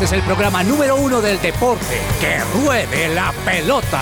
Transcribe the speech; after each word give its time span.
Este 0.00 0.16
es 0.16 0.22
el 0.22 0.26
programa 0.26 0.62
número 0.62 0.96
uno 0.96 1.20
del 1.20 1.38
deporte. 1.42 2.00
¡Que 2.18 2.38
ruede 2.54 3.14
la 3.14 3.34
pelota! 3.44 4.00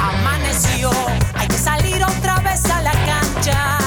Amaneció, 0.00 0.90
hay 1.34 1.48
que 1.48 1.58
salir 1.58 2.02
otra 2.02 2.36
vez 2.40 2.64
a 2.64 2.80
la 2.80 2.92
cancha. 2.92 3.78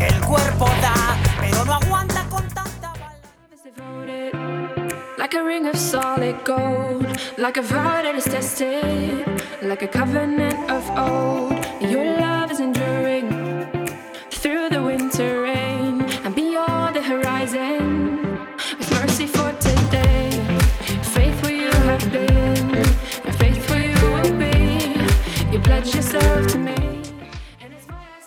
El 0.00 0.18
cuerpo 0.22 0.64
da, 0.80 1.18
pero 1.42 1.62
no 1.66 1.74
aguanta 1.74 2.24
con 2.30 2.48
tanta. 2.48 2.94
Like 5.18 5.36
a 5.36 5.42
ring 5.42 5.66
of 5.66 5.76
solid 5.76 6.36
gold, 6.46 7.06
like 7.36 7.58
a 7.58 7.62
vow 7.62 8.02
that 8.02 8.14
is 8.16 8.24
tested, 8.24 9.26
like 9.60 9.82
a 9.82 9.88
covenant 9.88 10.70
of 10.70 10.90
old. 10.96 11.52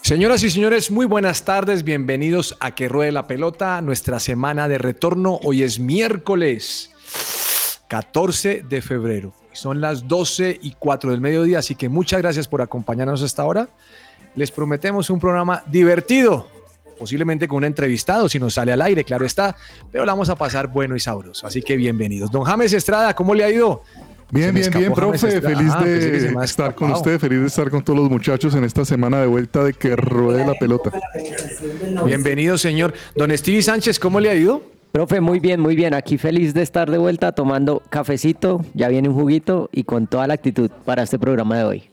Señoras 0.09 0.41
y 0.41 0.49
señores, 0.49 0.89
muy 0.89 1.05
buenas 1.05 1.43
tardes, 1.43 1.83
bienvenidos 1.83 2.57
a 2.59 2.73
Que 2.73 2.89
Ruede 2.89 3.11
la 3.11 3.27
Pelota, 3.27 3.79
nuestra 3.81 4.19
semana 4.19 4.67
de 4.67 4.79
retorno. 4.79 5.39
Hoy 5.43 5.61
es 5.61 5.77
miércoles 5.77 6.89
14 7.89 8.63
de 8.67 8.81
febrero. 8.81 9.35
Son 9.51 9.81
las 9.81 10.07
12 10.07 10.61
y 10.63 10.71
4 10.79 11.11
del 11.11 11.21
mediodía, 11.21 11.59
así 11.59 11.75
que 11.75 11.89
muchas 11.89 12.23
gracias 12.23 12.47
por 12.47 12.63
acompañarnos 12.63 13.21
hasta 13.21 13.43
ahora. 13.43 13.69
Les 14.33 14.49
prometemos 14.49 15.11
un 15.11 15.19
programa 15.19 15.61
divertido, 15.67 16.47
posiblemente 16.97 17.47
con 17.47 17.57
un 17.57 17.65
entrevistado, 17.65 18.27
si 18.27 18.39
nos 18.39 18.55
sale 18.55 18.73
al 18.73 18.81
aire, 18.81 19.03
claro 19.03 19.27
está, 19.27 19.55
pero 19.91 20.05
la 20.05 20.13
vamos 20.13 20.29
a 20.29 20.35
pasar 20.35 20.69
bueno 20.69 20.95
y 20.95 20.99
sabroso. 20.99 21.45
Así 21.45 21.61
que 21.61 21.77
bienvenidos. 21.77 22.31
Don 22.31 22.45
James 22.45 22.73
Estrada, 22.73 23.13
¿cómo 23.13 23.35
le 23.35 23.43
ha 23.43 23.51
ido? 23.51 23.83
Bien, 24.31 24.53
bien, 24.53 24.69
bien, 24.71 24.93
profe. 24.93 25.41
Feliz 25.41 25.71
Ah, 25.73 25.83
de 25.83 26.33
estar 26.43 26.75
con 26.75 26.91
usted, 26.91 27.19
feliz 27.19 27.39
de 27.41 27.47
estar 27.47 27.69
con 27.71 27.83
todos 27.83 27.97
los 27.99 28.09
muchachos 28.09 28.53
en 28.53 28.63
esta 28.63 28.85
semana 28.85 29.19
de 29.21 29.27
vuelta 29.27 29.63
de 29.63 29.73
que 29.73 29.95
ruede 29.95 30.45
la 30.45 30.53
pelota. 30.53 30.91
Bienvenido, 32.05 32.57
señor. 32.57 32.93
Don 33.15 33.35
Stevie 33.35 33.63
Sánchez, 33.63 33.99
¿cómo 33.99 34.19
le 34.19 34.29
ha 34.29 34.35
ido? 34.35 34.61
Profe, 34.91 35.19
muy 35.19 35.39
bien, 35.39 35.59
muy 35.59 35.75
bien. 35.75 35.93
Aquí 35.95 36.17
feliz 36.17 36.53
de 36.53 36.61
estar 36.61 36.91
de 36.91 36.97
vuelta 36.99 37.31
tomando 37.31 37.81
cafecito, 37.89 38.63
ya 38.75 38.87
viene 38.87 39.09
un 39.09 39.15
juguito 39.15 39.69
y 39.71 39.83
con 39.83 40.05
toda 40.07 40.27
la 40.27 40.35
actitud 40.35 40.69
para 40.85 41.03
este 41.03 41.17
programa 41.17 41.57
de 41.57 41.63
hoy. 41.63 41.83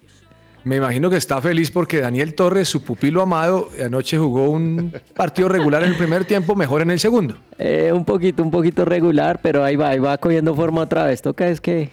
Me 0.65 0.77
imagino 0.77 1.09
que 1.09 1.17
está 1.17 1.41
feliz 1.41 1.71
porque 1.71 2.01
Daniel 2.01 2.35
Torres, 2.35 2.69
su 2.69 2.83
pupilo 2.83 3.23
amado, 3.23 3.71
anoche 3.83 4.19
jugó 4.19 4.51
un 4.51 4.93
partido 5.15 5.49
regular 5.49 5.85
en 5.85 5.91
el 5.91 5.97
primer 5.97 6.25
tiempo, 6.25 6.55
mejor 6.57 6.83
en 6.83 6.91
el 6.91 6.99
segundo. 6.99 7.37
Eh, 7.59 7.93
un 7.95 8.05
poquito, 8.05 8.43
un 8.43 8.51
poquito 8.51 8.85
regular, 8.85 9.39
pero 9.43 9.63
ahí 9.63 9.77
va, 9.77 9.91
ahí 9.91 10.01
va 10.01 10.19
cogiendo 10.19 10.55
forma 10.55 10.83
otra 10.83 11.05
vez. 11.07 11.23
Toca 11.23 11.49
es 11.49 11.61
que 11.61 11.91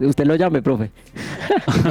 usted 0.00 0.24
lo 0.24 0.34
llame, 0.36 0.62
profe. 0.62 0.90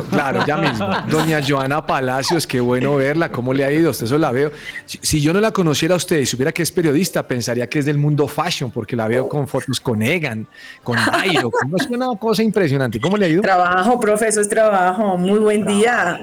Claro, 0.10 0.46
ya 0.46 0.58
mismo. 0.58 0.88
Doña 1.10 1.42
Joana 1.46 1.86
Palacios, 1.86 2.46
qué 2.48 2.60
bueno 2.60 2.96
verla, 2.96 3.30
¿cómo 3.32 3.54
le 3.54 3.64
ha 3.66 3.72
ido? 3.72 3.92
Usted 3.92 4.06
eso 4.06 4.18
la 4.18 4.32
veo. 4.32 4.52
Si, 4.86 5.00
si 5.02 5.22
yo 5.22 5.34
no 5.34 5.40
la 5.40 5.52
conociera 5.52 5.94
a 5.94 5.98
usted 5.98 6.20
y 6.20 6.26
supiera 6.26 6.52
que 6.52 6.64
es 6.64 6.72
periodista, 6.72 7.28
pensaría 7.28 7.68
que 7.68 7.80
es 7.80 7.86
del 7.86 7.98
mundo 7.98 8.28
fashion, 8.28 8.72
porque 8.72 8.96
la 8.96 9.08
veo 9.08 9.28
con 9.30 9.48
fotos 9.48 9.80
con 9.80 10.02
Egan, 10.02 10.48
con 10.84 10.98
no, 10.98 11.78
es 11.78 11.88
una 11.88 12.08
cosa 12.20 12.44
impresionante. 12.44 13.00
¿Cómo 13.00 13.18
le 13.18 13.26
ha 13.26 13.30
ido? 13.30 13.42
Trabajo, 13.42 14.00
profe, 14.00 14.28
eso 14.28 14.42
es 14.42 14.50
trabajo. 14.50 15.18
Muy 15.18 15.40
buen 15.40 15.66
día. 15.66 16.20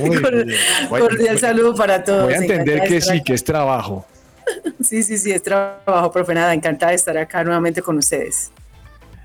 Muy 0.00 0.20
Cor- 0.20 0.32
bien. 0.44 0.58
Voy- 0.88 1.00
Cordial 1.00 1.38
saludo 1.38 1.74
para 1.74 2.02
todos. 2.04 2.24
Voy 2.24 2.34
a 2.34 2.38
entender 2.38 2.82
que 2.82 3.00
sí, 3.00 3.22
que 3.22 3.34
es 3.34 3.44
trabajo. 3.44 4.06
Sí, 4.82 5.02
sí, 5.04 5.16
sí, 5.16 5.30
es 5.30 5.42
trabajo, 5.42 6.10
profe. 6.10 6.34
Nada, 6.34 6.52
encantada 6.52 6.90
de 6.90 6.96
estar 6.96 7.16
acá 7.16 7.44
nuevamente 7.44 7.80
con 7.80 7.96
ustedes. 7.96 8.50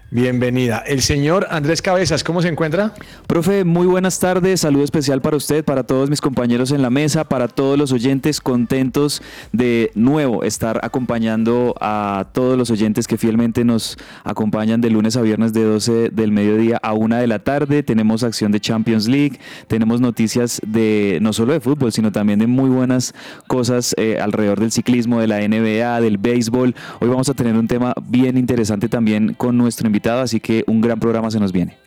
Bienvenida. 0.10 0.78
El 0.88 1.02
señor 1.02 1.48
Andrés 1.50 1.82
Cabezas, 1.82 2.24
¿cómo 2.24 2.42
se 2.42 2.48
encuentra? 2.48 2.94
Profe, 3.28 3.66
muy 3.66 3.86
buenas 3.88 4.20
tardes. 4.20 4.62
Saludo 4.62 4.86
especial 4.86 5.22
para 5.22 5.36
usted, 5.36 5.66
para 5.66 5.84
todos 5.84 6.10
mis 6.10 6.22
compañeros 6.22 6.72
en 6.72 6.82
la 6.82 6.90
mesa, 6.90 7.26
para 7.26 7.50
todos 7.50 7.78
los 7.78 7.92
oyentes 7.92 8.40
contentos 8.40 9.22
de 9.52 9.92
nuevo 9.96 10.46
estar 10.46 10.80
acompañando 10.82 11.76
a 11.82 12.28
todos 12.32 12.58
los 12.58 12.72
oyentes 12.72 13.06
que 13.06 13.18
fielmente 13.18 13.66
nos 13.66 13.98
acompañan 14.24 14.80
de 14.80 14.92
lunes 14.92 15.18
a 15.18 15.22
viernes 15.22 15.52
de 15.52 15.66
12 15.66 16.10
del 16.12 16.32
mediodía 16.32 16.80
a 16.82 16.94
1 16.94 17.18
de 17.18 17.28
la 17.28 17.40
tarde. 17.40 17.84
Tenemos 17.84 18.24
acción 18.24 18.54
de 18.54 18.62
Champions 18.62 19.10
League, 19.10 19.42
tenemos 19.68 20.00
noticias 20.00 20.62
de 20.66 21.20
no 21.22 21.34
solo 21.34 21.52
de 21.52 21.60
fútbol, 21.60 21.92
sino 21.92 22.14
también 22.14 22.40
de 22.40 22.48
muy 22.48 22.70
buenas 22.70 23.14
cosas 23.48 23.94
eh, 23.98 24.20
alrededor 24.22 24.62
del 24.62 24.72
ciclismo, 24.72 25.20
de 25.20 25.28
la 25.28 25.46
NBA, 25.46 26.00
del 26.00 26.18
béisbol. 26.18 26.76
Hoy 27.02 27.10
vamos 27.10 27.28
a 27.28 27.34
tener 27.34 27.58
un 27.58 27.68
tema 27.68 27.94
bien 28.08 28.38
interesante 28.38 28.88
también 28.88 29.34
con 29.34 29.58
nuestro 29.58 29.86
invitado, 29.86 29.97
así 30.06 30.40
que 30.40 30.64
un 30.68 30.82
gran 30.82 31.00
programa 31.00 31.32
se 31.32 31.40
nos 31.40 31.52
viene. 31.52 31.78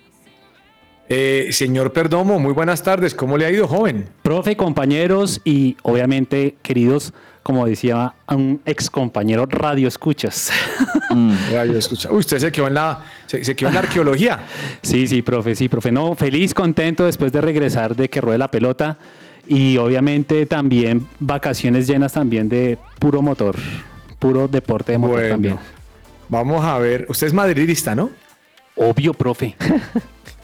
Eh, 1.09 1.49
señor 1.51 1.93
Perdomo, 1.93 2.39
muy 2.39 2.53
buenas 2.53 2.83
tardes. 2.83 3.15
¿Cómo 3.15 3.37
le 3.37 3.45
ha 3.45 3.51
ido, 3.51 3.67
joven? 3.67 4.09
Profe, 4.23 4.57
compañeros 4.57 5.41
y 5.45 5.77
obviamente 5.83 6.55
queridos, 6.63 7.13
como 7.43 7.67
decía 7.67 8.15
un 8.29 8.61
ex 8.65 8.91
compañero, 8.91 9.47
radio 9.47 9.89
escuchas. 9.89 10.53
Radio 11.53 11.77
escucha. 11.77 12.09
Uy, 12.13 12.19
usted 12.21 12.39
se 12.39 12.53
quedó 12.53 12.69
en 12.69 12.75
la, 12.75 13.05
se, 13.27 13.43
se 13.43 13.57
quedó 13.57 13.71
en 13.71 13.75
la 13.75 13.81
arqueología. 13.81 14.39
sí, 14.83 15.09
sí, 15.09 15.23
profe, 15.23 15.57
sí, 15.57 15.69
profe. 15.69 15.91
No, 15.91 16.15
feliz, 16.15 16.55
contento 16.55 17.05
después 17.05 17.33
de 17.33 17.41
regresar 17.41 17.97
de 17.97 18.09
que 18.09 18.21
ruede 18.21 18.39
la 18.39 18.49
pelota 18.49 18.97
y 19.49 19.77
obviamente 19.79 20.47
también 20.47 21.09
vacaciones 21.19 21.89
llenas 21.89 22.13
también 22.13 22.49
de 22.49 22.79
puro 23.01 23.21
motor, 23.21 23.57
puro 24.21 24.47
deporte 24.47 24.93
de 24.93 24.99
motor 24.99 25.17
Bueno, 25.17 25.35
también. 25.35 25.59
Vamos 26.31 26.65
a 26.65 26.79
ver. 26.79 27.05
Usted 27.09 27.27
es 27.27 27.33
madridista, 27.35 27.95
¿no? 27.95 28.11
Obvio, 28.77 29.13
profe. 29.15 29.57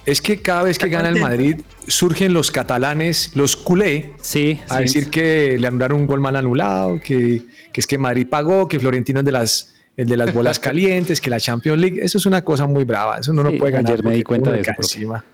Es 0.07 0.23
que 0.23 0.41
cada 0.41 0.63
vez 0.63 0.79
que 0.79 0.89
gana 0.89 1.09
el 1.09 1.19
Madrid 1.21 1.63
surgen 1.89 2.33
los 2.33 2.53
catalanes, 2.53 3.33
los 3.35 3.57
culé, 3.57 4.13
Sí, 4.23 4.61
a 4.69 4.77
sí. 4.77 4.83
decir 4.85 5.11
que 5.11 5.57
le 5.59 5.67
anularon 5.67 5.99
un 6.03 6.07
gol 6.07 6.21
mal 6.21 6.37
anulado, 6.37 7.01
que, 7.01 7.43
que 7.73 7.81
es 7.81 7.89
que 7.89 7.99
Madrid 7.99 8.29
pagó, 8.31 8.69
que 8.69 8.79
Florentino 8.79 9.19
es 9.19 9.27
de 9.27 9.33
las, 9.33 9.75
el 9.97 10.07
de 10.07 10.17
las 10.17 10.33
bolas 10.33 10.61
calientes, 10.61 11.21
que 11.21 11.29
la 11.29 11.41
Champions 11.41 11.81
League. 11.81 11.99
Eso 12.01 12.19
es 12.19 12.27
una 12.27 12.43
cosa 12.43 12.67
muy 12.69 12.85
brava. 12.85 13.19
Eso 13.19 13.33
no 13.33 13.43
lo 13.43 13.51
Sí, 13.51 13.57
puede 13.59 13.73
ganar. 13.73 13.91
ayer 13.95 14.05
me 14.05 14.15
di 14.15 14.23
cuenta 14.23 14.53
de 14.53 14.61
eso, 14.61 14.71
encima. 14.79 15.25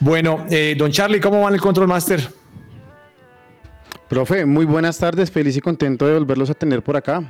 Bueno, 0.00 0.44
eh, 0.50 0.74
don 0.76 0.90
Charlie, 0.92 1.18
¿cómo 1.18 1.40
va 1.40 1.48
en 1.48 1.54
el 1.54 1.60
Control 1.62 1.88
Master? 1.88 2.28
Profe, 4.10 4.44
muy 4.44 4.66
buenas 4.66 4.98
tardes, 4.98 5.30
feliz 5.30 5.56
y 5.56 5.62
contento 5.62 6.06
de 6.06 6.12
volverlos 6.18 6.50
a 6.50 6.54
tener 6.54 6.82
por 6.82 6.98
acá. 6.98 7.22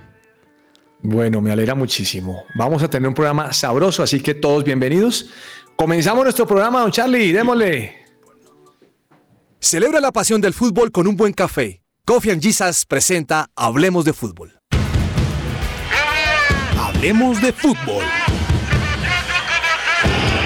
Bueno, 1.06 1.42
me 1.42 1.52
alegra 1.52 1.74
muchísimo. 1.74 2.44
Vamos 2.54 2.82
a 2.82 2.88
tener 2.88 3.06
un 3.06 3.14
programa 3.14 3.52
sabroso, 3.52 4.02
así 4.02 4.20
que 4.20 4.32
todos 4.32 4.64
bienvenidos. 4.64 5.26
Comenzamos 5.76 6.24
nuestro 6.24 6.46
programa, 6.46 6.80
don 6.80 6.90
Charlie, 6.90 7.30
démosle. 7.30 7.94
Celebra 9.60 10.00
la 10.00 10.12
pasión 10.12 10.40
del 10.40 10.54
fútbol 10.54 10.90
con 10.90 11.06
un 11.06 11.14
buen 11.14 11.34
café. 11.34 11.82
Coffee 12.06 12.32
and 12.32 12.42
Jesus 12.42 12.86
presenta 12.86 13.50
Hablemos 13.54 14.06
de 14.06 14.14
Fútbol. 14.14 14.58
Hablemos 16.78 17.42
de 17.42 17.52
fútbol. 17.52 18.02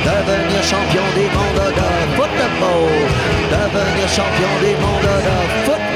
Devenir 0.05 0.63
champion 0.63 1.05
du 1.15 1.23
monde 1.37 1.71
de 1.71 2.17
football. 2.17 2.89
Devenir 3.49 4.09
champion 4.09 4.61
du 4.61 4.73
monde 4.81 5.23
de 5.23 5.65
football. 5.67 5.88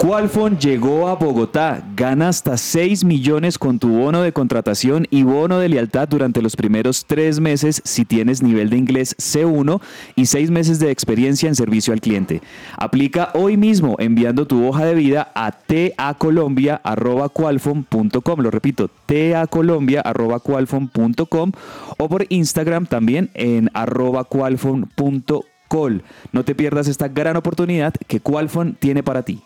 Qualfon 0.00 0.58
llegó 0.58 1.08
a 1.08 1.14
Bogotá, 1.14 1.84
gana 1.94 2.30
hasta 2.30 2.56
6 2.56 3.04
millones 3.04 3.58
con 3.58 3.78
tu 3.78 3.90
bono 3.90 4.22
de 4.22 4.32
contratación 4.32 5.06
y 5.10 5.24
bono 5.24 5.58
de 5.58 5.68
lealtad 5.68 6.08
durante 6.08 6.40
los 6.40 6.56
primeros 6.56 7.04
tres 7.04 7.38
meses 7.38 7.82
si 7.84 8.06
tienes 8.06 8.42
nivel 8.42 8.70
de 8.70 8.78
inglés 8.78 9.14
C1 9.18 9.78
y 10.16 10.24
6 10.24 10.50
meses 10.50 10.78
de 10.78 10.90
experiencia 10.90 11.50
en 11.50 11.54
servicio 11.54 11.92
al 11.92 12.00
cliente. 12.00 12.40
Aplica 12.78 13.28
hoy 13.34 13.58
mismo 13.58 13.96
enviando 13.98 14.46
tu 14.46 14.66
hoja 14.66 14.86
de 14.86 14.94
vida 14.94 15.30
a 15.34 15.52
tacolombia.qualfon.com, 15.52 18.40
lo 18.40 18.50
repito, 18.50 18.88
tacolombia.qualfon.com 19.04 21.52
o 21.98 22.08
por 22.08 22.24
Instagram 22.30 22.86
también 22.86 23.28
en 23.34 23.70
arroba 23.74 24.24
qualfon.col. 24.24 26.04
No 26.32 26.44
te 26.44 26.54
pierdas 26.54 26.88
esta 26.88 27.08
gran 27.08 27.36
oportunidad 27.36 27.92
que 28.06 28.20
Qualfon 28.20 28.78
tiene 28.80 29.02
para 29.02 29.24
ti. 29.24 29.42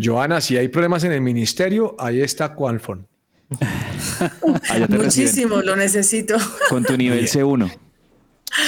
Joana, 0.00 0.40
si 0.40 0.56
hay 0.56 0.68
problemas 0.68 1.04
en 1.04 1.12
el 1.12 1.20
ministerio, 1.20 1.96
ahí 1.98 2.20
está 2.20 2.54
Qualfon. 2.54 3.06
Reciben 3.50 5.02
Muchísimo, 5.04 5.62
lo 5.62 5.74
necesito. 5.76 6.36
con 6.68 6.84
tu 6.84 6.96
nivel 6.96 7.26
C1. 7.26 7.70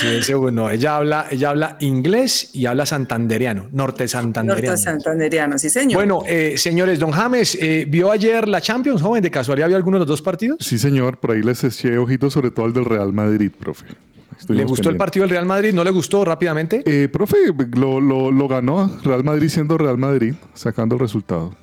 Sí, 0.00 0.06
ese, 0.08 0.34
bueno, 0.34 0.70
ella 0.70 0.96
habla, 0.96 1.26
ella 1.30 1.50
habla 1.50 1.76
inglés 1.80 2.50
y 2.52 2.66
habla 2.66 2.84
santanderiano, 2.84 3.68
norte 3.72 4.06
santanderiano. 4.08 4.68
Norte 4.72 4.82
Santanderiano, 4.82 5.58
sí, 5.58 5.70
señor. 5.70 5.94
Bueno, 5.94 6.22
eh, 6.26 6.54
señores, 6.58 6.98
don 6.98 7.10
James, 7.10 7.56
eh, 7.60 7.86
¿vio 7.88 8.10
ayer 8.10 8.46
la 8.46 8.60
Champions, 8.60 9.00
joven? 9.00 9.22
¿De 9.22 9.30
casualidad 9.30 9.68
vio 9.68 9.76
alguno 9.76 9.96
de 9.96 10.00
los 10.00 10.08
dos 10.08 10.22
partidos? 10.22 10.58
Sí, 10.60 10.78
señor, 10.78 11.18
por 11.18 11.32
ahí 11.32 11.42
les 11.42 11.64
eché 11.64 11.96
ojitos 11.96 12.32
sobre 12.32 12.50
todo 12.50 12.66
al 12.66 12.74
del 12.74 12.84
Real 12.84 13.12
Madrid, 13.12 13.50
profe. 13.58 13.86
¿Le 14.48 14.64
gustó 14.64 14.90
el 14.90 14.96
partido 14.96 15.24
del 15.24 15.30
Real 15.30 15.46
Madrid? 15.46 15.72
¿No 15.72 15.84
le 15.84 15.90
gustó 15.90 16.24
rápidamente? 16.24 16.82
Eh, 16.86 17.08
profe, 17.08 17.36
lo, 17.76 18.00
lo, 18.00 18.30
lo 18.30 18.48
ganó 18.48 18.98
Real 19.02 19.24
Madrid 19.24 19.48
siendo 19.48 19.76
Real 19.78 19.98
Madrid, 19.98 20.34
sacando 20.54 20.94
el 20.96 21.00
resultado. 21.00 21.54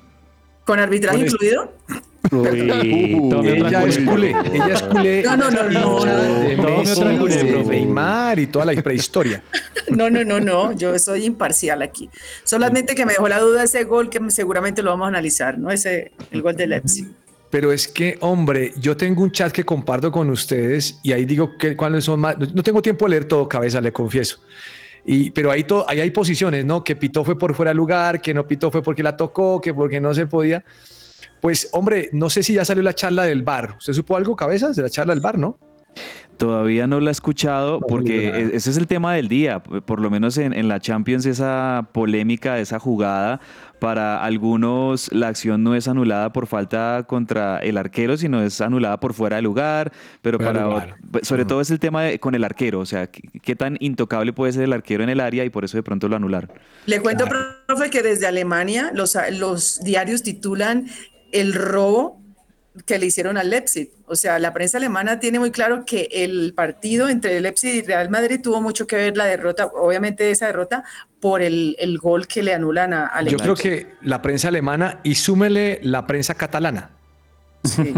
¿Con 0.64 0.78
arbitraje 0.78 1.20
incluido? 1.20 1.72
Ella 2.30 3.84
es 3.84 3.98
culé. 3.98 4.34
ella 4.52 4.74
es 4.74 4.82
culé. 4.82 5.22
No, 5.22 5.36
no, 5.36 5.50
no, 5.50 5.68
no, 5.70 6.04
de. 6.04 7.64
Neymar 7.64 8.38
y 8.38 8.46
toda 8.48 8.66
la 8.66 8.82
prehistoria. 8.82 9.42
No, 9.88 10.10
no, 10.10 10.24
no, 10.24 10.38
no, 10.40 10.72
yo 10.72 10.98
soy 10.98 11.24
imparcial 11.24 11.80
aquí. 11.80 12.10
Solamente 12.44 12.94
que 12.94 13.06
me 13.06 13.12
dejó 13.12 13.28
la 13.28 13.38
duda 13.38 13.62
ese 13.64 13.84
gol 13.84 14.10
que 14.10 14.20
seguramente 14.30 14.82
lo 14.82 14.90
vamos 14.90 15.06
a 15.06 15.08
analizar, 15.08 15.58
¿no? 15.58 15.70
Ese, 15.70 16.12
el 16.30 16.42
gol 16.42 16.54
de 16.56 16.66
Leipzig. 16.66 17.08
Pero 17.50 17.72
es 17.72 17.88
que, 17.88 18.18
hombre, 18.20 18.72
yo 18.78 18.96
tengo 18.96 19.22
un 19.22 19.32
chat 19.32 19.50
que 19.52 19.64
comparto 19.64 20.12
con 20.12 20.28
ustedes 20.28 21.00
y 21.02 21.12
ahí 21.12 21.24
digo 21.24 21.56
que 21.58 21.76
cuáles 21.76 22.04
son 22.04 22.20
más. 22.20 22.36
No 22.38 22.62
tengo 22.62 22.82
tiempo 22.82 23.06
de 23.06 23.10
leer 23.12 23.24
todo, 23.24 23.48
cabeza, 23.48 23.80
le 23.80 23.90
confieso. 23.92 24.40
Y, 25.06 25.30
pero 25.30 25.50
ahí, 25.50 25.64
to- 25.64 25.86
ahí 25.88 26.00
hay 26.00 26.10
posiciones, 26.10 26.66
¿no? 26.66 26.84
Que 26.84 26.94
pitó 26.94 27.24
fue 27.24 27.38
por 27.38 27.54
fuera 27.54 27.70
de 27.70 27.74
lugar, 27.76 28.20
que 28.20 28.34
no 28.34 28.46
pitó 28.46 28.70
fue 28.70 28.82
porque 28.82 29.02
la 29.02 29.16
tocó, 29.16 29.60
que 29.62 29.72
porque 29.72 29.98
no 30.00 30.12
se 30.12 30.26
podía. 30.26 30.62
Pues, 31.40 31.70
hombre, 31.72 32.10
no 32.12 32.28
sé 32.28 32.42
si 32.42 32.52
ya 32.52 32.64
salió 32.66 32.82
la 32.82 32.92
charla 32.94 33.24
del 33.24 33.42
bar. 33.42 33.76
¿Usted 33.78 33.94
supo 33.94 34.16
algo, 34.16 34.36
cabezas, 34.36 34.76
de 34.76 34.82
la 34.82 34.90
charla 34.90 35.14
del 35.14 35.22
bar, 35.22 35.38
no? 35.38 35.58
Todavía 36.36 36.86
no 36.86 37.00
lo 37.00 37.08
he 37.08 37.10
escuchado 37.10 37.80
porque 37.80 38.28
e- 38.28 38.50
ese 38.56 38.70
es 38.70 38.76
el 38.76 38.86
tema 38.86 39.14
del 39.14 39.26
día. 39.28 39.60
Por 39.60 40.00
lo 40.00 40.08
menos 40.10 40.36
en, 40.38 40.52
en 40.52 40.68
la 40.68 40.78
Champions 40.78 41.26
esa 41.26 41.88
polémica, 41.92 42.60
esa 42.60 42.78
jugada, 42.78 43.40
para 43.78 44.22
algunos 44.24 45.12
la 45.12 45.28
acción 45.28 45.62
no 45.62 45.74
es 45.74 45.88
anulada 45.88 46.32
por 46.32 46.46
falta 46.46 47.04
contra 47.08 47.58
el 47.58 47.76
arquero, 47.76 48.16
sino 48.16 48.42
es 48.42 48.60
anulada 48.60 48.98
por 49.00 49.14
fuera 49.14 49.36
de 49.36 49.42
lugar. 49.42 49.92
Pero 50.22 50.38
Fuera 50.38 50.52
para 50.52 50.64
lugar. 50.66 50.96
ot- 51.12 51.24
sobre 51.24 51.44
todo 51.44 51.60
es 51.60 51.70
el 51.70 51.78
tema 51.78 52.02
de- 52.02 52.18
con 52.18 52.34
el 52.34 52.44
arquero, 52.44 52.80
o 52.80 52.86
sea, 52.86 53.06
qué, 53.08 53.22
qué 53.42 53.54
tan 53.56 53.76
intocable 53.80 54.32
puede 54.32 54.52
ser 54.52 54.62
el 54.64 54.72
arquero 54.72 55.02
en 55.04 55.10
el 55.10 55.20
área 55.20 55.44
y 55.44 55.50
por 55.50 55.64
eso 55.64 55.76
de 55.76 55.82
pronto 55.82 56.08
lo 56.08 56.16
anularon. 56.16 56.50
Le 56.86 57.00
cuento, 57.00 57.26
profe, 57.66 57.90
que 57.90 58.02
desde 58.02 58.26
Alemania 58.26 58.90
los, 58.94 59.16
los 59.32 59.80
diarios 59.80 60.22
titulan 60.22 60.86
el 61.32 61.52
robo 61.54 62.20
que 62.86 62.98
le 62.98 63.06
hicieron 63.06 63.36
al 63.36 63.50
Leipzig. 63.50 63.90
O 64.08 64.16
sea, 64.16 64.38
la 64.38 64.52
prensa 64.52 64.78
alemana 64.78 65.20
tiene 65.20 65.38
muy 65.38 65.50
claro 65.50 65.84
que 65.84 66.08
el 66.10 66.54
partido 66.54 67.08
entre 67.08 67.36
el 67.36 67.42
Leipzig 67.42 67.74
y 67.74 67.82
Real 67.82 68.08
Madrid 68.10 68.40
tuvo 68.42 68.60
mucho 68.60 68.86
que 68.86 68.96
ver 68.96 69.16
la 69.16 69.26
derrota, 69.26 69.66
obviamente 69.66 70.30
esa 70.30 70.46
derrota, 70.46 70.84
por 71.20 71.42
el, 71.42 71.76
el 71.78 71.98
gol 71.98 72.26
que 72.26 72.42
le 72.42 72.54
anulan 72.54 72.92
a, 72.92 73.06
al 73.06 73.28
Yo 73.28 73.36
creo 73.38 73.54
que 73.54 73.94
la 74.02 74.22
prensa 74.22 74.48
alemana 74.48 75.00
y 75.02 75.14
súmele 75.16 75.80
la 75.82 76.06
prensa 76.06 76.34
catalana. 76.34 76.90
Sí. 77.64 77.92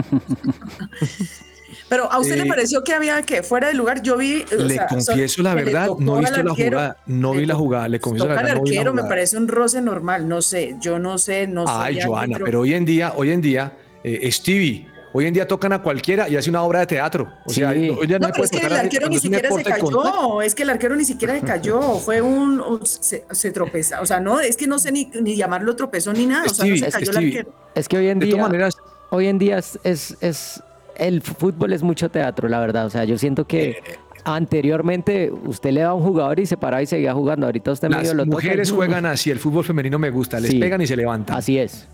Pero 1.88 2.10
a 2.10 2.18
usted 2.20 2.34
Eh, 2.34 2.38
le 2.44 2.46
pareció 2.46 2.84
que 2.84 2.92
había 2.94 3.20
que 3.22 3.42
fuera 3.42 3.68
de 3.68 3.74
lugar. 3.74 4.00
Yo 4.02 4.16
vi. 4.16 4.44
o 4.52 4.62
Le 4.62 4.74
sea, 4.74 4.86
confieso 4.86 5.36
son- 5.36 5.44
la 5.44 5.54
verdad, 5.54 5.88
no 5.98 6.16
he 6.16 6.20
visto 6.20 6.42
la 6.42 6.50
arquero, 6.52 6.70
jugada, 6.78 6.96
no 7.06 7.32
vi 7.32 7.46
la 7.46 7.54
jugada, 7.54 7.88
le 7.88 8.00
confieso 8.00 8.26
la 8.28 8.34
verdad, 8.34 8.50
al 8.52 8.56
no 8.58 8.62
vi 8.64 8.70
la 8.74 8.80
arquero, 8.80 8.94
me 8.94 9.02
parece 9.04 9.36
un 9.36 9.48
roce 9.48 9.80
normal. 9.80 10.28
No 10.28 10.40
sé, 10.40 10.76
yo 10.80 10.98
no 10.98 11.18
sé, 11.18 11.46
no 11.46 11.64
Ay, 11.66 11.98
Joana, 12.02 12.38
pero 12.44 12.60
hoy 12.60 12.74
en 12.74 12.84
día, 12.84 13.12
hoy 13.16 13.30
en 13.32 13.40
día, 13.40 13.72
eh, 14.04 14.30
Stevie, 14.30 14.86
hoy 15.12 15.26
en 15.26 15.34
día 15.34 15.46
tocan 15.46 15.72
a 15.72 15.82
cualquiera 15.82 16.28
y 16.28 16.36
hace 16.36 16.50
una 16.50 16.62
obra 16.62 16.80
de 16.80 16.86
teatro. 16.86 17.28
O 17.44 17.50
sea, 17.50 17.72
Sí. 17.72 17.90
hoy 17.90 17.98
en 18.02 18.08
día 18.08 18.18
No, 18.18 18.28
pero 18.32 18.44
es 18.44 18.50
que 18.50 18.58
el 18.58 18.72
arquero 18.72 19.08
ni 19.08 19.18
siquiera 19.18 19.48
se 19.50 19.56
de 19.58 19.64
cayó, 19.64 20.42
es 20.42 20.54
que 20.54 20.62
el 20.62 20.70
arquero 20.70 20.96
ni 20.96 21.04
siquiera 21.04 21.34
se 21.38 21.46
cayó, 21.46 21.80
fue 22.04 22.20
un, 22.22 22.60
un- 22.60 22.86
se, 22.86 23.24
se 23.30 23.50
tropeza, 23.50 24.00
o 24.00 24.06
sea, 24.06 24.20
no, 24.20 24.40
es 24.40 24.56
que 24.56 24.66
no 24.66 24.78
sé 24.78 24.92
ni, 24.92 25.10
ni 25.22 25.36
llamarlo 25.36 25.74
tropezón 25.76 26.16
ni 26.16 26.26
nada, 26.26 26.44
o 26.46 26.48
sea, 26.54 26.64
no 26.66 26.76
se 26.76 26.90
cayó 26.90 27.06
Stevie. 27.12 27.28
el 27.30 27.36
arquero. 27.38 27.54
Es 27.74 27.88
que 27.88 27.96
hoy 27.98 28.08
en 28.08 28.18
De 28.18 28.26
día, 28.26 28.34
todas 28.36 28.48
maneras, 28.50 28.74
hoy 29.10 29.26
en 29.26 29.38
día 29.38 29.58
es, 29.58 29.78
es, 29.84 30.16
es- 30.20 30.62
el 30.96 31.22
fútbol 31.22 31.72
es 31.72 31.82
mucho 31.82 32.10
teatro, 32.10 32.46
la 32.48 32.60
verdad. 32.60 32.84
O 32.86 32.90
sea, 32.90 33.04
yo 33.04 33.16
siento 33.16 33.46
que 33.46 33.70
Eh, 33.70 33.76
anteriormente 34.24 35.32
usted 35.46 35.70
le 35.70 35.80
daba 35.80 35.92
a 35.92 35.94
un 35.94 36.02
jugador 36.02 36.38
y 36.40 36.44
se 36.46 36.56
paraba 36.58 36.82
y 36.82 36.86
seguía 36.86 37.14
jugando. 37.14 37.46
Ahorita 37.46 37.72
usted 37.72 37.88
medio 37.88 38.02
las 38.02 38.14
lo 38.14 38.24
toca 38.24 38.28
y- 38.28 38.30
mujeres 38.48 38.70
juegan 38.70 39.06
así, 39.06 39.30
el 39.30 39.38
fútbol 39.38 39.64
femenino 39.64 39.98
me 39.98 40.10
gusta, 40.10 40.38
les 40.40 40.50
Sí. 40.50 40.58
pegan 40.58 40.80
y 40.82 40.86
se 40.86 40.96
levantan. 40.96 41.36
Así 41.38 41.58
es. 41.58 41.88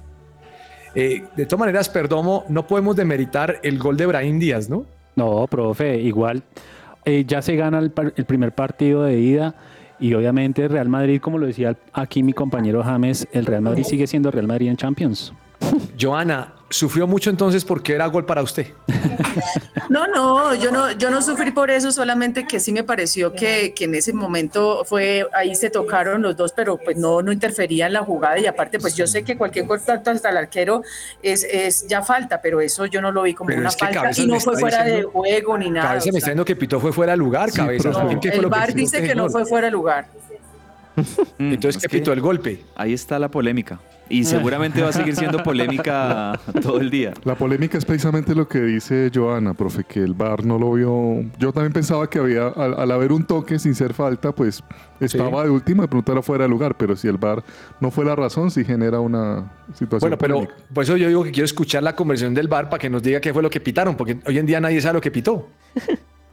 Eh, 0.96 1.24
de 1.36 1.46
todas 1.46 1.60
maneras, 1.60 1.88
Perdomo, 1.88 2.44
no 2.48 2.66
podemos 2.66 2.96
demeritar 2.96 3.60
el 3.62 3.78
gol 3.78 3.96
de 3.96 4.06
Brahim 4.06 4.38
Díaz, 4.38 4.68
¿no? 4.68 4.86
No, 5.14 5.46
profe, 5.46 6.00
igual 6.00 6.42
eh, 7.06 7.24
ya 7.26 7.40
se 7.40 7.54
gana 7.56 7.78
el, 7.78 7.92
el 8.16 8.24
primer 8.24 8.52
partido 8.52 9.04
de 9.04 9.18
ida 9.18 9.54
y 9.98 10.12
obviamente 10.12 10.68
Real 10.68 10.88
Madrid, 10.88 11.20
como 11.20 11.38
lo 11.38 11.46
decía 11.46 11.76
aquí 11.92 12.22
mi 12.22 12.32
compañero 12.32 12.82
James, 12.82 13.26
el 13.32 13.46
Real 13.46 13.62
Madrid 13.62 13.84
sigue 13.84 14.06
siendo 14.06 14.30
Real 14.30 14.46
Madrid 14.46 14.68
en 14.68 14.76
Champions. 14.76 15.32
Joana, 15.98 16.52
¿sufrió 16.68 17.06
mucho 17.06 17.30
entonces 17.30 17.64
porque 17.64 17.94
era 17.94 18.06
gol 18.06 18.26
para 18.26 18.42
usted? 18.42 18.68
No, 19.88 20.06
no, 20.08 20.54
yo 20.54 20.72
no, 20.72 20.90
yo 20.92 21.10
no 21.10 21.22
sufrí 21.22 21.52
por 21.52 21.70
eso, 21.70 21.92
solamente 21.92 22.46
que 22.46 22.58
sí 22.58 22.72
me 22.72 22.82
pareció 22.82 23.32
que, 23.32 23.72
que 23.72 23.84
en 23.84 23.94
ese 23.94 24.12
momento 24.12 24.84
fue, 24.84 25.26
ahí 25.32 25.54
se 25.54 25.70
tocaron 25.70 26.22
los 26.22 26.36
dos, 26.36 26.52
pero 26.52 26.76
pues 26.76 26.96
no, 26.96 27.22
no 27.22 27.30
interfería 27.30 27.86
en 27.86 27.92
la 27.92 28.02
jugada 28.02 28.38
y 28.38 28.46
aparte 28.46 28.80
pues 28.80 28.96
yo 28.96 29.06
sé 29.06 29.22
que 29.22 29.36
cualquier 29.36 29.66
contacto 29.66 30.10
hasta 30.10 30.30
el 30.30 30.36
arquero 30.38 30.82
es, 31.22 31.44
es 31.44 31.86
ya 31.86 32.02
falta, 32.02 32.40
pero 32.42 32.60
eso 32.60 32.86
yo 32.86 33.00
no 33.00 33.12
lo 33.12 33.22
vi 33.22 33.34
como 33.34 33.48
Pero 33.48 33.60
una 33.60 33.68
es 33.68 33.76
que 33.76 33.86
falta 33.86 34.10
y 34.20 34.26
no 34.26 34.40
fue 34.40 34.58
fuera 34.58 34.82
de 34.82 35.04
juego 35.04 35.56
ni 35.56 35.70
nada. 35.70 35.88
Cabeza 35.90 36.10
o 36.10 36.12
me 36.12 36.18
está 36.18 36.26
diciendo 36.30 36.44
que 36.44 36.56
Pitó 36.56 36.80
fue 36.80 36.92
fuera 36.92 37.12
de 37.12 37.18
lugar, 37.18 37.52
Cabeza. 37.52 37.90
no, 37.90 38.20
¿Qué 38.20 38.32
fue 38.32 38.40
el 38.40 38.46
hizo 38.46 38.74
dice 38.74 39.02
que 39.02 39.14
no 39.14 39.30
fue 39.30 39.46
fuera 39.46 39.66
de 39.66 39.72
lugar. 39.72 40.08
Entonces, 41.38 41.76
es 41.76 41.82
¿qué 41.82 41.98
pitó 41.98 42.12
el 42.12 42.20
golpe? 42.20 42.64
Ahí 42.74 42.92
está 42.92 43.18
la 43.18 43.30
polémica. 43.30 43.78
Y 44.08 44.24
seguramente 44.24 44.82
va 44.82 44.90
a 44.90 44.92
seguir 44.92 45.16
siendo 45.16 45.42
polémica 45.42 46.38
todo 46.62 46.80
el 46.80 46.90
día. 46.90 47.12
La 47.24 47.34
polémica 47.34 47.76
es 47.76 47.84
precisamente 47.84 48.34
lo 48.34 48.46
que 48.46 48.60
dice 48.60 49.10
Joana, 49.12 49.54
profe, 49.54 49.84
que 49.84 50.00
el 50.00 50.14
VAR 50.14 50.44
no 50.44 50.58
lo 50.58 50.72
vio. 50.72 51.24
Yo 51.38 51.52
también 51.52 51.72
pensaba 51.72 52.08
que 52.08 52.18
había, 52.18 52.48
al, 52.48 52.74
al 52.74 52.90
haber 52.90 53.12
un 53.12 53.24
toque 53.24 53.58
sin 53.58 53.74
ser 53.74 53.94
falta, 53.94 54.32
pues 54.32 54.62
estaba 55.00 55.44
de 55.44 55.50
última, 55.50 55.82
de 55.82 55.88
pronto 55.88 56.12
era 56.12 56.22
fuera 56.22 56.44
de 56.44 56.50
lugar, 56.50 56.76
pero 56.76 56.94
si 56.96 57.08
el 57.08 57.16
VAR 57.16 57.42
no 57.80 57.90
fue 57.90 58.04
la 58.04 58.14
razón, 58.14 58.50
sí 58.50 58.64
genera 58.64 59.00
una 59.00 59.52
situación. 59.74 60.10
Bueno, 60.10 60.18
pero 60.18 60.34
polémica. 60.36 60.54
por 60.72 60.84
eso 60.84 60.96
yo 60.96 61.08
digo 61.08 61.24
que 61.24 61.32
quiero 61.32 61.44
escuchar 61.44 61.82
la 61.82 61.96
conversión 61.96 62.34
del 62.34 62.48
bar 62.48 62.68
para 62.70 62.80
que 62.80 62.90
nos 62.90 63.02
diga 63.02 63.20
qué 63.20 63.32
fue 63.32 63.42
lo 63.42 63.50
que 63.50 63.60
pitaron, 63.60 63.96
porque 63.96 64.18
hoy 64.26 64.38
en 64.38 64.46
día 64.46 64.60
nadie 64.60 64.80
sabe 64.80 64.94
lo 64.94 65.00
que 65.00 65.10
pitó. 65.10 65.48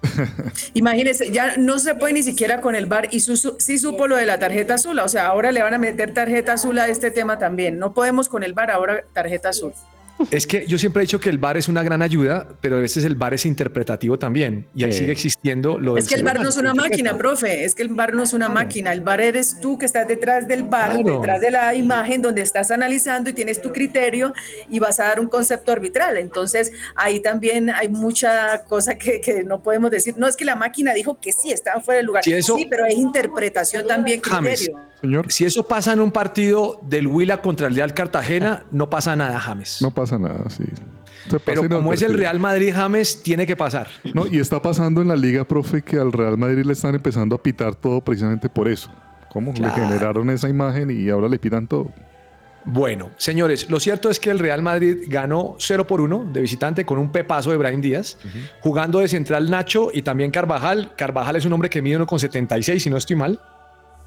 Imagínense, 0.74 1.32
ya 1.32 1.58
no 1.58 1.80
se 1.80 1.96
puede 1.96 2.14
ni 2.14 2.24
siquiera 2.24 2.62
con 2.62 2.76
el 2.76 2.86
VAR 2.86 3.08
y 3.12 3.20
su, 3.22 3.38
su- 3.38 3.56
sí 3.60 3.78
supo 3.78 4.08
lo 4.08 4.16
de 4.16 4.26
la 4.26 4.38
tarjeta 4.40 4.76
azul, 4.76 5.00
o 5.00 5.08
sea, 5.08 5.28
ahora 5.28 5.52
le 5.52 5.62
van 5.64 5.74
a 5.74 5.78
meter 5.78 6.14
tarjeta 6.14 6.54
azul 6.54 6.78
a 6.80 6.88
este 6.88 7.12
tema 7.12 7.40
también. 7.40 7.80
No 7.80 7.94
podemos 7.94 8.30
con 8.30 8.44
el 8.44 8.54
VAR, 8.54 8.72
ahora 8.72 9.04
tarjeta 9.14 9.50
azul. 9.50 9.74
Es 10.32 10.48
que 10.48 10.66
yo 10.68 10.78
siempre 10.78 11.02
he 11.02 11.06
dicho 11.06 11.20
que 11.20 11.30
el 11.30 11.38
bar 11.38 11.58
es 11.58 11.68
una 11.68 11.84
gran 11.84 12.02
ayuda, 12.02 12.48
pero 12.62 12.78
a 12.78 12.80
veces 12.80 13.04
el 13.06 13.16
bar 13.16 13.34
es 13.34 13.46
interpretativo 13.46 14.18
también 14.20 14.68
y 14.76 14.84
ahí 14.84 14.92
Sí. 14.94 15.00
sigue 15.00 15.12
existiendo 15.12 15.78
lo 15.80 15.98
Es 15.98 16.08
que 16.08 16.16
el 16.16 16.20
celular. 16.22 16.42
no 16.42 16.50
es 16.50 16.58
una 16.58 16.74
máquina, 16.74 17.18
profe, 17.18 17.64
es 17.66 17.76
que 17.76 17.84
el 17.84 17.90
VAR 17.90 18.14
no 18.14 18.24
es 18.24 18.34
una 18.34 18.50
máquina, 18.50 18.92
el 18.94 19.02
VAR 19.02 19.22
eres 19.22 19.60
tú 19.60 19.78
que 19.78 19.86
estás 19.86 20.08
detrás 20.08 20.48
del 20.48 20.68
Claro. 20.68 21.20
detrás 21.20 21.42
de 21.42 21.52
la 21.52 21.74
imagen 21.76 22.22
donde 22.22 22.42
estás 22.42 22.72
analizando 22.72 23.30
y 23.30 23.34
tienes 23.34 23.62
tu 23.62 23.72
criterio 23.72 24.34
y 24.70 24.80
vas 24.80 25.00
a 25.00 25.04
dar 25.06 25.20
un 25.20 25.28
concepto 25.28 25.72
arbitral. 25.72 26.18
Entonces, 26.18 26.72
ahí 26.96 27.20
también 27.20 27.70
hay 27.70 27.90
mucha 27.90 28.64
cosa 28.66 28.96
que, 28.98 29.22
que 29.22 29.44
no 29.44 29.62
podemos 29.62 29.92
decir. 29.92 30.16
No 30.18 30.28
es 30.28 30.36
que 30.36 30.46
la 30.46 30.56
máquina 30.56 30.94
dijo 30.94 31.20
que 31.20 31.32
sí, 31.32 31.52
estaba 31.52 31.82
fuera 31.82 31.98
del 31.98 32.06
lugar. 32.08 32.24
Sí, 32.24 32.34
eso- 32.34 32.56
Sí, 32.58 32.66
pero 32.70 32.86
es 32.86 32.96
interpretación 32.96 33.86
también, 33.88 34.22
James, 34.22 34.60
criterio. 34.62 34.80
Señor, 35.02 35.32
Si 35.32 35.44
eso 35.46 35.68
pasa 35.68 35.92
en 35.94 36.00
un 36.00 36.12
partido 36.12 36.80
del 36.84 37.08
Huila 37.08 37.42
contra 37.42 37.68
el 37.68 37.76
Real 37.76 37.94
Cartagena, 37.94 38.64
no 38.72 38.90
pasa 38.90 39.16
nada, 39.16 39.38
James. 39.40 39.80
no 39.82 39.92
pasa 39.92 40.13
nada, 40.18 40.50
sí. 40.50 40.64
Se 41.30 41.40
pasa 41.40 41.44
pero 41.46 41.70
como 41.70 41.94
es 41.94 42.02
el. 42.02 42.18
Real 42.18 42.40
Madrid, 42.40 42.74
James, 42.76 43.24
tiene 43.24 43.48
que 43.48 43.56
pasar. 43.56 43.88
No, 44.14 44.28
y 44.28 44.40
está 44.40 44.62
pasando 44.62 45.02
en 45.02 45.08
la 45.08 45.16
liga, 45.16 45.46
profe, 45.46 45.82
que 45.82 45.98
al 45.98 46.12
Real 46.12 46.38
Madrid 46.38 46.66
le 46.66 46.74
están 46.74 46.96
empezando 46.96 47.36
a 47.36 47.42
pitar 47.42 47.76
todo 47.76 48.02
precisamente 48.02 48.50
por 48.50 48.68
eso. 48.68 48.92
¿Cómo? 49.32 49.54
Claro. 49.54 49.76
Le 49.76 49.88
generaron 49.88 50.30
esa 50.30 50.50
imagen 50.50 50.92
y 50.92 51.10
ahora 51.10 51.28
le 51.30 51.40
pitan 51.40 51.68
todo. 51.68 51.92
Bueno, 52.66 53.12
señores, 53.18 53.70
lo 53.70 53.80
cierto 53.80 54.10
es 54.10 54.20
que 54.20 54.30
el 54.30 54.40
Real 54.40 54.62
Madrid 54.62 55.00
ganó 55.08 55.56
0 55.60 55.86
por 55.86 56.00
1 56.00 56.30
de 56.32 56.42
visitante 56.42 56.86
con 56.86 56.98
un 56.98 57.12
pepazo 57.12 57.52
de 57.52 57.58
Brahim 57.58 57.82
Díaz, 57.82 58.18
jugando 58.62 59.00
de 59.00 59.08
central 59.10 59.50
Nacho 59.50 59.90
y 59.94 60.02
también 60.02 60.32
Carvajal. 60.32 60.94
Carvajal 60.96 61.36
es 61.36 61.46
un 61.46 61.52
hombre 61.54 61.70
que 61.70 61.82
mide 61.82 62.00
1,76, 62.00 62.80
si 62.80 62.90
no 62.90 62.96
estoy 62.96 63.18
mal, 63.18 63.42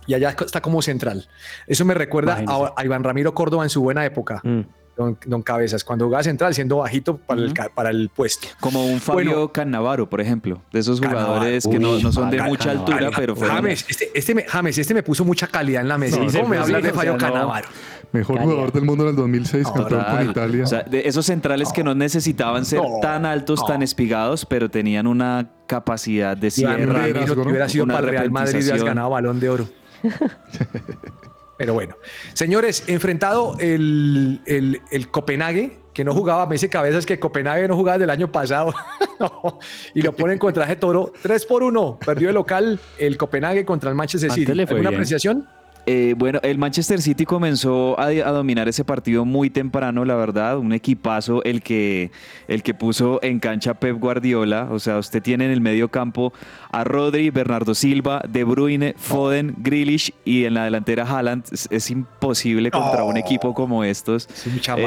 y 0.06 0.14
allá 0.14 0.34
está 0.40 0.62
como 0.62 0.80
central. 0.80 1.28
Eso 1.66 1.84
me 1.84 1.92
recuerda 1.92 2.42
a 2.76 2.84
Iván 2.84 3.04
Ramiro 3.04 3.34
Córdoba 3.34 3.64
en 3.64 3.70
su 3.70 3.82
buena 3.82 4.06
época, 4.06 4.40
Mm. 4.42 4.60
Don, 4.96 5.18
don 5.26 5.42
Cabezas, 5.42 5.84
cuando 5.84 6.06
jugaba 6.06 6.22
central, 6.22 6.54
siendo 6.54 6.78
bajito 6.78 7.16
para, 7.18 7.40
el, 7.42 7.54
para 7.74 7.90
el 7.90 8.08
puesto. 8.08 8.48
Como 8.60 8.84
un 8.86 9.00
Fabio 9.00 9.30
Bueno. 9.32 9.52
Canavaro, 9.52 10.08
por 10.08 10.20
ejemplo. 10.20 10.62
De 10.72 10.80
esos 10.80 11.00
Cannavaro. 11.00 11.26
jugadores 11.26 11.66
que 11.68 11.78
no, 11.78 11.92
Uy, 11.92 12.02
no 12.02 12.12
son 12.12 12.30
de 12.30 12.42
mucha 12.42 12.70
Cannavaro. 12.70 12.94
altura, 12.94 13.10
pero 13.16 13.36
fueron- 13.36 13.56
James, 13.56 13.84
este, 13.88 14.10
este 14.14 14.34
me, 14.34 14.42
James, 14.44 14.78
este 14.78 14.94
me 14.94 15.02
puso 15.02 15.24
mucha 15.24 15.46
calidad 15.46 15.82
en 15.82 15.88
la 15.88 15.98
mesa. 15.98 16.16
Sí, 16.28 16.36
¿Cómo 16.38 16.48
me 16.48 16.56
hablas 16.58 16.82
de 16.82 16.88
o 16.88 16.92
sea, 16.92 16.94
Fabio 16.94 17.12
no. 17.12 17.18
Canavaro? 17.18 17.68
Mejor 18.12 18.36
Calidad. 18.36 18.52
jugador 18.54 18.72
del 18.72 18.84
mundo 18.84 19.04
en 19.04 19.10
el 19.10 19.16
2006, 19.16 19.64
campeón 19.66 19.88
Total. 19.88 20.16
con 20.18 20.30
Italia. 20.30 20.64
O 20.64 20.66
sea, 20.66 20.82
de 20.84 21.02
esos 21.08 21.26
centrales 21.26 21.72
que 21.72 21.82
no 21.84 21.94
necesitaban 21.94 22.64
ser 22.64 22.80
No, 22.80 23.00
tan 23.02 23.26
altos, 23.26 23.66
tan 23.66 23.82
espigados, 23.82 24.46
pero 24.46 24.70
tenían 24.70 25.06
una 25.06 25.50
capacidad 25.66 26.36
de 26.36 26.50
cierre. 26.50 26.86
Que 26.86 27.32
hubiera 27.32 27.68
sido 27.68 27.84
una 27.84 27.94
para 27.94 28.06
el 28.06 28.12
Real 28.12 28.30
Madrid, 28.30 28.50
hubieras 28.50 28.66
repentización. 28.66 28.86
ganado 28.86 29.10
balón 29.10 29.40
de 29.40 29.50
oro. 29.50 29.68
Pero 31.58 31.74
bueno, 31.74 31.96
señores, 32.34 32.84
enfrentado 32.86 33.56
el, 33.58 34.40
el, 34.46 34.82
el 34.90 35.08
Copenhague, 35.08 35.78
que 35.94 36.04
no 36.04 36.12
jugaba, 36.12 36.46
me 36.46 36.56
dice 36.56 36.68
cabezas 36.68 37.06
que 37.06 37.18
Copenhague 37.18 37.66
no 37.68 37.76
jugaba 37.76 37.98
del 37.98 38.10
año 38.10 38.30
pasado, 38.30 38.74
No, 39.20 39.58
y 39.94 40.02
lo 40.02 40.14
ponen 40.14 40.38
contra 40.38 40.78
toro 40.78 41.12
3 41.22 41.46
por 41.46 41.62
1. 41.62 42.00
Perdió 42.04 42.28
el 42.28 42.34
local 42.34 42.78
el 42.98 43.16
Copenhague 43.16 43.64
contra 43.64 43.88
el 43.88 43.96
Manchester 43.96 44.30
City. 44.30 44.52
¿Alguna 44.52 44.90
apreciación? 44.90 45.48
Eh, 45.86 46.14
bueno, 46.18 46.40
el 46.42 46.58
Manchester 46.58 47.00
City 47.00 47.24
comenzó 47.24 47.98
a, 48.00 48.06
a 48.06 48.32
dominar 48.32 48.66
ese 48.68 48.84
partido 48.84 49.24
muy 49.24 49.50
temprano, 49.50 50.04
la 50.04 50.16
verdad. 50.16 50.58
Un 50.58 50.72
equipazo 50.72 51.44
el 51.44 51.62
que, 51.62 52.10
el 52.48 52.62
que 52.64 52.74
puso 52.74 53.20
en 53.22 53.38
cancha 53.38 53.74
Pep 53.74 53.96
Guardiola. 53.98 54.68
O 54.72 54.78
sea, 54.80 54.98
usted 54.98 55.22
tiene 55.22 55.44
en 55.46 55.52
el 55.52 55.60
medio 55.60 55.88
campo 55.88 56.32
a 56.72 56.82
Rodri, 56.84 57.30
Bernardo 57.30 57.74
Silva, 57.74 58.20
De 58.28 58.42
Bruyne, 58.42 58.94
Foden, 58.98 59.54
Grealish 59.58 60.12
y 60.24 60.44
en 60.44 60.54
la 60.54 60.64
delantera 60.64 61.04
Haaland. 61.04 61.44
Es, 61.52 61.68
es 61.70 61.90
imposible 61.90 62.70
contra 62.72 63.04
un 63.04 63.16
equipo 63.16 63.54
como 63.54 63.84
estos 63.84 64.28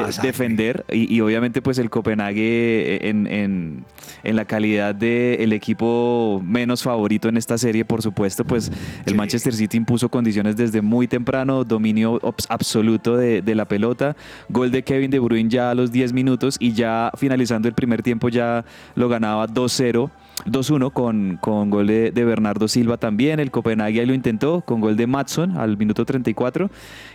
Es 0.09 0.17
eh, 0.19 0.21
defender. 0.21 0.85
Y, 0.91 1.15
y 1.15 1.21
obviamente, 1.21 1.61
pues 1.61 1.77
el 1.77 1.89
Copenhague 1.89 3.07
en, 3.09 3.25
en- 3.27 3.85
en 4.23 4.35
la 4.35 4.43
calidad 4.43 4.93
del 4.95 5.53
equipo 5.53 6.41
menos 6.45 6.83
favorito 6.83 7.29
en 7.29 7.37
esta 7.37 7.57
serie, 7.57 7.85
por 7.85 8.01
supuesto, 8.01 8.43
pues 8.43 8.69
el 9.05 9.15
Manchester 9.15 9.53
City 9.53 9.77
impuso 9.77 10.09
condiciones 10.09 10.57
desde 10.57 10.81
muy 10.89 11.07
temprano, 11.07 11.63
dominio 11.63 12.19
absoluto 12.49 13.15
de, 13.15 13.41
de 13.41 13.55
la 13.55 13.65
pelota, 13.65 14.17
gol 14.49 14.71
de 14.71 14.83
Kevin 14.83 15.11
De 15.11 15.19
Bruyne 15.19 15.49
ya 15.49 15.71
a 15.71 15.75
los 15.75 15.91
10 15.91 16.11
minutos 16.13 16.57
y 16.59 16.73
ya 16.73 17.11
finalizando 17.17 17.67
el 17.67 17.73
primer 17.73 18.01
tiempo 18.01 18.27
ya 18.29 18.65
lo 18.95 19.07
ganaba 19.07 19.47
2-0. 19.47 20.09
2-1 20.45 20.91
con, 20.93 21.37
con 21.41 21.69
gol 21.69 21.87
de, 21.87 22.11
de 22.11 22.25
Bernardo 22.25 22.67
Silva 22.67 22.97
también. 22.97 23.39
El 23.39 23.51
Copenhague 23.51 23.99
ahí 24.01 24.05
lo 24.05 24.13
intentó 24.13 24.61
con 24.61 24.79
gol 24.81 24.95
de 24.95 25.07
Matson 25.07 25.57
al 25.57 25.77
minuto 25.77 26.05
34. 26.05 26.69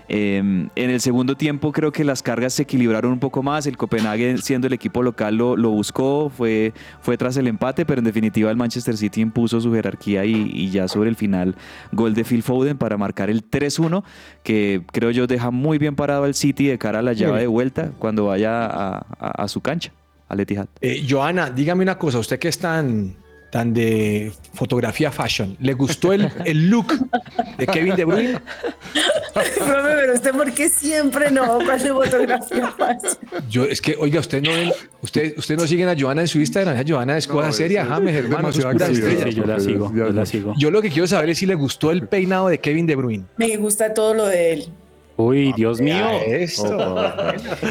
Eh, 0.09 0.37
en 0.38 0.90
el 0.90 1.00
segundo 1.00 1.35
tiempo 1.37 1.73
creo 1.73 1.90
que 1.90 2.04
las 2.04 2.23
cargas 2.23 2.52
se 2.52 2.62
equilibraron 2.64 3.12
un 3.12 3.19
poco 3.21 3.43
más. 3.43 3.66
El 3.66 3.76
Copenhague, 3.76 4.37
siendo 4.38 4.66
el 4.66 4.73
equipo 4.73 5.02
local, 5.02 5.37
lo, 5.37 5.57
lo 5.57 5.71
buscó, 5.71 6.28
fue, 6.31 6.73
fue 7.00 7.16
tras 7.16 7.37
el 7.37 7.47
empate, 7.47 7.87
pero 7.87 8.00
en 8.00 8.04
definitiva 8.04 8.50
el 8.50 8.57
Manchester 8.57 8.97
City 8.97 9.21
impuso 9.23 9.61
su 9.61 9.73
jerarquía 9.73 10.25
y, 10.25 10.50
y 10.52 10.71
ya 10.71 10.88
sobre 10.88 11.09
el 11.11 11.16
final 11.16 11.57
gol 11.93 12.14
de 12.14 12.25
Phil 12.25 12.43
Foden 12.43 12.76
para 12.76 12.97
marcar 12.99 13.31
el 13.31 13.49
3-1, 13.49 14.04
que 14.43 14.83
creo 14.93 15.11
yo 15.11 15.26
deja 15.26 15.50
muy 15.50 15.78
bien 15.78 15.97
parado 15.97 16.25
al 16.25 16.35
City 16.35 16.66
de 16.66 16.78
cara 16.78 16.99
a 16.99 17.02
la 17.02 17.12
llave 17.14 17.40
de 17.40 17.47
vuelta 17.47 17.93
cuando 17.99 18.26
vaya 18.26 18.66
a, 18.66 18.99
a- 19.19 19.43
a 19.45 19.49
su 19.49 19.61
cancha, 19.61 19.93
al 20.28 20.40
Etihad. 20.40 20.66
Eh, 20.81 21.04
Joana, 21.09 21.50
dígame 21.50 21.83
una 21.83 21.99
cosa, 21.99 22.19
usted 22.19 22.38
que 22.38 22.49
es 22.49 22.59
tan, 22.59 23.16
tan 23.50 23.73
de 23.73 24.33
fotografía 24.52 25.12
fashion, 25.12 25.57
¿le 25.61 25.75
gustó 25.75 26.12
el, 26.12 26.31
el 26.45 26.71
look 26.71 26.93
de 27.57 27.66
Kevin 27.66 27.95
De 27.95 28.04
Bruyne? 28.04 28.40
Profe, 29.35 29.54
pero 29.83 30.14
usted, 30.14 30.33
¿por 30.33 30.52
qué 30.52 30.69
siempre 30.69 31.31
no? 31.31 31.59
¿Cuál 31.59 31.83
de 31.83 31.88
fotografía 31.90 32.71
fácil? 32.76 33.19
Yo, 33.49 33.64
es 33.64 33.81
que, 33.81 33.97
oiga, 33.99 34.21
usted 34.21 34.43
no 34.43 34.50
usted, 35.02 35.37
usted 35.37 35.57
no 35.57 35.66
siguen 35.66 35.88
a 35.88 35.95
Joana 35.99 36.23
en 36.23 36.28
su 36.28 36.38
Instagram, 36.38 36.85
Joana 36.87 37.16
es 37.16 37.26
cosa 37.26 37.52
seria, 37.52 37.85
James, 37.85 38.14
hermano, 38.14 38.49
es 38.49 38.59
pura 38.59 38.71
estrella. 38.73 39.25
Sí, 39.25 39.35
yo 39.35 39.45
la 39.45 39.61
sigo, 39.61 39.93
yo 39.95 40.11
la 40.11 40.26
sigo. 40.26 40.54
Yo 40.57 40.71
lo 40.71 40.81
que 40.83 40.90
quiero 40.90 41.07
saber 41.07 41.31
es 41.31 41.38
si 41.38 41.47
le 41.47 41.54
gustó 41.54 41.90
el 41.90 42.07
peinado 42.09 42.49
de 42.49 42.59
Kevin 42.59 42.87
De 42.87 42.97
Bruyne. 42.97 43.25
Me 43.37 43.57
gusta 43.57 43.93
todo 43.93 44.14
lo 44.14 44.26
de 44.26 44.52
él. 44.52 44.69
Uy, 45.16 45.52
Dios 45.52 45.80
mío. 45.80 46.09
Esto. 46.26 46.97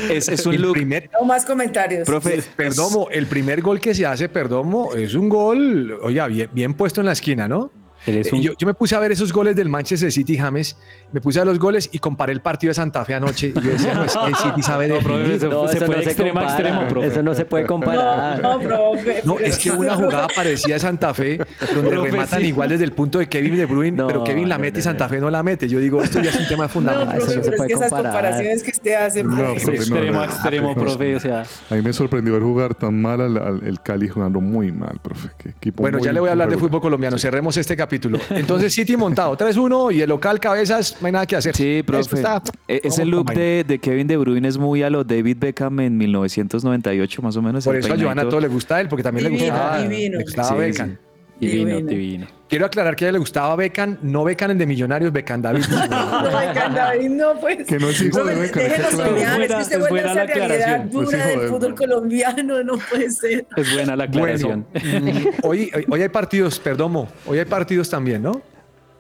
Es, 0.10 0.30
es 0.30 0.46
un 0.46 0.54
El 0.54 0.62
look. 0.62 0.74
primer, 0.74 1.10
No 1.20 1.26
más 1.26 1.46
comentarios. 1.46 2.06
Profe, 2.06 2.42
Perdomo, 2.56 3.10
el 3.12 3.28
primer 3.28 3.62
gol 3.62 3.80
que 3.82 3.94
se 3.94 4.06
hace 4.06 4.30
Perdomo 4.30 4.94
es 4.96 5.14
un 5.14 5.28
gol, 5.30 5.98
oiga, 6.02 6.28
bien, 6.28 6.50
bien 6.54 6.74
puesto 6.74 7.02
en 7.02 7.08
la 7.08 7.14
esquina, 7.14 7.48
¿no? 7.48 7.72
Eh, 8.06 8.24
un- 8.32 8.42
Yo, 8.42 8.52
yo 8.58 8.68
me 8.68 8.74
puse 8.74 8.96
a 8.96 9.00
ver 9.00 9.12
esos 9.12 9.32
goles 9.32 9.56
del 9.56 9.70
Manchester 9.70 10.12
City, 10.12 10.38
James. 10.38 10.76
Me 11.12 11.22
puse 11.22 11.40
a 11.40 11.44
ver 11.44 11.48
los 11.54 11.60
goles 11.60 11.90
y 11.92 12.00
comparé 12.00 12.34
el 12.34 12.42
partido 12.42 12.72
de 12.72 12.76
Santa 12.76 13.06
Fe 13.06 13.14
anoche. 13.14 13.54
Y 13.56 13.62
yo 13.62 13.72
decía, 13.72 13.94
no, 13.94 14.04
es 14.04 14.14
que 14.16 14.28
el 14.28 14.36
City 14.36 14.62
sabe 14.64 14.88
No, 14.90 14.96
profe, 15.00 15.18
definir. 15.20 15.36
eso- 15.38 15.50
No, 15.50 15.68
se 15.68 15.78
eso 15.78 15.86
fue 15.86 15.96
no 15.96 16.00
de 16.00 16.04
se 16.06 16.10
extremo 16.12 16.40
a 16.40 16.44
extremo, 16.44 16.88
profe. 16.88 17.08
Eso 17.08 17.24
no 17.24 17.34
se 17.34 17.46
puede 17.46 17.66
comparar. 17.66 18.42
No, 18.42 18.60
profe. 18.60 19.22
No, 19.24 19.40
es 19.40 19.58
que 19.58 19.72
una 19.72 19.96
jugada 19.96 20.28
parecía 20.36 20.76
de 20.76 20.80
Santa 20.80 21.14
Fe, 21.14 21.38
donde 21.74 21.92
Profe, 21.92 22.12
rematan 22.12 22.42
sí. 22.42 22.48
igual 22.48 22.70
desde 22.70 22.84
el 22.84 22.92
punto 22.92 23.20
de 23.20 23.28
Kevin 23.28 23.56
De 23.56 23.66
Bruyne, 23.66 23.96
No, 23.98 24.08
pero 24.08 24.24
Kevin 24.24 24.50
la 24.50 24.58
no, 24.58 24.62
mete 24.62 24.74
no, 24.78 24.80
y 24.80 24.82
Santa 24.84 25.08
Fe 25.10 25.20
no 25.20 25.30
la 25.30 25.44
mete. 25.44 25.68
Yo 25.68 25.80
digo, 25.80 26.02
esto 26.04 26.20
ya 26.22 26.30
es 26.32 26.36
un 26.36 26.48
tema 26.48 26.64
No, 26.64 26.70
fundamental. 26.70 27.18
profe, 27.18 27.36
no 27.38 27.44
se 27.44 27.50
es 27.52 27.56
puede 27.56 27.68
que 27.68 27.74
esas 27.76 27.90
comparaciones 27.90 28.64
que 28.64 28.72
usted 28.72 28.94
hace, 28.96 29.24
No, 29.24 29.36
profe, 29.36 29.76
extremo 29.76 30.20
a 30.22 30.26
no, 30.28 30.32
extremo, 30.32 30.68
no, 30.76 30.82
profe. 30.82 31.16
O 31.16 31.20
sea, 31.20 31.44
A 31.70 31.76
mí 31.76 31.82
me 31.82 31.94
sorprendió 31.94 32.34
ver 32.34 32.44
jugar 32.44 32.76
tan 32.76 33.02
mal 33.02 33.22
al, 33.22 33.38
al- 33.38 33.64
el 33.66 33.80
Cali 33.82 34.08
jugando 34.10 34.42
muy 34.42 34.72
mal, 34.72 35.00
profe. 35.02 35.30
Qué 35.38 35.50
equipo 35.50 35.82
Bueno, 35.84 36.00
muy 36.00 36.06
ya 36.06 36.12
le 36.14 36.20
voy 36.20 36.30
a 36.30 36.34
hablar 36.34 36.50
de 36.50 36.58
fútbol 36.58 36.82
colombiano. 36.82 37.18
Cerremos 37.18 37.56
este 37.58 37.76
capítulo. 37.78 37.93
Entonces, 38.30 38.74
City 38.74 38.96
montado 38.98 39.36
3-1 39.38 39.94
y 39.96 40.02
el 40.02 40.10
local 40.10 40.40
cabezas, 40.40 40.98
no 41.02 41.08
hay 41.08 41.14
nada 41.14 41.26
que 41.26 41.36
hacer. 41.36 41.56
Sí, 41.56 41.82
profe. 41.86 42.16
está- 42.18 42.42
E- 42.68 42.82
Ese 42.84 43.06
look 43.06 43.34
de, 43.34 43.64
de 43.68 43.80
Kevin 43.80 44.08
De 44.08 44.18
Bruyne 44.18 44.48
es 44.48 44.58
muy 44.58 44.84
a 44.84 44.90
lo 44.90 45.04
David 45.04 45.38
Beckham 45.40 45.80
en 45.82 45.98
1998, 45.98 47.22
más 47.22 47.36
o 47.38 47.42
menos. 47.42 47.64
Por 47.66 47.76
eso 47.76 47.94
a 47.94 47.98
Joana 47.98 48.24
todo 48.28 48.40
le 48.40 48.48
gusta 48.48 48.76
a 48.78 48.82
él, 48.82 48.88
porque 48.88 49.04
también 49.04 49.26
le 49.32 49.38
gustaba, 49.38 49.82
divino. 49.82 50.18
le 50.18 50.24
gustaba 50.24 50.50
Sí, 50.50 50.56
Beckham. 50.56 50.98
divino, 51.40 51.70
Divino. 51.78 51.90
divino. 51.90 52.28
Quiero 52.54 52.66
aclarar 52.68 52.96
que 52.96 53.06
a 53.06 53.08
ella 53.08 53.14
le 53.14 53.20
gustaba 53.20 53.56
Beckham, 53.56 53.98
no 54.02 54.24
Beckham 54.24 54.52
el 54.52 54.58
de 54.58 54.66
Millonarios, 54.66 55.12
Beckham 55.12 55.42
David. 55.42 55.64
No, 55.90 56.24
Beckham 56.38 56.74
David, 56.76 57.10
no, 57.10 57.40
pues. 57.40 57.66
Que 57.68 57.80
no 57.80 57.90
es 57.90 58.02
hijo 58.02 58.24
de 58.24 58.36
No, 58.36 58.42
déjelo 58.42 58.66
está 58.66 58.90
claro. 58.90 59.10
soñar, 59.10 59.32
es 59.32 59.38
buena- 59.38 59.58
que 59.58 59.62
es 59.64 59.70
vuelve 59.80 59.90
buena 59.90 60.12
a 60.12 60.14
la 60.16 60.24
esa 60.24 60.34
realidad 60.34 60.54
aclaración. 60.64 60.90
Pues 60.92 61.06
dura 61.06 61.18
hijo 61.18 61.28
del 61.30 61.40
de- 61.40 61.48
fútbol 61.48 61.76
colombiano, 61.76 62.64
no 62.64 62.74
puede 62.90 63.12
ser. 63.12 63.48
Es 63.58 63.74
buena 63.74 63.96
la 63.96 64.04
aclaración. 64.06 64.66
Bueno, 64.72 65.20
hoy, 65.44 65.72
hoy- 65.76 65.86
hoy 65.90 66.02
hay 66.02 66.10
partidos, 66.10 66.60
perdomo, 66.60 67.08
hoy 67.26 67.40
hay 67.40 67.46
partidos 67.46 67.90
también, 67.90 68.22
¿no? 68.24 68.42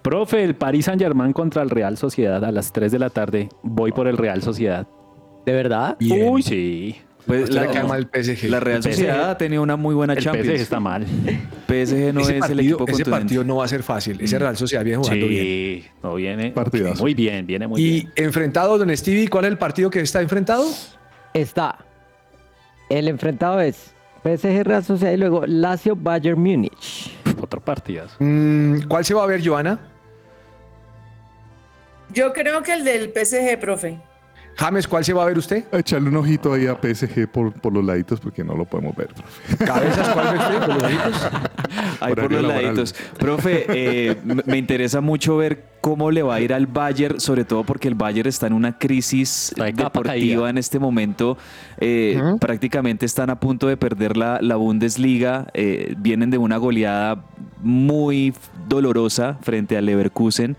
Profe, 0.01 0.43
el 0.43 0.55
Paris 0.55 0.85
Saint 0.85 1.01
Germain 1.01 1.31
contra 1.31 1.61
el 1.61 1.69
Real 1.69 1.95
Sociedad 1.97 2.43
a 2.43 2.51
las 2.51 2.73
3 2.73 2.91
de 2.91 2.99
la 2.99 3.09
tarde. 3.09 3.49
Voy 3.61 3.91
por 3.93 4.07
el 4.07 4.17
Real 4.17 4.41
Sociedad. 4.41 4.85
¿De 5.45 5.53
verdad? 5.53 5.95
Bien. 5.99 6.27
Uy, 6.29 6.41
sí. 6.43 6.97
Pues 7.25 7.49
la, 7.51 7.63
le 7.63 7.67
cae 7.71 7.83
mal 7.83 8.07
el 8.13 8.23
PSG. 8.23 8.49
la 8.49 8.59
Real 8.59 8.77
El 8.77 8.83
PSG 8.83 8.91
Sociedad 8.91 9.29
ha 9.31 9.37
tenido 9.37 9.63
una 9.63 9.75
muy 9.77 9.95
buena 9.95 10.13
El 10.13 10.19
Champions. 10.23 10.47
PSG 10.47 10.61
está 10.61 10.79
mal. 10.79 11.05
PSG 11.05 12.13
no 12.13 12.19
ese 12.21 12.21
es 12.21 12.29
el 12.35 12.39
partido, 12.39 12.77
equipo 12.77 12.85
ese 12.91 13.05
partido 13.05 13.43
no 13.45 13.55
va 13.57 13.65
a 13.65 13.67
ser 13.67 13.81
fácil. 13.83 14.19
Ese 14.19 14.37
Real 14.39 14.57
Sociedad 14.57 14.83
viene 14.83 14.97
jugando 14.97 15.27
bien. 15.27 15.43
Sí, 15.43 15.85
no 16.03 16.15
viene. 16.15 16.51
Partidazo. 16.51 17.01
Muy 17.01 17.13
bien, 17.13 17.45
viene 17.47 17.67
muy 17.67 17.81
Y 17.81 17.91
bien. 18.01 18.11
enfrentado, 18.17 18.77
don 18.77 18.95
Stevie, 18.95 19.27
¿cuál 19.29 19.45
es 19.45 19.51
el 19.51 19.57
partido 19.57 19.89
que 19.89 20.01
está 20.01 20.21
enfrentado? 20.21 20.65
Está. 21.33 21.77
El 22.89 23.07
enfrentado 23.07 23.61
es 23.61 23.93
PSG 24.23 24.63
Real 24.63 24.83
Sociedad 24.83 25.13
y 25.13 25.17
luego 25.17 25.45
Lazio 25.45 25.95
Bayern 25.95 26.39
Múnich. 26.41 27.17
Otro 27.41 27.61
partidazo. 27.61 28.15
Mm, 28.19 28.81
¿Cuál 28.87 29.05
se 29.05 29.13
va 29.13 29.23
a 29.23 29.27
ver, 29.27 29.45
Joana? 29.45 29.79
Yo 32.13 32.31
creo 32.33 32.61
que 32.61 32.73
el 32.73 32.83
del 32.83 33.11
PSG, 33.11 33.59
profe. 33.59 33.97
James, 34.55 34.87
¿cuál 34.87 35.03
se 35.03 35.13
va 35.13 35.23
a 35.23 35.25
ver 35.25 35.37
usted? 35.37 35.65
Echarle 35.71 36.09
un 36.09 36.17
ojito 36.17 36.53
ahí 36.53 36.67
a 36.67 36.75
PSG 36.81 37.27
por, 37.27 37.53
por 37.53 37.73
los 37.73 37.83
laditos 37.83 38.19
porque 38.19 38.43
no 38.43 38.55
lo 38.55 38.65
podemos 38.65 38.95
ver, 38.95 39.07
profe. 39.07 39.65
¿Cabezas 39.65 40.09
cuál 40.09 40.33
ve 40.33 40.39
usted? 40.39 40.59
¿Con 40.65 40.73
los 40.75 40.83
ojitos? 40.83 41.29
Ahí 41.99 42.13
por 42.15 42.31
los 42.31 42.41
laboral. 42.41 42.63
laditos. 42.65 42.93
Profe, 43.17 43.65
eh, 43.69 44.15
me- 44.23 44.43
me 44.45 44.57
interesa 44.57 45.01
mucho 45.01 45.37
ver 45.37 45.72
cómo 45.83 46.11
le 46.11 46.23
va 46.23 46.35
a 46.35 46.39
ir 46.39 46.53
al 46.53 46.65
Bayern, 46.65 47.19
sobre 47.19 47.43
todo 47.43 47.65
porque 47.65 47.89
el 47.89 47.95
Bayern 47.95 48.29
está 48.29 48.47
en 48.47 48.53
una 48.53 48.77
crisis 48.77 49.53
deportiva 49.83 50.49
en 50.49 50.57
este 50.57 50.79
momento. 50.79 51.37
Eh, 51.77 52.15
Prácticamente 52.39 53.05
están 53.05 53.29
a 53.29 53.37
punto 53.41 53.67
de 53.67 53.75
perder 53.75 54.15
la, 54.15 54.39
la 54.41 54.55
Bundesliga. 54.55 55.47
Eh, 55.53 55.93
vienen 55.97 56.29
de 56.29 56.37
una 56.37 56.55
goleada 56.55 57.25
muy 57.61 58.33
dolorosa 58.69 59.37
frente 59.41 59.75
al 59.77 59.85
Leverkusen 59.85 60.55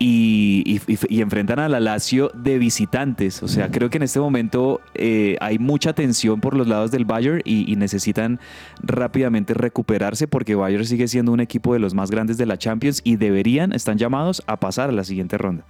y, 0.00 0.62
y- 0.66 0.92
y- 0.92 1.16
y 1.16 1.20
enfrentan 1.20 1.58
a 1.60 1.68
la 1.68 1.78
Lazio 1.80 2.30
de 2.34 2.58
visitantes. 2.58 3.42
O 3.44 3.48
sea, 3.48 3.70
creo 3.70 3.88
que 3.88 3.98
en 3.98 4.02
este 4.02 4.18
momento 4.20 4.80
eh, 4.94 5.36
hay 5.40 5.58
mucha 5.60 5.92
tensión 5.92 6.40
por 6.40 6.56
los 6.56 6.66
lados 6.66 6.90
del 6.90 7.04
Bayern 7.04 7.40
y, 7.44 7.70
y 7.70 7.76
necesitan 7.76 8.40
rápidamente 8.82 9.54
recuperarse 9.54 10.26
porque 10.28 10.54
Bayern 10.56 10.84
sigue 10.84 11.06
siendo 11.08 11.30
un 11.32 11.40
equipo 11.40 11.72
de 11.72 11.78
los 11.78 11.94
más 11.94 12.10
grandes 12.10 12.36
de 12.36 12.46
la 12.46 12.58
Champions 12.58 13.00
y 13.04 13.14
deberían, 13.16 13.72
están 13.72 13.96
llamados 13.98 14.42
a 14.56 14.60
pasar 14.60 14.90
a 14.90 14.92
la 14.92 15.04
siguiente 15.04 15.38
ronda. 15.38 15.64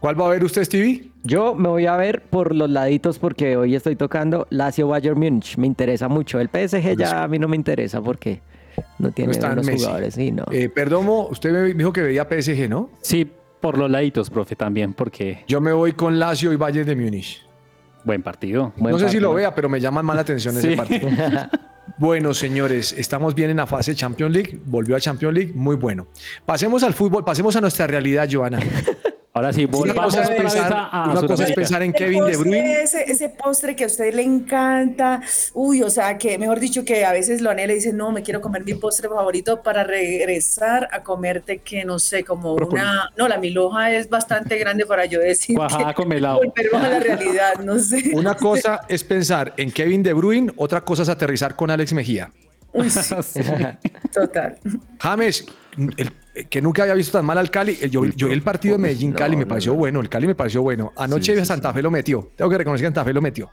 ¿Cuál 0.00 0.20
va 0.20 0.26
a 0.26 0.30
ver 0.30 0.44
usted, 0.44 0.64
Stevie? 0.64 1.10
Yo 1.22 1.54
me 1.54 1.68
voy 1.68 1.86
a 1.86 1.96
ver 1.96 2.22
por 2.22 2.54
los 2.54 2.68
laditos 2.68 3.18
porque 3.18 3.56
hoy 3.56 3.74
estoy 3.74 3.96
tocando 3.96 4.46
Lazio 4.50 4.88
Bayern 4.88 5.18
Múnich. 5.18 5.56
Me 5.56 5.66
interesa 5.66 6.08
mucho. 6.08 6.40
El 6.40 6.48
PSG 6.48 6.96
ya 6.98 7.22
a 7.22 7.28
mí 7.28 7.38
no 7.38 7.48
me 7.48 7.56
interesa 7.56 8.02
porque 8.02 8.42
no 8.98 9.12
tiene 9.12 9.32
No 9.38 9.46
buenos 9.46 9.64
Messi. 9.66 9.78
jugadores. 9.84 10.14
Sí, 10.14 10.30
no. 10.30 10.44
Eh, 10.50 10.68
Perdomo, 10.68 11.28
usted 11.28 11.52
me 11.52 11.72
dijo 11.72 11.92
que 11.92 12.02
veía 12.02 12.26
PSG, 12.28 12.68
¿no? 12.68 12.90
Sí, 13.00 13.30
por 13.60 13.78
los 13.78 13.90
laditos, 13.90 14.28
profe, 14.28 14.56
también, 14.56 14.92
porque 14.92 15.42
Yo 15.48 15.62
me 15.62 15.72
voy 15.72 15.92
con 15.94 16.18
Lazio 16.18 16.52
y 16.52 16.56
Bayern 16.56 16.86
de 16.86 16.96
Múnich. 16.96 17.40
buen 18.04 18.22
partido. 18.22 18.74
Buen 18.76 18.92
no 18.92 18.98
sé 18.98 19.08
si 19.08 19.18
lo 19.20 19.32
vea, 19.32 19.54
pero 19.54 19.70
me 19.70 19.80
llama 19.80 20.02
más 20.02 20.16
la 20.16 20.22
atención 20.22 20.54
ese 20.58 20.70
Sí. 20.72 20.76
partido. 20.76 21.08
Bueno, 21.98 22.34
señores, 22.34 22.92
estamos 22.92 23.34
bien 23.34 23.50
en 23.50 23.58
la 23.58 23.66
fase 23.66 23.94
Champions 23.94 24.32
League. 24.32 24.60
Volvió 24.64 24.96
a 24.96 25.00
Champions 25.00 25.34
League, 25.34 25.52
muy 25.54 25.76
bueno. 25.76 26.08
Pasemos 26.44 26.82
al 26.82 26.94
fútbol, 26.94 27.24
pasemos 27.24 27.54
a 27.56 27.60
nuestra 27.60 27.86
realidad, 27.86 28.28
Joana. 28.30 28.58
Ahora 29.36 29.52
sí, 29.52 29.64
Una 29.64 29.76
volvamos 29.76 30.04
cosa 30.04 30.22
es 30.22 30.30
otra 30.30 30.42
vez 30.44 30.52
pensar, 30.52 30.72
a, 30.72 30.84
a 30.86 31.10
una 31.10 31.26
cosa 31.26 31.44
es 31.44 31.52
pensar 31.52 31.82
en 31.82 31.92
Kevin 31.92 32.24
De 32.24 32.36
Bruyne. 32.36 32.82
Ese, 32.82 33.02
ese 33.10 33.28
postre 33.30 33.74
que 33.74 33.82
a 33.82 33.88
usted 33.88 34.14
le 34.14 34.22
encanta, 34.22 35.20
uy, 35.54 35.82
o 35.82 35.90
sea, 35.90 36.16
que 36.18 36.38
mejor 36.38 36.60
dicho 36.60 36.84
que 36.84 37.04
a 37.04 37.10
veces 37.10 37.40
lo 37.40 37.50
anhela 37.50 37.72
y 37.72 37.76
dice, 37.76 37.92
no, 37.92 38.12
me 38.12 38.22
quiero 38.22 38.40
comer 38.40 38.64
mi 38.64 38.74
postre 38.74 39.08
favorito 39.08 39.60
para 39.60 39.82
regresar 39.82 40.88
a 40.92 41.02
comerte 41.02 41.58
que 41.58 41.84
no 41.84 41.98
sé, 41.98 42.22
como 42.22 42.54
una, 42.54 43.10
no, 43.16 43.26
la 43.26 43.38
miloja 43.38 43.92
es 43.92 44.08
bastante 44.08 44.56
grande 44.56 44.86
para 44.86 45.04
yo 45.06 45.18
decir 45.18 45.56
Cuajada 45.56 45.88
que 45.88 45.94
con 45.94 46.08
melado. 46.08 46.40
a 46.72 46.88
la 46.88 47.00
realidad, 47.00 47.56
no 47.56 47.80
sé. 47.80 48.12
Una 48.14 48.36
cosa 48.36 48.82
es 48.86 49.02
pensar 49.02 49.52
en 49.56 49.72
Kevin 49.72 50.04
De 50.04 50.12
Bruyne, 50.12 50.52
otra 50.54 50.82
cosa 50.82 51.02
es 51.02 51.08
aterrizar 51.08 51.56
con 51.56 51.72
Alex 51.72 51.92
Mejía. 51.92 52.30
Uy, 52.74 52.90
sí. 52.90 53.40
Total. 54.12 54.58
James, 55.00 55.46
el- 55.96 56.12
que 56.50 56.60
nunca 56.60 56.82
había 56.82 56.94
visto 56.94 57.16
tan 57.16 57.24
mal 57.24 57.38
al 57.38 57.48
Cali. 57.48 57.76
Yo, 57.90 58.04
yo 58.06 58.26
vi 58.26 58.32
el 58.32 58.42
partido 58.42 58.74
de 58.76 58.82
Medellín-Cali, 58.82 59.36
me 59.36 59.46
pareció 59.46 59.74
bueno. 59.74 60.00
El 60.00 60.08
Cali 60.08 60.26
me 60.26 60.34
pareció 60.34 60.62
bueno. 60.62 60.92
Anoche 60.96 61.44
Santa 61.44 61.72
Fe 61.72 61.80
lo 61.80 61.92
metió. 61.92 62.32
Tengo 62.36 62.50
que 62.50 62.58
reconocer 62.58 62.82
que 62.82 62.86
Santa 62.88 63.04
Fe 63.04 63.12
lo 63.12 63.22
metió. 63.22 63.50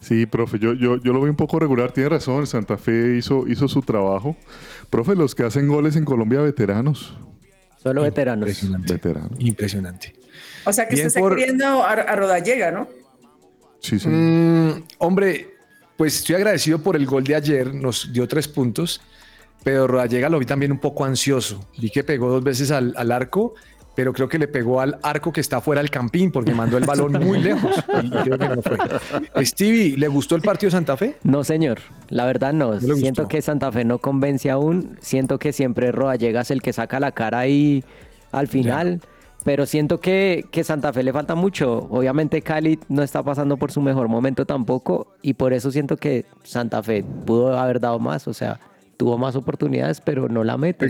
Sí, 0.00 0.26
profe, 0.26 0.58
yo, 0.58 0.72
yo, 0.72 0.96
yo 1.00 1.12
lo 1.12 1.22
vi 1.22 1.30
un 1.30 1.36
poco 1.36 1.60
regular, 1.60 1.92
tiene 1.92 2.08
razón, 2.08 2.48
Santa 2.48 2.76
Fe 2.76 3.16
hizo, 3.18 3.46
hizo 3.46 3.68
su 3.68 3.82
trabajo. 3.82 4.36
Profe, 4.90 5.14
los 5.14 5.36
que 5.36 5.44
hacen 5.44 5.68
goles 5.68 5.94
en 5.94 6.04
Colombia, 6.04 6.40
veteranos. 6.40 7.16
Solo 7.80 8.02
veteranos. 8.02 8.48
Impresionante. 8.48 8.92
Veteranos. 8.94 9.30
Impresionante. 9.38 10.14
O 10.64 10.72
sea 10.72 10.88
que 10.88 10.96
Bien 10.96 11.06
usted 11.06 11.18
está 11.18 11.28
por- 11.28 11.36
queriendo 11.38 11.84
a, 11.84 11.92
a 11.92 12.16
Rodallega, 12.16 12.72
¿no? 12.72 12.88
Sí, 13.78 14.00
sí. 14.00 14.08
Mm, 14.08 14.82
hombre, 14.98 15.53
pues 15.96 16.16
estoy 16.16 16.36
agradecido 16.36 16.78
por 16.78 16.96
el 16.96 17.06
gol 17.06 17.24
de 17.24 17.34
ayer, 17.34 17.74
nos 17.74 18.12
dio 18.12 18.26
tres 18.26 18.48
puntos, 18.48 19.00
pero 19.62 19.86
Rodallega 19.86 20.28
lo 20.28 20.38
vi 20.38 20.46
también 20.46 20.72
un 20.72 20.78
poco 20.78 21.04
ansioso. 21.04 21.66
Vi 21.78 21.90
que 21.90 22.04
pegó 22.04 22.28
dos 22.28 22.42
veces 22.42 22.70
al, 22.70 22.92
al 22.96 23.12
arco, 23.12 23.54
pero 23.94 24.12
creo 24.12 24.28
que 24.28 24.38
le 24.38 24.48
pegó 24.48 24.80
al 24.80 24.98
arco 25.02 25.32
que 25.32 25.40
está 25.40 25.60
fuera 25.60 25.80
del 25.80 25.90
campín 25.90 26.32
porque 26.32 26.52
mandó 26.52 26.78
el 26.78 26.84
balón 26.84 27.12
muy 27.12 27.40
lejos. 27.40 27.76
Y 28.02 28.10
creo 28.10 28.38
que 28.38 28.48
no 28.48 28.62
fue. 28.62 29.44
Stevie, 29.44 29.96
¿le 29.96 30.08
gustó 30.08 30.36
el 30.36 30.42
partido 30.42 30.68
de 30.68 30.72
Santa 30.72 30.96
Fe? 30.96 31.16
No, 31.22 31.44
señor. 31.44 31.78
La 32.08 32.26
verdad 32.26 32.52
no. 32.52 32.72
gustó? 32.72 32.96
Siento 32.96 33.28
que 33.28 33.40
Santa 33.40 33.70
Fe 33.70 33.84
no 33.84 33.98
convence 33.98 34.50
aún. 34.50 34.98
Siento 35.00 35.38
que 35.38 35.52
siempre 35.52 35.92
Rodallega 35.92 36.40
es 36.40 36.50
el 36.50 36.60
que 36.60 36.72
saca 36.72 36.98
la 36.98 37.12
cara 37.12 37.38
ahí 37.38 37.84
al 38.32 38.48
final. 38.48 39.00
Pero 39.44 39.66
siento 39.66 40.00
que, 40.00 40.46
que 40.50 40.64
Santa 40.64 40.92
Fe 40.92 41.02
le 41.02 41.12
falta 41.12 41.34
mucho. 41.34 41.86
Obviamente 41.90 42.40
Cali 42.40 42.78
no 42.88 43.02
está 43.02 43.22
pasando 43.22 43.58
por 43.58 43.70
su 43.70 43.82
mejor 43.82 44.08
momento 44.08 44.46
tampoco. 44.46 45.14
Y 45.20 45.34
por 45.34 45.52
eso 45.52 45.70
siento 45.70 45.98
que 45.98 46.24
Santa 46.42 46.82
Fe 46.82 47.04
pudo 47.26 47.58
haber 47.58 47.78
dado 47.78 47.98
más. 47.98 48.26
O 48.26 48.32
sea, 48.32 48.58
tuvo 48.96 49.18
más 49.18 49.36
oportunidades, 49.36 50.00
pero 50.00 50.28
no 50.28 50.44
la 50.44 50.56
mete. 50.56 50.86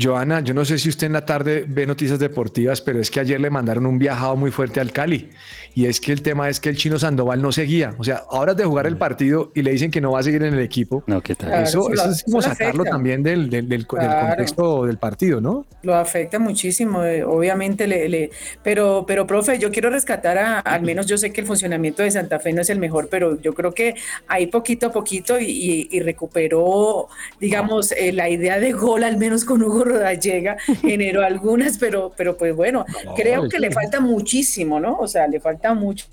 Joana, 0.00 0.40
yo 0.40 0.54
no 0.54 0.64
sé 0.64 0.78
si 0.78 0.88
usted 0.88 1.06
en 1.06 1.12
la 1.12 1.24
tarde 1.24 1.64
ve 1.68 1.86
noticias 1.86 2.18
deportivas, 2.18 2.80
pero 2.80 3.00
es 3.00 3.10
que 3.10 3.20
ayer 3.20 3.40
le 3.40 3.48
mandaron 3.50 3.86
un 3.86 3.98
viajado 3.98 4.34
muy 4.36 4.50
fuerte 4.50 4.80
al 4.80 4.90
Cali. 4.92 5.30
Y 5.76 5.86
es 5.86 6.00
que 6.00 6.12
el 6.12 6.22
tema 6.22 6.48
es 6.48 6.60
que 6.60 6.68
el 6.68 6.76
chino 6.76 6.98
Sandoval 6.98 7.42
no 7.42 7.50
seguía. 7.52 7.94
O 7.98 8.04
sea, 8.04 8.22
ahora 8.30 8.52
es 8.52 8.58
de 8.58 8.64
jugar 8.64 8.86
el 8.86 8.96
partido 8.96 9.50
y 9.54 9.62
le 9.62 9.72
dicen 9.72 9.90
que 9.90 10.00
no 10.00 10.12
va 10.12 10.20
a 10.20 10.22
seguir 10.22 10.42
en 10.44 10.54
el 10.54 10.60
equipo. 10.60 11.02
No, 11.06 11.20
¿qué 11.20 11.34
tal? 11.34 11.48
Claro, 11.48 11.64
eso, 11.64 11.78
eso 11.80 11.88
lo- 11.90 11.94
eso 11.94 12.10
es 12.10 12.22
como 12.24 12.38
eso 12.40 12.48
sacarlo 12.50 12.82
afecta. 12.82 12.90
también 12.90 13.22
del, 13.22 13.50
del, 13.50 13.68
del- 13.68 13.78
del 13.78 13.86
Claro. 13.86 14.26
contexto 14.28 14.86
del 14.86 14.98
partido, 14.98 15.40
¿no? 15.40 15.66
Lo 15.82 15.94
afecta 15.96 16.38
muchísimo, 16.38 17.04
eh, 17.04 17.24
obviamente, 17.24 17.86
le, 17.86 18.08
le- 18.08 18.30
pero, 18.62 19.04
pero, 19.06 19.26
profe, 19.26 19.58
yo 19.58 19.70
quiero 19.72 19.90
rescatar 19.90 20.38
a, 20.38 20.60
al 20.60 20.82
menos 20.82 21.06
yo 21.06 21.18
sé 21.18 21.32
que 21.32 21.40
el 21.40 21.46
funcionamiento 21.46 22.02
de 22.02 22.10
Santa 22.10 22.38
Fe 22.40 22.52
no 22.52 22.62
es 22.62 22.70
el 22.70 22.78
mejor, 22.78 23.08
pero 23.10 23.40
yo 23.40 23.52
creo 23.54 23.72
que 23.74 23.94
ahí 24.28 24.46
poquito 24.46 24.86
a 24.86 24.92
poquito 24.92 25.38
y, 25.40 25.44
y- 25.46 25.88
y 25.90 26.00
recuperó, 26.00 27.08
digamos, 27.40 27.92
eh, 27.92 28.12
la 28.12 28.28
idea 28.28 28.58
de 28.60 28.72
gol, 28.72 29.02
al 29.04 29.16
menos 29.18 29.44
con 29.44 29.62
Hugo 29.62 29.83
Rodallega, 29.84 30.56
generó 30.80 31.22
algunas, 31.22 31.78
pero, 31.78 32.12
pero 32.16 32.36
pues 32.36 32.54
bueno, 32.54 32.84
creo 33.16 33.48
que 33.48 33.58
le 33.58 33.70
falta 33.70 34.00
muchísimo, 34.00 34.80
¿no? 34.80 34.96
O 34.98 35.06
sea, 35.08 35.26
le 35.28 35.40
falta 35.40 35.74
mucho, 35.74 36.06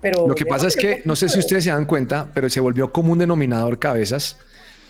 pero... 0.00 0.28
Lo 0.28 0.34
que 0.34 0.44
pasa 0.46 0.66
es 0.68 0.76
que, 0.76 1.02
no 1.04 1.16
sé 1.16 1.28
si 1.28 1.38
ustedes 1.38 1.64
se 1.64 1.70
dan 1.70 1.86
cuenta, 1.86 2.28
pero 2.34 2.48
se 2.50 2.60
volvió 2.60 2.92
como 2.92 3.12
un 3.12 3.18
denominador 3.18 3.78
cabezas 3.78 4.36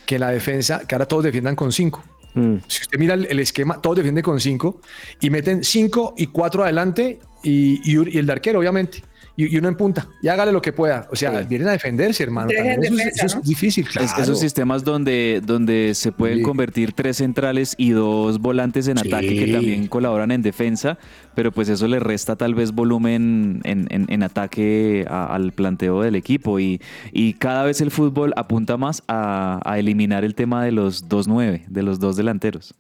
que 0.05 0.19
la 0.19 0.31
defensa, 0.31 0.83
que 0.87 0.95
ahora 0.95 1.07
todos 1.07 1.25
defiendan 1.25 1.55
con 1.57 1.73
cinco. 1.73 2.03
Mm. 2.35 2.57
Si 2.69 2.83
usted 2.83 2.99
mira 2.99 3.15
el, 3.15 3.27
el 3.27 3.41
esquema, 3.41 3.81
todos 3.81 3.97
defienden 3.97 4.23
con 4.23 4.41
cinco 4.41 4.81
y 5.21 5.31
meten 5.31 5.65
cinco 5.65 6.15
y 6.17 6.27
cuatro 6.27 6.65
adelante 6.65 7.19
y, 7.43 7.81
y- 7.85 8.15
y 8.15 8.19
el 8.19 8.27
de 8.27 8.33
arquero, 8.33 8.59
obviamente. 8.59 9.03
Y, 9.37 9.55
y 9.55 9.59
uno 9.59 9.69
en 9.69 9.77
punta. 9.77 10.09
Y 10.23 10.29
hágale 10.29 10.51
lo 10.51 10.63
que 10.63 10.73
pueda. 10.73 11.07
O 11.13 11.17
sea, 11.17 11.43
vienen 11.43 11.69
a 11.69 11.73
defenderse, 11.73 12.23
hermano. 12.23 12.51
Eso, 12.51 12.63
es- 12.63 12.81
defensa, 12.81 13.27
eso 13.27 13.37
¿no? 13.37 13.43
es 13.43 13.49
difícil, 13.49 13.87
Es- 13.87 13.93
claro. 13.93 14.23
esos 14.23 14.41
sistemas 14.41 14.83
donde, 14.83 15.43
donde 15.45 15.93
se 15.95 16.11
pueden 16.13 16.39
Sí. 16.39 16.43
convertir 16.43 16.93
tres 16.93 17.19
centrales 17.19 17.75
y 17.77 17.91
dos 17.91 18.39
volantes 18.41 18.89
en 18.89 18.97
Sí. 18.99 19.09
ataque 19.09 19.35
que 19.45 19.53
también 19.53 19.89
colaboran 19.89 20.31
en 20.31 20.41
defensa, 20.43 20.97
pero 21.35 21.53
pues 21.53 21.69
eso 21.69 21.87
le 21.87 22.01
resta 22.01 22.37
tal 22.37 22.55
vez 22.55 22.73
volumen 22.73 23.61
en, 23.65 23.87
en- 23.91 24.07
en 24.09 24.23
ataque 24.23 25.05
a- 25.09 25.27
al 25.35 25.53
planteo 25.53 26.01
del 26.03 26.15
equipo 26.15 26.59
y, 26.59 26.81
y 27.13 27.35
cada 27.35 27.63
vez 27.65 27.81
el 27.83 27.91
fútbol 27.91 28.33
apunta 28.37 28.77
más 28.79 29.03
a, 29.07 29.61
a 29.65 29.79
eliminar 29.79 30.25
el 30.25 30.35
tema 30.35 30.65
de 30.65 30.73
los 30.73 31.09
dos 31.09 31.29
nueve, 31.29 31.65
de 31.69 31.83
los 31.83 32.01
dos 32.01 32.17
delanteros. 32.17 32.75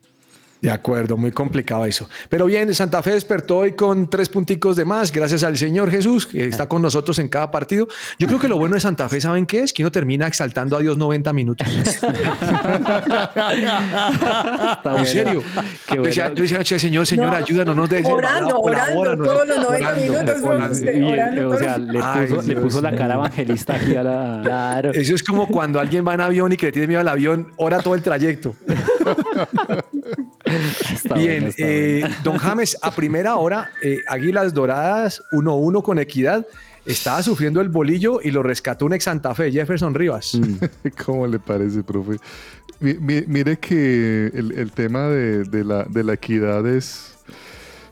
De 0.60 0.70
acuerdo, 0.70 1.16
muy 1.16 1.32
complicado 1.32 1.84
eso. 1.84 2.08
Pero 2.28 2.46
bien, 2.46 2.74
Santa 2.74 3.02
Fe 3.02 3.12
despertó 3.12 3.58
hoy 3.58 3.72
con 3.72 4.08
tres 4.08 4.28
punticos 4.28 4.74
de 4.76 4.84
más, 4.84 5.12
gracias 5.12 5.42
al 5.44 5.56
Señor 5.58 5.90
Jesús, 5.90 6.26
que 6.26 6.46
está 6.46 6.66
con 6.66 6.80
nosotros 6.82 7.18
en 7.18 7.28
cada 7.28 7.50
partido. 7.50 7.86
Yo 8.18 8.26
creo 8.26 8.38
que 8.40 8.48
lo 8.48 8.58
bueno 8.58 8.74
de 8.74 8.80
Santa 8.80 9.08
Fe, 9.08 9.20
¿saben 9.20 9.46
qué 9.46 9.60
es? 9.62 9.72
Que 9.72 9.82
uno 9.82 9.92
termina 9.92 10.26
exaltando 10.26 10.76
a 10.76 10.80
Dios 10.80 10.96
90 10.96 11.32
minutos. 11.32 11.68
en 14.96 15.06
serio. 15.06 15.42
Qué 15.88 15.96
Yo 15.96 16.02
decía, 16.02 16.24
bueno. 16.24 16.36
yo 16.36 16.42
decía, 16.42 16.64
"Che, 16.64 16.78
Señor, 16.78 17.06
Señor, 17.06 17.26
No, 17.30 17.36
ayúdanos, 17.36 17.74
no 17.76 17.82
nos 17.82 17.90
dejes. 17.90 18.10
orando, 18.10 18.58
orando, 18.58 19.24
todos 19.24 19.46
los 19.48 19.58
90 19.58 19.92
minutos, 19.94 20.42
orando. 20.42 20.72
usted, 20.72 20.94
Y, 20.96 21.12
orando 21.12 21.48
o 21.50 21.58
sea, 21.58 21.78
le 21.78 22.00
Ay, 22.02 22.26
puso, 22.26 22.42
le 22.42 22.48
Dios 22.54 22.60
puso 22.62 22.80
la 22.80 22.94
cara 22.96 23.14
evangelista 23.14 23.74
aquí 23.76 23.94
a 23.96 24.02
la... 24.02 24.40
Claro. 24.46 24.90
Eso 24.92 25.14
es 25.14 25.22
como 25.22 25.46
cuando 25.48 25.80
alguien 25.80 26.06
va 26.06 26.14
en 26.14 26.20
avión 26.20 26.52
y 26.52 26.56
que 26.56 26.66
le 26.66 26.72
tiene 26.72 26.88
miedo 26.88 27.00
al 27.00 27.08
avión, 27.08 27.52
ora 27.56 27.80
todo 27.80 27.94
el 27.94 28.02
trayecto. 28.02 28.54
Está 30.92 31.14
Bien, 31.16 31.44
está 31.48 31.62
eh, 31.66 32.04
don 32.22 32.36
James, 32.38 32.76
a 32.82 32.90
primera 32.92 33.36
hora, 33.36 33.70
eh, 33.82 33.98
Águilas 34.08 34.54
Doradas 34.54 35.22
1-1 35.32 35.82
con 35.82 35.98
Equidad. 35.98 36.46
Estaba 36.84 37.20
sufriendo 37.22 37.60
el 37.60 37.68
bolillo 37.68 38.20
y 38.22 38.30
lo 38.30 38.44
rescató 38.44 38.86
un 38.86 38.92
ex 38.92 39.04
Santa 39.04 39.34
Fe, 39.34 39.50
Jefferson 39.50 39.92
Rivas. 39.94 40.38
¿Cómo 41.04 41.26
le 41.26 41.40
parece, 41.40 41.82
profe? 41.82 42.18
Mi- 42.78 42.94
mi- 42.94 43.24
mire 43.26 43.58
que 43.58 44.30
el, 44.32 44.52
el 44.56 44.70
tema 44.70 45.08
de, 45.08 45.42
de 45.44 45.64
la, 45.64 45.82
de 45.84 46.04
la 46.04 46.12
equidad 46.14 46.64
es... 46.66 47.14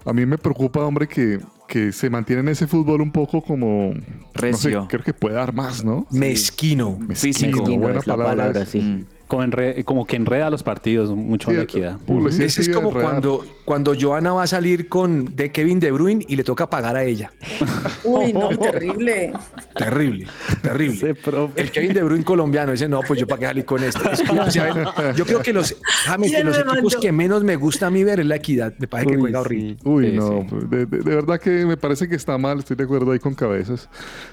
A 0.05 0.13
mí 0.13 0.25
me 0.27 0.37
preocupa, 0.39 0.81
hombre, 0.81 1.09
que, 1.09 1.41
que 1.67 1.91
se 1.91 2.09
mantiene 2.11 2.43
en 2.43 2.49
ese 2.51 2.67
fútbol 2.69 3.01
un 3.01 3.11
poco 3.11 3.43
como... 3.43 3.95
No 3.95 4.01
sé, 4.35 4.41
Recio. 4.69 4.87
creo 4.89 5.03
que 5.03 5.15
puede 5.15 5.35
dar 5.35 5.53
más, 5.53 5.83
¿no? 5.85 6.07
Mezquino. 6.13 6.99
Físico. 7.15 7.57
Mezquino, 7.57 7.81
buena 7.81 7.99
es 7.99 8.07
la 8.07 8.17
palabra 8.17 8.65
sí. 8.67 9.05
Como, 9.27 9.43
enre- 9.43 9.83
como 9.85 10.07
que 10.07 10.17
enreda 10.17 10.51
los 10.51 10.63
partidos 10.63 11.11
mucho 11.11 11.51
Sí, 11.51 11.57
la 11.57 11.63
equidad. 11.63 11.99
Ese 12.39 12.61
es 12.61 12.69
como 12.69 12.91
cuando, 12.93 13.45
cuando 13.65 13.95
Joana 13.99 14.35
va 14.35 14.43
a 14.43 14.47
salir 14.47 14.89
con 14.89 15.35
de 15.35 15.51
Kevin 15.51 15.81
De 15.81 15.91
Bruyne 15.91 16.25
y 16.29 16.37
le 16.37 16.45
toca 16.45 16.69
pagar 16.69 16.95
a 16.97 17.05
ella. 17.05 17.33
Uy, 18.05 18.33
no, 18.35 18.51
terrible. 18.51 19.33
Terrible, 19.75 20.27
terrible. 20.63 21.17
El 21.57 21.71
Kevin 21.71 21.95
De 21.95 22.03
Bruyne 22.03 22.23
colombiano 22.25 22.73
dice, 22.73 22.87
no, 22.89 23.01
pues 23.01 23.19
yo 23.19 23.27
para 23.27 23.41
qué 23.41 23.47
salir 23.47 23.65
con 23.65 23.83
esto. 23.83 24.11
Es 24.11 24.21
que, 24.23 24.39
o 24.39 24.51
sea, 24.51 25.15
yo 25.15 25.25
creo 25.25 25.41
que 25.41 25.53
los, 25.55 25.75
James, 26.05 26.31
¿Quién 26.31 26.43
que 26.43 26.45
los 26.45 26.59
equipos 26.59 26.75
mandó? 26.83 27.01
que 27.01 27.13
menos 27.13 27.43
me 27.45 27.57
gusta 27.57 27.87
a 27.87 27.91
mí 27.91 28.05
ver 28.05 28.21
es 28.21 28.27
la 28.27 28.37
equidad. 28.37 28.75
Me 28.79 28.87
parece 28.87 29.11
que 29.13 29.17
juega 29.19 29.39
sí. 29.41 29.45
horrible. 29.45 29.77
Uy, 29.85 30.11
Sí, 30.11 30.17
no, 30.17 30.29
sí. 30.43 30.47
pues, 30.51 30.71
de, 30.71 30.87
de- 30.87 30.99
de 30.99 31.15
verdad 31.15 31.41
que 31.41 31.65
me 31.65 31.77
parece 31.79 32.09
que 32.09 32.15
está 32.17 32.37
mal, 32.39 32.59
estoy 32.59 32.77
de 32.77 32.85
acuerdo 32.85 33.11
ahí 33.13 33.19
con 33.19 33.35
cabezas. 33.35 33.89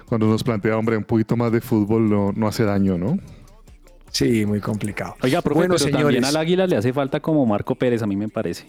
Cuando 0.05 0.27
nos 0.27 0.43
plantea, 0.43 0.77
hombre, 0.77 0.97
un 0.97 1.03
poquito 1.05 1.37
más 1.37 1.51
de 1.51 1.61
fútbol 1.61 2.09
no, 2.09 2.31
no 2.35 2.47
hace 2.47 2.63
daño, 2.65 2.97
¿no? 2.97 3.17
Sí, 4.11 4.45
muy 4.45 4.59
complicado. 4.59 5.15
Oiga, 5.23 5.41
profe, 5.41 5.59
bueno, 5.59 5.75
pero 5.75 5.85
señores, 5.85 6.03
también 6.03 6.25
al 6.25 6.35
Águila 6.35 6.67
le 6.67 6.75
hace 6.75 6.93
falta 6.93 7.19
como 7.19 7.45
Marco 7.45 7.75
Pérez, 7.75 8.03
a 8.03 8.07
mí 8.07 8.15
me 8.15 8.27
parece. 8.29 8.67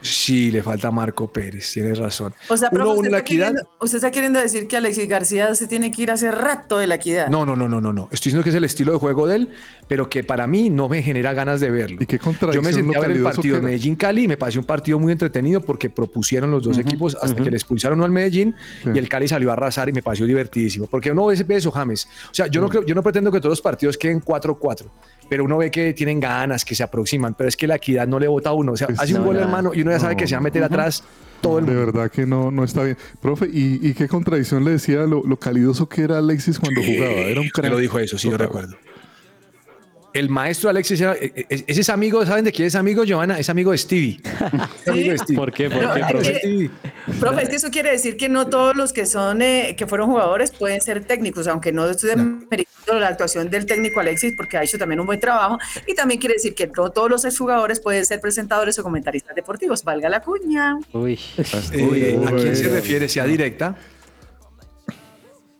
Sí, 0.00 0.50
le 0.50 0.62
falta 0.62 0.90
Marco 0.90 1.30
Pérez, 1.32 1.70
tienes 1.72 1.98
razón. 1.98 2.32
O 2.48 2.56
sea, 2.56 2.68
uno, 2.72 2.92
usted, 2.94 3.10
la 3.10 3.18
está 3.18 3.18
equidad. 3.18 3.46
queriendo, 3.48 3.70
usted 3.80 3.96
está 3.96 4.10
queriendo 4.10 4.38
decir 4.40 4.66
que 4.68 4.76
Alexis 4.76 5.08
García 5.08 5.54
se 5.54 5.66
tiene 5.66 5.90
que 5.90 6.02
ir 6.02 6.10
hace 6.10 6.30
rato 6.30 6.78
de 6.78 6.86
la 6.86 6.96
equidad. 6.96 7.28
No, 7.28 7.44
no, 7.46 7.56
no, 7.56 7.68
no, 7.68 7.80
no, 7.80 7.92
no. 7.92 8.04
Estoy 8.12 8.30
diciendo 8.30 8.42
que 8.44 8.50
es 8.50 8.56
el 8.56 8.64
estilo 8.64 8.92
de 8.92 8.98
juego 8.98 9.26
de 9.26 9.36
él, 9.36 9.48
pero 9.88 10.08
que 10.08 10.24
para 10.24 10.46
mí 10.46 10.70
no 10.70 10.88
me 10.88 11.02
genera 11.02 11.32
ganas 11.32 11.60
de 11.60 11.70
verlo. 11.70 11.98
Y 12.00 12.06
qué 12.06 12.18
Yo 12.52 12.62
me 12.62 12.72
senté 12.72 12.96
a 12.96 13.00
ver 13.00 13.10
el 13.12 13.22
partido 13.22 13.56
era. 13.56 13.64
Medellín-Cali 13.66 14.24
y 14.24 14.28
me 14.28 14.36
pareció 14.36 14.60
un 14.60 14.66
partido 14.66 14.98
muy 14.98 15.12
entretenido 15.12 15.60
porque 15.60 15.90
propusieron 15.90 16.50
los 16.50 16.62
dos 16.62 16.78
equipos 16.78 17.16
hasta 17.20 17.42
que 17.42 17.50
le 17.50 17.56
expulsaron 17.56 17.98
uno 17.98 18.04
al 18.04 18.12
Medellín 18.12 18.54
Sí. 18.82 18.90
y 18.94 18.98
el 18.98 19.08
Cali 19.08 19.28
salió 19.28 19.50
a 19.50 19.54
arrasar 19.54 19.88
y 19.88 19.92
me 19.92 20.02
pareció 20.02 20.26
divertidísimo. 20.26 20.86
Porque 20.86 21.10
uno 21.10 21.26
ve 21.26 21.56
eso, 21.56 21.70
James. 21.70 22.08
O 22.30 22.34
sea, 22.34 22.46
yo 22.48 22.60
no, 22.60 22.68
creo, 22.68 22.84
yo 22.84 22.94
no 22.94 23.02
pretendo 23.02 23.30
que 23.32 23.38
todos 23.38 23.50
los 23.52 23.62
partidos 23.62 23.96
queden 23.96 24.20
4-4, 24.20 24.86
pero 25.28 25.44
uno 25.44 25.58
ve 25.58 25.70
que 25.70 25.92
tienen 25.94 26.20
ganas, 26.20 26.64
que 26.64 26.74
se 26.74 26.82
aproximan, 26.82 27.34
pero 27.34 27.48
es 27.48 27.56
que 27.56 27.66
la 27.66 27.76
equidad 27.76 28.06
no 28.06 28.18
le 28.18 28.28
vota 28.28 28.50
a 28.50 28.52
uno. 28.52 28.72
O 28.72 28.76
sea, 28.76 28.86
Pues 28.88 29.00
hace 29.00 29.14
un 29.14 29.24
gol, 29.24 29.36
hermano, 29.36 29.72
y 29.74 29.82
uno 29.86 29.92
ya 29.96 30.00
sabe 30.00 30.14
No, 30.14 30.18
que 30.18 30.26
se 30.26 30.34
va 30.34 30.40
a 30.40 30.42
meter 30.42 30.62
atrás 30.64 31.02
todo 31.40 31.58
el 31.58 31.66
De 31.66 31.72
mundo. 31.72 31.86
verdad 31.92 32.10
que 32.10 32.26
no, 32.26 32.50
no 32.50 32.64
está 32.64 32.82
bien. 32.82 32.96
Profe, 33.20 33.46
¿y, 33.52 33.78
y 33.88 33.94
qué 33.94 34.08
contradicción 34.08 34.64
le 34.64 34.72
decía 34.72 35.00
lo, 35.06 35.22
lo 35.24 35.38
calidoso 35.38 35.88
que 35.88 36.02
era 36.02 36.18
Alexis 36.18 36.58
cuando 36.58 36.82
jugaba? 36.82 37.12
Era 37.12 37.40
un 37.40 37.46
Me 37.46 37.52
crack. 37.52 37.70
lo 37.70 37.78
dijo 37.78 37.98
eso, 37.98 38.18
sí, 38.18 38.28
lo 38.28 38.32
Total. 38.32 38.46
recuerdo. 38.48 38.76
El 40.18 40.28
maestro 40.30 40.70
Alexis 40.70 41.00
era, 41.00 41.14
e- 41.14 41.32
e- 41.48 41.64
ese 41.66 41.80
es 41.82 41.88
amigo, 41.90 42.24
¿saben 42.24 42.44
de 42.44 42.52
quién 42.52 42.66
es 42.68 42.74
amigo, 42.74 43.04
Giovanna? 43.04 43.38
Es 43.38 43.50
amigo 43.50 43.72
de 43.72 43.78
Stevie. 43.78 44.20
Es 44.82 44.88
amigo 44.88 45.12
de 45.12 45.18
Stevie. 45.18 45.36
¿Por 45.36 45.52
qué? 45.52 45.68
¿Por 45.68 45.82
No, 45.82 45.94
qué, 45.94 46.00
profe? 46.08 46.70
Profe, 47.20 47.42
es 47.42 47.48
que 47.50 47.56
eso 47.56 47.70
quiere 47.70 47.90
decir 47.90 48.16
que 48.16 48.28
no 48.28 48.46
todos 48.48 48.74
los 48.76 48.92
que 48.92 49.04
son 49.06 49.42
eh, 49.42 49.74
que 49.76 49.86
fueron 49.86 50.08
jugadores 50.08 50.50
pueden 50.52 50.80
ser 50.80 51.04
técnicos, 51.04 51.46
aunque 51.48 51.70
no 51.72 51.88
estoy 51.88 52.10
demeritando 52.10 52.98
la 53.00 53.08
actuación 53.08 53.50
del 53.50 53.66
técnico 53.66 54.00
Alexis 54.00 54.32
porque 54.36 54.56
ha 54.56 54.62
hecho 54.62 54.78
también 54.78 55.00
un 55.00 55.06
buen 55.06 55.20
trabajo 55.20 55.58
y 55.86 55.94
también 55.94 56.18
quiere 56.20 56.34
decir 56.34 56.54
que 56.54 56.66
no 56.68 56.90
todos 56.90 57.10
los 57.10 57.24
exjugadores 57.24 57.80
pueden 57.80 58.06
ser 58.06 58.20
presentadores 58.20 58.78
o 58.78 58.82
comentaristas 58.82 59.34
deportivos, 59.36 59.84
valga 59.84 60.08
la 60.08 60.20
cuña. 60.20 60.76
Uy, 60.92 61.18
Eh, 61.72 62.18
¿A 62.26 62.30
quién 62.32 62.56
se 62.56 62.68
Uy. 62.68 62.72
refiere? 62.74 63.08
¿Sea 63.08 63.24
directa? 63.24 63.76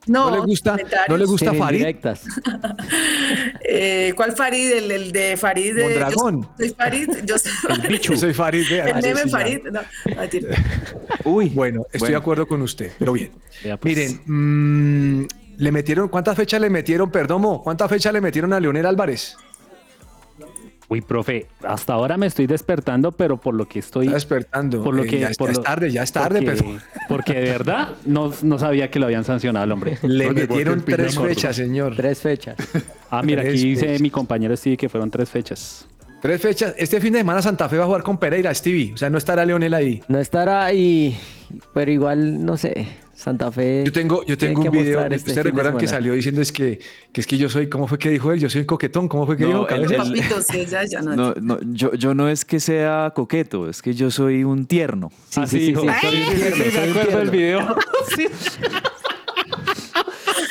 No, 0.07 0.31
¿No 0.31 0.37
le 0.37 0.43
gusta. 0.47 0.77
¿no 1.09 1.17
le 1.17 1.25
gusta 1.25 1.53
Farid? 1.55 1.85
Eh, 3.69 4.13
¿Cuál 4.17 4.33
Farid? 4.37 4.73
El, 4.73 4.91
el 4.91 5.13
de 5.13 5.37
Farid. 5.37 5.75
de- 5.75 5.83
Mondragón. 5.83 6.43
Yo 6.43 6.49
soy 6.59 6.71
Farid. 6.75 7.09
Yo 7.25 7.39
soy, 7.39 7.99
Yo 8.01 8.17
soy 8.17 8.33
Farid. 8.35 8.65
el 8.73 9.03
meme. 9.03 9.31
Farid. 9.31 9.59
No. 9.71 9.81
Uy, 11.25 11.49
Bueno, 11.51 11.83
estoy 11.87 12.01
Bueno. 12.01 12.13
de 12.13 12.17
acuerdo 12.17 12.47
con 12.47 12.63
usted, 12.63 12.93
pero 12.99 13.13
bien. 13.13 13.33
Pues. 13.63 13.79
Miren, 13.83 14.21
mm, 14.27 15.27
le 15.59 15.73
metieron, 15.73 16.09
¿cuántas 16.09 16.37
fechas 16.37 16.61
le 16.61 16.71
metieron, 16.71 17.11
Perdomo? 17.11 17.63
¿Cuántas 17.63 17.89
fechas 17.91 18.13
le 18.13 18.21
metieron 18.21 18.53
a 18.53 18.61
Leonel 18.61 18.87
Álvarez? 18.87 19.37
Uy, 20.89 21.01
profe, 21.01 21.47
hasta 21.65 21.95
ahora 21.95 22.17
me 22.17 22.27
estoy 22.27 22.47
despertando, 22.47 23.11
pero 23.13 23.37
por 23.39 23.55
lo 23.55 23.67
que 23.69 23.81
estoy... 23.81 24.07
Está 24.07 24.15
despertando. 24.17 24.85
Por 24.85 24.95
lo 24.95 25.03
Eh, 25.03 25.07
que, 25.09 25.19
ya, 25.21 25.31
por 25.37 25.49
ya 25.49 25.55
lo- 25.55 25.59
es 25.61 25.65
tarde, 25.65 25.91
ya 25.91 26.03
es 26.05 26.13
tarde, 26.13 26.43
porque, 26.43 26.63
pero 26.63 26.81
porque 27.09 27.35
de 27.35 27.51
verdad 27.51 27.89
no, 28.05 28.33
no 28.43 28.59
sabía 28.59 28.89
que 28.91 28.99
lo 29.01 29.07
habían 29.07 29.25
sancionado 29.25 29.65
al 29.65 29.73
hombre. 29.73 29.99
le 30.03 30.31
metieron 30.33 30.85
tres 30.85 31.17
corto. 31.17 31.29
fechas, 31.29 31.57
señor. 31.57 31.97
Tres 31.97 32.21
fechas. 32.21 32.57
Ah, 33.09 33.23
mira, 33.23 33.43
Tres 33.43 33.55
aquí 33.55 33.69
dice 33.69 33.87
fechas. 33.87 34.01
mi 34.01 34.11
compañero 34.11 34.57
Steve 34.57 34.77
que 34.77 34.89
fueron 34.89 35.13
tres 35.13 35.31
fechas. 35.31 35.87
Tres 36.21 36.43
fechas. 36.43 36.75
Este 36.77 37.01
fin 37.01 37.13
de 37.13 37.21
semana 37.21 37.41
Santa 37.41 37.69
Fe 37.69 37.77
va 37.79 37.85
a 37.85 37.87
jugar 37.87 38.03
con 38.03 38.19
Pereira, 38.19 38.53
Stevie. 38.53 38.93
O 38.95 38.97
sea, 38.97 39.09
no 39.11 39.17
estará 39.17 39.45
Leonel 39.45 39.73
ahí. 39.75 40.03
No 40.09 40.19
estará 40.19 40.65
ahí, 40.65 41.17
pero 41.73 41.89
igual, 41.93 42.45
no 42.45 42.57
sé, 42.57 42.89
Santa 43.17 43.51
Fe. 43.51 43.83
Yo 43.87 43.93
tengo, 43.93 44.25
yo 44.27 44.37
tengo 44.37 44.61
un 44.63 44.71
video. 44.71 45.01
este 45.07 45.17
Ustedes 45.17 45.45
recuerdan 45.45 45.79
que 45.79 45.89
salió 45.89 46.13
diciendo 46.13 46.43
es 46.43 46.53
que, 46.53 46.79
que 47.13 47.21
es 47.23 47.27
que 47.27 47.39
yo 47.39 47.49
soy, 47.49 47.67
¿cómo 47.69 47.89
fue 47.89 47.99
que 47.99 48.11
dijo 48.11 48.31
él? 48.31 48.39
Yo 48.39 48.51
soy 48.51 48.61
un 48.61 48.67
coquetón. 48.67 49.09
¿Cómo 49.09 49.25
fue 49.27 49.37
que 49.39 49.45
No, 49.45 49.49
dijo? 49.49 49.69
el- 49.69 49.87
Cabezas? 49.87 50.09
el- 50.11 50.19
Papito, 50.21 50.43
sí, 50.53 50.67
ya, 50.67 50.85
ya 50.85 51.01
no. 51.01 51.17
no, 51.17 51.35
no, 51.41 51.59
yo, 51.73 51.95
yo 51.95 52.15
no 52.15 52.29
es 52.29 52.45
que 52.45 52.61
sea 52.61 53.13
coqueto, 53.17 53.69
es 53.71 53.81
que 53.81 53.95
yo 53.95 54.11
soy 54.11 54.45
un 54.45 54.67
tierno. 54.67 55.11
Sí, 55.31 55.41
Así 55.41 55.59
sí, 55.59 55.65
sí, 55.67 55.71
dijo. 55.73 55.81
sí, 55.81 55.89
sí, 55.91 56.77
me 56.77 56.91
acuerdo 56.91 57.19
del 57.19 57.31
tierno. 57.31 57.33
video. 57.33 57.77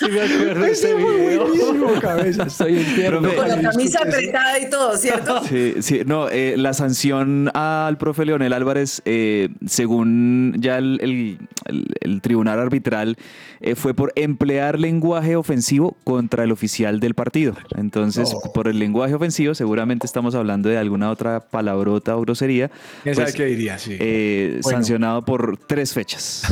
Sí. 0.06 0.12
Me 0.12 0.22
acuerdo 0.22 0.66
ese 0.66 0.94
video. 0.96 1.46
buenísimo, 1.48 1.88
un 1.88 2.96
tierno. 2.96 3.22
Profe, 3.22 3.36
Con 3.36 3.48
la 3.50 3.62
camisa 3.72 4.00
apretada 4.00 4.60
y 4.60 4.70
todo, 4.70 4.98
¿cierto? 4.98 5.42
Sí, 5.50 5.76
sí, 5.80 6.02
no, 6.06 6.30
eh, 6.30 6.56
la 6.58 6.74
sanción 6.74 7.50
al 7.54 7.98
profe 7.98 8.26
Leonel 8.26 8.54
Álvarez, 8.54 9.02
eh, 9.06 9.50
según 9.66 10.56
ya 10.60 10.78
el, 10.78 11.00
el- 11.02 11.38
el- 11.66 11.86
el 12.02 12.22
tribunal 12.22 12.60
arbitral, 12.60 13.18
eh, 13.62 13.76
fue 13.76 13.94
por 13.94 14.12
emplear 14.16 14.80
lenguaje 14.80 15.36
ofensivo 15.36 15.98
contra 16.04 16.44
el 16.44 16.52
oficial 16.52 17.00
del 17.00 17.14
partido. 17.16 17.56
Entonces, 17.76 18.34
por 18.54 18.68
el 18.68 18.78
lenguaje 18.80 19.14
ofensivo, 19.16 19.56
seguramente 19.56 20.06
estamos 20.06 20.36
hablando 20.36 20.70
de 20.70 20.78
alguna 20.78 21.10
otra 21.10 21.40
palabrota 21.40 22.16
o 22.16 22.22
grosería. 22.22 22.70
¿Quién 23.04 23.16
sabe 23.16 23.26
pues, 23.26 23.36
qué 23.36 23.46
diría? 23.46 23.78
Sí. 23.80 23.98
eh, 24.00 24.60
Bueno. 24.62 24.78
Sancionado 24.78 25.26
por 25.26 25.58
tres 25.58 25.94
fechas. 25.94 26.44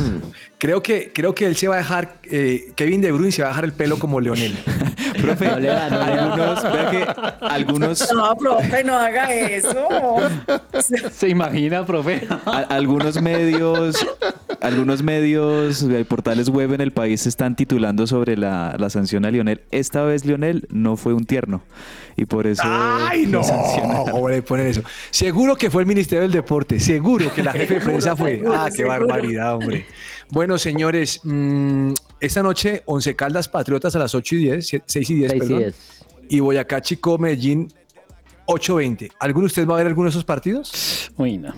Creo 0.58 0.82
que, 0.82 1.10
creo 1.12 1.34
que 1.34 1.46
él 1.46 1.56
se 1.56 1.68
va 1.68 1.74
a 1.74 1.78
dejar, 1.78 2.16
eh, 2.24 2.72
Kevin 2.74 3.00
De 3.02 3.12
Bruyne 3.12 3.30
se 3.32 3.42
va 3.44 3.50
a 3.50 3.52
dejar 3.52 3.64
el 3.64 3.72
pelo 3.72 3.98
como 3.98 4.20
Leonel. 4.20 4.56
Profe, 5.20 5.46
No 5.46 5.60
no 5.60 6.02
algunos, 6.02 6.62
vea 6.64 6.90
que 6.90 7.46
algunos, 7.46 8.12
No, 8.12 8.36
profe, 8.36 8.84
no 8.84 8.98
haga 8.98 9.32
eso. 9.32 10.16
¿Se 11.12 11.28
imagina, 11.28 11.86
profe? 11.86 12.26
A- 12.44 12.66
algunos 12.68 13.20
medios, 13.22 13.96
algunos 14.60 15.02
medios, 15.02 15.86
portales 16.08 16.48
web 16.48 16.72
en 16.74 16.80
el 16.80 16.92
país 16.92 17.26
están 17.26 17.54
titulando 17.56 18.06
sobre 18.06 18.36
la, 18.36 18.74
la 18.78 18.90
sanción 18.90 19.24
a 19.24 19.30
Lionel. 19.30 19.62
Esta 19.70 20.02
vez 20.02 20.24
Lionel 20.24 20.66
no 20.70 20.96
fue 20.96 21.14
un 21.14 21.24
tierno 21.24 21.62
y 22.16 22.26
por 22.26 22.46
eso 22.46 22.62
¡Ay, 22.64 23.26
no! 23.26 23.40
Hombre, 24.12 24.42
poner 24.42 24.66
eso. 24.66 24.82
Seguro 25.10 25.56
que 25.56 25.70
fue 25.70 25.82
el 25.82 25.88
Ministerio 25.88 26.22
del 26.22 26.32
Deporte. 26.32 26.80
Seguro 26.80 27.32
que 27.32 27.42
la 27.42 27.52
jefe 27.52 27.74
de 27.74 27.80
prensa 27.80 28.16
fue. 28.16 28.42
Ah, 28.52 28.68
qué 28.74 28.84
barbaridad, 28.84 29.54
hombre. 29.54 29.86
Bueno, 30.30 30.58
señores, 30.58 31.20
mm, 31.22 31.92
esta 32.20 32.42
noche, 32.42 32.82
Once 32.86 33.14
Caldas 33.14 33.48
Patriotas 33.48 33.94
a 33.96 33.98
las 33.98 34.14
8 34.14 34.34
y 34.36 34.38
10, 34.38 34.66
6 34.86 35.10
y 35.10 35.14
10, 35.14 35.30
Seis 35.30 35.42
y 35.42 35.46
perdón. 35.46 35.58
diez. 35.58 35.76
Y 36.28 36.40
Boyacá 36.40 36.80
Chico 36.80 37.18
Medellín 37.18 37.72
8-20. 38.46 39.10
¿Alguno 39.20 39.42
de 39.44 39.46
ustedes 39.46 39.68
va 39.68 39.74
a 39.74 39.78
ver 39.78 39.86
alguno 39.86 40.06
de 40.06 40.10
esos 40.10 40.24
partidos? 40.24 41.12
Uy, 41.16 41.38
no. 41.38 41.52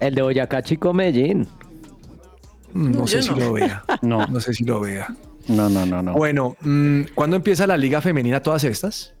El 0.00 0.14
de 0.14 0.22
Boyacá 0.22 0.62
Chico 0.62 0.92
Medellín. 0.92 1.46
Mm, 2.72 2.90
No, 2.90 2.98
No, 3.00 3.06
sé 3.06 3.22
si 3.22 3.30
no. 3.30 3.36
lo 3.36 3.52
vea. 3.54 3.84
No, 4.02 4.26
No 4.26 4.40
sé 4.40 4.52
si 4.52 4.64
lo 4.64 4.80
vea. 4.80 5.14
no, 5.48 5.68
no, 5.68 5.86
no. 5.86 6.02
no. 6.02 6.12
Bueno, 6.12 6.56
mm, 6.60 7.02
¿cuándo 7.14 7.36
empieza 7.36 7.66
la 7.66 7.76
Liga 7.76 8.00
Femenina 8.00 8.42
todas 8.42 8.64
estas? 8.64 9.14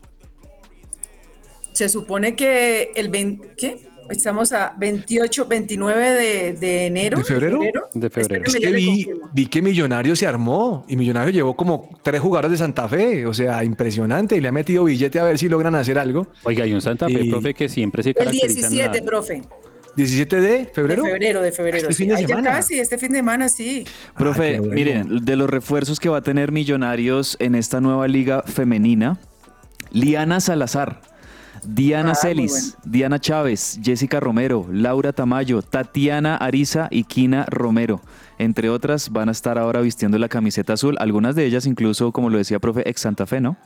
Se 1.72 1.88
supone 1.88 2.34
que 2.34 2.90
el 2.96 3.08
20, 3.08 3.54
¿qué? 3.56 3.87
Estamos 4.10 4.52
a 4.52 4.74
28, 4.78 5.46
29 5.46 6.10
de, 6.10 6.52
de 6.54 6.86
enero. 6.86 7.18
¿De 7.18 7.24
febrero? 7.24 7.60
De 7.94 8.10
febrero. 8.10 8.44
Es 8.46 8.54
que 8.56 8.70
vi, 8.72 9.08
vi 9.32 9.46
que 9.46 9.60
Millonario 9.60 10.16
se 10.16 10.26
armó 10.26 10.84
y 10.88 10.96
Millonario 10.96 11.30
llevó 11.32 11.54
como 11.56 11.90
tres 12.02 12.20
jugadores 12.20 12.52
de 12.52 12.56
Santa 12.58 12.88
Fe, 12.88 13.26
o 13.26 13.34
sea, 13.34 13.62
impresionante, 13.64 14.36
y 14.36 14.40
le 14.40 14.48
ha 14.48 14.52
metido 14.52 14.84
billete 14.84 15.20
a 15.20 15.24
ver 15.24 15.38
si 15.38 15.48
logran 15.48 15.74
hacer 15.74 15.98
algo. 15.98 16.26
Oiga, 16.44 16.64
hay 16.64 16.72
un 16.72 16.80
Santa 16.80 17.06
Fe, 17.06 17.20
Y- 17.24 17.30
profe, 17.30 17.52
que 17.54 17.68
siempre 17.68 18.02
se 18.02 18.10
El 18.10 18.14
caracteriza 18.16 18.46
en 18.46 18.54
17, 18.54 18.98
la- 19.00 19.04
profe. 19.04 19.42
17 19.96 20.40
de 20.40 20.66
febrero. 20.72 21.02
De 21.02 21.10
febrero, 21.10 21.42
de 21.42 21.52
febrero. 21.52 21.76
Este 21.78 21.92
sí. 21.92 22.02
fin 22.04 22.08
de 22.10 22.14
Ay, 22.14 22.22
ya 22.22 22.28
semana. 22.28 22.50
casi, 22.52 22.78
este 22.78 22.98
fin 22.98 23.10
de 23.10 23.18
semana, 23.18 23.48
sí. 23.48 23.84
Profe, 24.16 24.56
Ah, 24.56 24.58
bueno. 24.60 24.74
miren, 24.74 25.24
de 25.24 25.36
los 25.36 25.50
refuerzos 25.50 25.98
que 25.98 26.08
va 26.08 26.18
a 26.18 26.22
tener 26.22 26.52
Millonarios 26.52 27.36
en 27.40 27.54
esta 27.56 27.80
nueva 27.80 28.06
liga 28.06 28.42
femenina, 28.46 29.18
Liana 29.90 30.38
Salazar, 30.40 31.00
Diana 31.70 32.12
Ah, 32.12 32.14
Celis, 32.14 32.76
bueno. 32.76 32.92
Diana 32.92 33.20
Chávez, 33.20 33.78
Jessica 33.82 34.20
Romero, 34.20 34.66
Laura 34.72 35.12
Tamayo, 35.12 35.60
Tatiana 35.60 36.36
Ariza 36.36 36.88
y 36.90 37.04
Kina 37.04 37.44
Romero. 37.46 38.00
Entre 38.38 38.70
otras, 38.70 39.10
van 39.10 39.28
a 39.28 39.32
estar 39.32 39.58
ahora 39.58 39.80
vistiendo 39.82 40.16
la 40.16 40.28
camiseta 40.28 40.72
azul. 40.72 40.96
Algunas 40.98 41.34
de 41.34 41.44
ellas, 41.44 41.66
incluso, 41.66 42.10
como 42.10 42.30
lo 42.30 42.38
decía 42.38 42.58
profe, 42.58 42.88
ex 42.88 43.02
Santa 43.02 43.26
Fe, 43.26 43.40
¿no? 43.42 43.56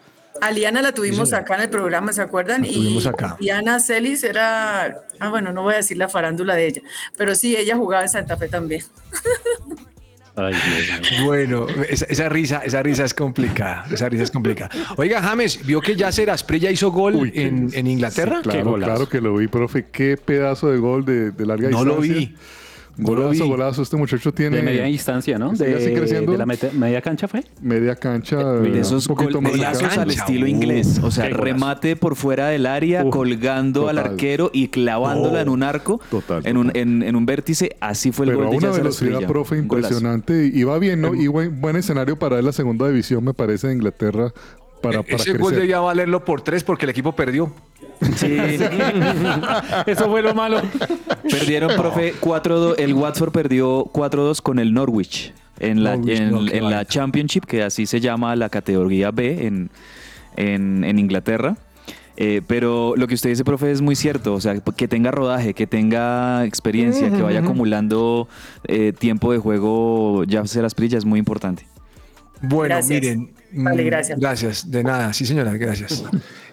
A 0.40 0.50
Liana 0.50 0.82
la 0.82 0.92
tuvimos 0.92 1.32
acá 1.32 1.54
en 1.54 1.60
el 1.62 1.70
programa, 1.70 2.12
¿se 2.12 2.22
acuerdan? 2.22 2.62
La 2.62 2.68
tuvimos 2.72 3.04
y 3.04 3.08
acá. 3.08 3.36
Diana 3.38 3.78
Celis 3.78 4.24
era, 4.24 5.02
ah, 5.20 5.28
bueno, 5.30 5.52
no 5.52 5.62
voy 5.62 5.74
a 5.74 5.76
decir 5.76 5.96
la 5.96 6.08
farándula 6.08 6.56
de 6.56 6.66
ella, 6.66 6.82
pero 7.16 7.34
sí, 7.36 7.54
ella 7.54 7.76
jugaba 7.76 8.02
en 8.02 8.08
Santa 8.08 8.36
Fe 8.36 8.48
también. 8.48 8.82
Ay, 10.34 10.54
Dios 10.54 11.10
mío. 11.10 11.24
Bueno, 11.26 11.66
esa, 11.88 12.06
esa 12.06 12.28
risa, 12.28 12.62
esa 12.64 12.82
risa 12.82 13.04
es 13.04 13.12
complicada, 13.12 13.84
esa 13.92 14.08
risa 14.08 14.24
es 14.24 14.30
complicada. 14.30 14.70
Oiga, 14.96 15.20
James, 15.20 15.64
¿vio 15.66 15.80
que 15.80 15.94
Yasser 15.94 16.30
Asprilla 16.30 16.70
hizo 16.70 16.90
gol 16.90 17.16
Uy, 17.16 17.32
en, 17.34 17.68
en 17.74 17.86
Inglaterra? 17.86 18.40
Sí, 18.42 18.48
claro, 18.48 18.74
claro 18.74 19.08
que 19.08 19.20
lo 19.20 19.36
vi, 19.36 19.48
profe. 19.48 19.86
Qué 19.92 20.16
pedazo 20.16 20.70
de 20.70 20.78
gol 20.78 21.04
de, 21.04 21.32
de 21.32 21.46
larga 21.46 21.68
No 21.68 21.84
distancia. 21.84 21.84
No 21.84 21.94
lo 21.94 22.00
vi. 22.00 22.34
Golazo. 22.98 23.82
Este 23.82 23.96
muchacho 23.96 24.32
tiene 24.32 24.56
De 24.58 24.62
media 24.62 24.84
distancia, 24.84 25.38
¿no? 25.38 25.52
¿Está 25.52 25.68
ya 25.68 25.76
así 25.76 25.86
De, 25.86 25.94
creciendo? 25.94 26.32
de 26.32 26.38
la 26.38 26.46
media 26.46 27.00
cancha 27.00 27.28
fue. 27.28 27.44
media 27.60 27.96
cancha. 27.96 28.36
De 28.54 28.80
esos 28.80 29.06
un 29.08 29.16
poquito 29.16 29.40
gol- 29.40 29.42
más 29.42 29.52
golazos 29.56 29.98
al 29.98 30.10
estilo 30.10 30.44
Uh, 30.46 30.48
inglés. 30.48 31.00
O 31.02 31.10
sea, 31.10 31.24
golazo. 31.24 31.42
remate 31.44 31.96
por 31.96 32.16
fuera 32.16 32.48
del 32.48 32.66
área, 32.66 33.04
colgando 33.08 33.88
al 33.88 33.98
arquero 33.98 34.50
y 34.52 34.68
clavándola 34.68 35.40
en 35.42 35.48
un 35.48 35.62
arco, 35.62 36.00
Total, 36.10 36.46
en, 36.46 36.56
un, 36.56 36.66
total. 36.68 36.82
en, 36.82 37.02
en 37.02 37.16
un 37.16 37.26
vértice. 37.26 37.76
Así 37.80 38.12
fue 38.12 38.26
el 38.26 38.32
Pero 38.32 38.44
gol 38.48 38.50
de 38.50 38.66
una 38.66 38.76
velocidad, 38.76 39.26
profe, 39.26 39.60
golazo. 39.62 39.88
impresionante. 39.94 40.50
Y 40.52 40.62
va 40.64 40.78
bien, 40.78 41.00
¿no? 41.00 41.14
Y 41.14 41.26
buen, 41.28 41.60
buen 41.60 41.76
escenario 41.76 42.18
para 42.18 42.40
la 42.42 42.52
segunda 42.52 42.88
división, 42.88 43.24
me 43.24 43.34
parece, 43.34 43.68
de 43.68 43.74
Inglaterra. 43.74 44.32
Para, 44.82 45.02
para 45.02 45.16
Ese 45.16 45.24
crecer. 45.24 45.38
gol 45.38 45.54
debía 45.54 45.80
valerlo 45.80 46.24
por 46.24 46.42
tres 46.42 46.64
porque 46.64 46.84
el 46.86 46.90
equipo 46.90 47.12
perdió. 47.12 47.52
Sí. 48.16 48.36
Eso 49.86 50.10
fue 50.10 50.22
lo 50.22 50.34
malo. 50.34 50.60
Perdieron, 51.30 51.74
profe, 51.76 52.14
4-2. 52.20 52.74
El 52.78 52.94
Watford 52.94 53.32
perdió 53.32 53.84
4-2 53.86 54.42
con 54.42 54.58
el 54.58 54.74
Norwich 54.74 55.32
en 55.60 55.84
la, 55.84 55.96
Norwich, 55.96 56.18
en, 56.18 56.30
no, 56.30 56.40
en 56.50 56.70
la. 56.70 56.84
Championship, 56.84 57.44
que 57.44 57.62
así 57.62 57.86
se 57.86 58.00
llama 58.00 58.34
la 58.36 58.48
categoría 58.48 59.10
B 59.12 59.46
en, 59.46 59.70
en, 60.36 60.84
en 60.84 60.98
Inglaterra. 60.98 61.56
Eh, 62.16 62.42
pero 62.46 62.94
lo 62.96 63.06
que 63.06 63.14
usted 63.14 63.30
dice, 63.30 63.44
profe, 63.44 63.70
es 63.70 63.80
muy 63.80 63.96
cierto. 63.96 64.34
O 64.34 64.40
sea, 64.40 64.60
que 64.60 64.88
tenga 64.88 65.10
rodaje, 65.10 65.54
que 65.54 65.66
tenga 65.66 66.44
experiencia, 66.44 67.10
que 67.10 67.22
vaya 67.22 67.40
acumulando 67.40 68.28
eh, 68.64 68.92
tiempo 68.92 69.32
de 69.32 69.38
juego, 69.38 70.24
ya 70.24 70.44
se 70.46 70.60
las 70.60 70.74
es 70.78 71.04
muy 71.04 71.18
importante. 71.18 71.66
Bueno, 72.42 72.74
Gracias. 72.74 73.00
miren. 73.00 73.34
Vale, 73.52 73.82
mm, 73.82 73.86
gracias. 73.86 74.18
Gracias, 74.20 74.70
de 74.70 74.82
nada. 74.84 75.12
Sí, 75.12 75.26
señora, 75.26 75.52
gracias. 75.56 76.04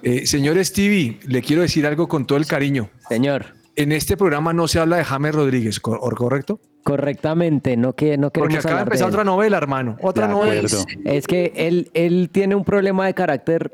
Eh, 0.03 0.25
señor 0.27 0.63
Stevie, 0.63 1.19
le 1.25 1.41
quiero 1.41 1.61
decir 1.61 1.85
algo 1.87 2.07
con 2.07 2.25
todo 2.25 2.37
el 2.37 2.45
cariño. 2.45 2.89
Señor, 3.07 3.45
En 3.75 3.91
este 3.93 4.17
programa 4.17 4.51
no 4.51 4.67
se 4.67 4.77
habla 4.79 4.97
de 4.97 5.05
James 5.05 5.33
Rodríguez, 5.33 5.79
¿cor- 5.79 5.99
¿correcto? 6.15 6.59
correctamente, 6.83 7.77
no 7.77 7.93
que 7.93 8.17
no 8.17 8.31
queremos 8.31 8.53
Porque 8.55 8.57
acaba 8.57 8.75
de 8.75 8.81
hablar 8.81 8.85
de 8.85 8.89
empezar 8.95 9.07
otra 9.09 9.23
novela, 9.23 9.57
hermano. 9.57 9.95
Otra 10.01 10.27
De 10.27 10.33
novela. 10.33 10.53
acuerdo. 10.67 10.85
Es 11.05 11.27
que 11.27 11.53
él, 11.55 11.89
él 11.93 12.29
tiene 12.31 12.55
un 12.55 12.63
problema 12.65 13.05
de 13.05 13.13
carácter 13.13 13.71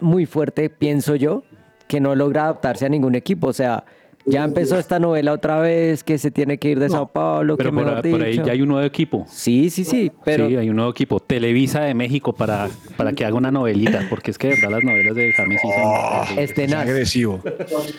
muy 0.00 0.26
fuerte, 0.26 0.68
pienso 0.70 1.14
yo, 1.16 1.42
que 1.86 2.00
no 2.00 2.14
logra 2.14 2.44
adaptarse 2.44 2.86
a 2.86 2.88
ningún 2.88 3.14
equipo. 3.14 3.48
O 3.48 3.52
sea, 3.52 3.84
ya 4.26 4.42
empezó 4.42 4.76
esta 4.76 4.98
novela 4.98 5.32
otra 5.32 5.60
vez, 5.60 6.02
que 6.02 6.18
se 6.18 6.32
tiene 6.32 6.58
que 6.58 6.70
ir 6.70 6.80
de 6.80 6.88
Sao 6.88 7.06
Paulo, 7.06 7.56
Pero 7.56 7.70
que 7.70 7.76
por, 7.76 7.84
mejor 7.84 8.10
por 8.10 8.22
ahí 8.22 8.36
ya 8.36 8.52
hay 8.52 8.60
un 8.60 8.68
nuevo 8.68 8.84
equipo. 8.84 9.24
Sí, 9.28 9.70
sí, 9.70 9.84
sí, 9.84 10.10
pero 10.24 10.48
sí, 10.48 10.56
hay 10.56 10.68
un 10.68 10.76
nuevo 10.76 10.90
equipo. 10.90 11.20
Televisa 11.20 11.82
de 11.82 11.94
México 11.94 12.32
para, 12.32 12.68
para 12.96 13.12
que 13.12 13.24
haga 13.24 13.36
una 13.36 13.52
novelita, 13.52 14.04
porque 14.10 14.32
es 14.32 14.38
que 14.38 14.48
de 14.48 14.54
verdad 14.56 14.70
las 14.70 14.82
novelas 14.84 15.14
de 15.14 15.32
James 15.32 15.60
sí 15.62 15.68
son 15.68 16.26
terribles. 16.26 16.50
es 16.50 16.56
tenaz. 16.56 16.82
agresivo. 16.82 17.40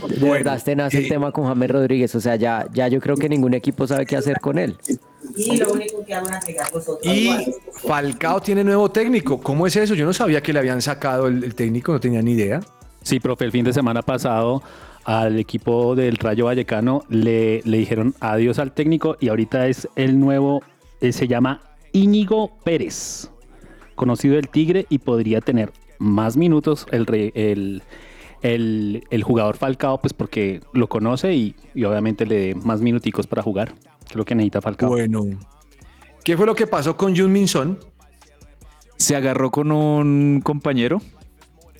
De 0.09 0.29
verdad 0.29 0.57
es 0.57 0.63
tenaz 0.65 0.93
el 0.93 1.05
eh, 1.05 1.09
tema 1.09 1.31
con 1.31 1.45
James 1.45 1.71
Rodríguez. 1.71 2.13
O 2.13 2.19
sea, 2.19 2.35
ya, 2.35 2.67
ya 2.73 2.89
yo 2.89 2.99
creo 2.99 3.15
que 3.15 3.29
ningún 3.29 3.53
equipo 3.53 3.87
sabe 3.87 4.05
qué 4.05 4.17
hacer 4.17 4.41
con 4.41 4.57
él. 4.57 4.75
Y 5.35 5.55
lo 5.55 5.71
único 5.71 6.03
que 6.05 6.13
van 6.13 6.33
a 6.33 6.39
pegar 6.41 6.69
vosotros. 6.73 7.05
Y 7.05 7.29
Falcao 7.71 8.41
tiene 8.41 8.65
nuevo 8.65 8.91
técnico. 8.91 9.39
¿Cómo 9.39 9.65
es 9.65 9.77
eso? 9.77 9.95
Yo 9.95 10.05
no 10.05 10.11
sabía 10.11 10.41
que 10.41 10.51
le 10.51 10.59
habían 10.59 10.81
sacado 10.81 11.27
el, 11.27 11.43
el 11.43 11.55
técnico, 11.55 11.93
no 11.93 12.01
tenía 12.01 12.21
ni 12.21 12.33
idea. 12.33 12.59
Sí, 13.01 13.21
profe, 13.21 13.45
el 13.45 13.53
fin 13.53 13.63
de 13.63 13.71
semana 13.71 14.01
pasado 14.01 14.61
al 15.07 15.39
equipo 15.39 15.95
del 15.95 16.17
Rayo 16.17 16.45
Vallecano 16.45 17.05
le, 17.07 17.61
le 17.63 17.77
dijeron 17.77 18.13
adiós 18.19 18.59
al 18.59 18.73
técnico 18.73 19.15
y 19.21 19.29
ahorita 19.29 19.67
es 19.67 19.87
el 19.95 20.19
nuevo, 20.19 20.61
eh, 20.99 21.13
se 21.13 21.29
llama 21.29 21.61
Íñigo 21.93 22.51
Pérez, 22.65 23.31
conocido 23.95 24.35
del 24.35 24.49
Tigre 24.49 24.85
y 24.89 24.97
podría 24.97 25.39
tener 25.39 25.71
más 25.97 26.35
minutos 26.35 26.85
el, 26.91 27.05
el, 28.41 29.03
el, 29.09 29.23
jugador 29.23 29.55
Falcao, 29.55 30.01
pues 30.01 30.11
porque 30.11 30.59
lo 30.73 30.89
conoce 30.89 31.33
y, 31.33 31.55
y 31.73 31.85
obviamente 31.85 32.25
le 32.25 32.39
dé 32.39 32.55
más 32.55 32.81
minuticos 32.81 33.27
para 33.27 33.41
jugar, 33.41 33.73
lo 34.13 34.25
que 34.25 34.35
necesita 34.35 34.59
Falcao. 34.59 34.89
Bueno. 34.89 35.23
¿Qué 36.25 36.35
fue 36.35 36.45
lo 36.45 36.53
que 36.53 36.67
pasó 36.67 36.97
con 36.97 37.15
Jun 37.15 37.31
Min 37.31 37.47
Son? 37.47 37.79
Se 38.97 39.15
agarró 39.15 39.51
con 39.51 39.71
un 39.71 40.41
compañero. 40.43 41.01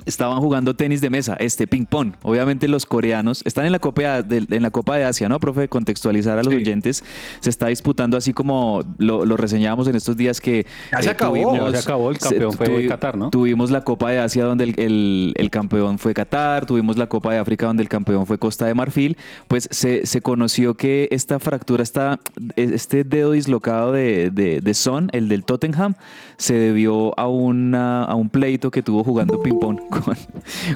Estaban 0.08 0.40
jugando 0.40 0.76
tenis 0.76 1.02
de 1.02 1.10
mesa, 1.10 1.36
este 1.40 1.68
ping 1.68 1.86
pong. 1.86 2.14
Obviamente 2.24 2.68
los 2.68 2.86
coreanos 2.86 3.42
están 3.46 3.66
en 3.66 3.72
la 3.74 3.80
Copa 3.80 4.22
de, 4.24 4.46
en 4.50 4.64
la 4.64 4.72
Copa 4.72 4.96
de 4.98 5.04
Asia, 5.04 5.28
¿no, 5.30 5.40
profe? 5.40 5.68
Contextualizar 5.68 6.40
a 6.40 6.44
los 6.44 6.54
oyentes. 6.62 7.04
Se 7.42 7.50
está 7.50 7.68
disputando 7.68 8.16
así 8.18 8.34
como 8.34 8.84
lo, 8.98 9.26
lo 9.26 9.38
reseñábamos 9.38 9.88
en 9.88 9.96
estos 9.96 10.16
días 10.18 10.40
que 10.42 10.66
Ya 10.92 11.02
se 11.02 11.10
acabó. 11.10 11.36
Ya 11.56 11.72
se 11.72 11.78
acabó, 11.80 12.10
el 12.10 12.18
campeón 12.18 12.54
fue 12.54 12.88
Qatar, 12.88 13.18
¿no? 13.18 13.30
Tuvimos 13.30 13.70
la 13.70 13.84
Copa 13.84 14.10
de 14.12 14.20
Asia 14.20 14.46
donde 14.46 14.64
el, 14.64 14.80
el- 14.80 15.34
el 15.36 15.50
campeón 15.50 16.00
fue 16.00 16.14
Qatar, 16.14 16.66
tuvimos 16.66 16.98
la 16.98 17.08
Copa 17.08 17.34
de 17.34 17.40
África 17.40 17.66
donde 17.68 17.84
el 17.84 17.90
campeón 17.90 18.26
fue 18.26 18.38
Costa 18.38 18.66
de 18.66 18.74
Marfil. 18.74 19.18
Pues 19.48 19.68
se, 19.72 20.06
se 20.06 20.22
conoció 20.22 20.76
que 20.76 21.08
esta 21.12 21.40
fractura, 21.40 21.84
esta, 21.84 22.20
este 22.56 23.04
dedo 23.04 23.32
dislocado 23.34 23.92
de, 23.92 24.32
de, 24.32 24.62
de 24.62 24.74
Son, 24.74 25.10
el 25.12 25.28
del 25.28 25.44
Tottenham, 25.44 25.96
se 26.38 26.54
debió 26.54 27.18
a, 27.20 27.28
una, 27.28 28.04
a 28.06 28.16
un 28.16 28.30
pleito 28.30 28.72
que 28.72 28.82
tuvo 28.82 29.04
jugando 29.04 29.42
ping-pong 29.42 29.80
con, 30.02 30.16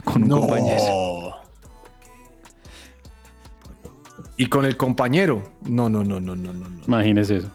con 0.03 0.23
un 0.23 0.29
compañero. 0.29 1.35
Y 4.37 4.47
con 4.47 4.65
el 4.65 4.77
compañero. 4.77 5.43
No, 5.67 5.89
no, 5.89 6.03
no, 6.03 6.19
no, 6.19 6.35
no, 6.35 6.53
no. 6.53 6.67
no. 6.69 6.83
Imagínese 6.87 7.37
eso. 7.37 7.51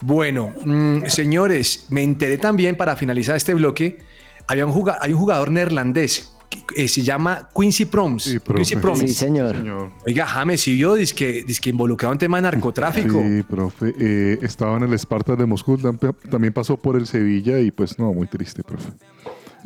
Bueno, 0.00 0.52
mm, 0.64 1.06
señores, 1.06 1.86
me 1.90 2.02
enteré 2.02 2.38
también 2.38 2.76
para 2.76 2.96
finalizar 2.96 3.36
este 3.36 3.54
bloque. 3.54 3.98
Había 4.46 4.66
un 4.66 4.72
juga- 4.72 4.98
hay 5.00 5.12
un 5.12 5.18
jugador 5.18 5.50
neerlandés 5.50 6.32
que 6.48 6.84
eh, 6.84 6.88
se 6.88 7.02
llama 7.02 7.48
Quincy 7.54 7.86
Proms. 7.86 8.22
Sí, 8.22 8.38
profe. 8.38 8.58
Quincy 8.62 8.76
Proms. 8.76 9.00
Sí, 9.00 9.08
señor. 9.08 9.56
Señor. 9.56 9.90
Oiga, 10.06 10.26
James, 10.26 10.60
si 10.60 10.74
vio, 10.74 10.94
que, 10.94 11.44
que 11.44 11.70
involucrado 11.70 12.12
en 12.12 12.18
tema 12.18 12.36
de 12.38 12.42
narcotráfico. 12.42 13.20
Sí, 13.20 13.42
profe. 13.42 13.94
Eh, 13.98 14.38
estaba 14.42 14.76
en 14.76 14.84
el 14.84 14.94
Sparta 14.98 15.34
de 15.34 15.44
Moscú, 15.44 15.76
tam- 15.76 16.14
también 16.30 16.52
pasó 16.52 16.76
por 16.76 16.96
el 16.96 17.06
Sevilla 17.06 17.58
y 17.58 17.70
pues 17.72 17.98
no, 17.98 18.12
muy 18.12 18.26
triste, 18.28 18.62
profe. 18.62 18.90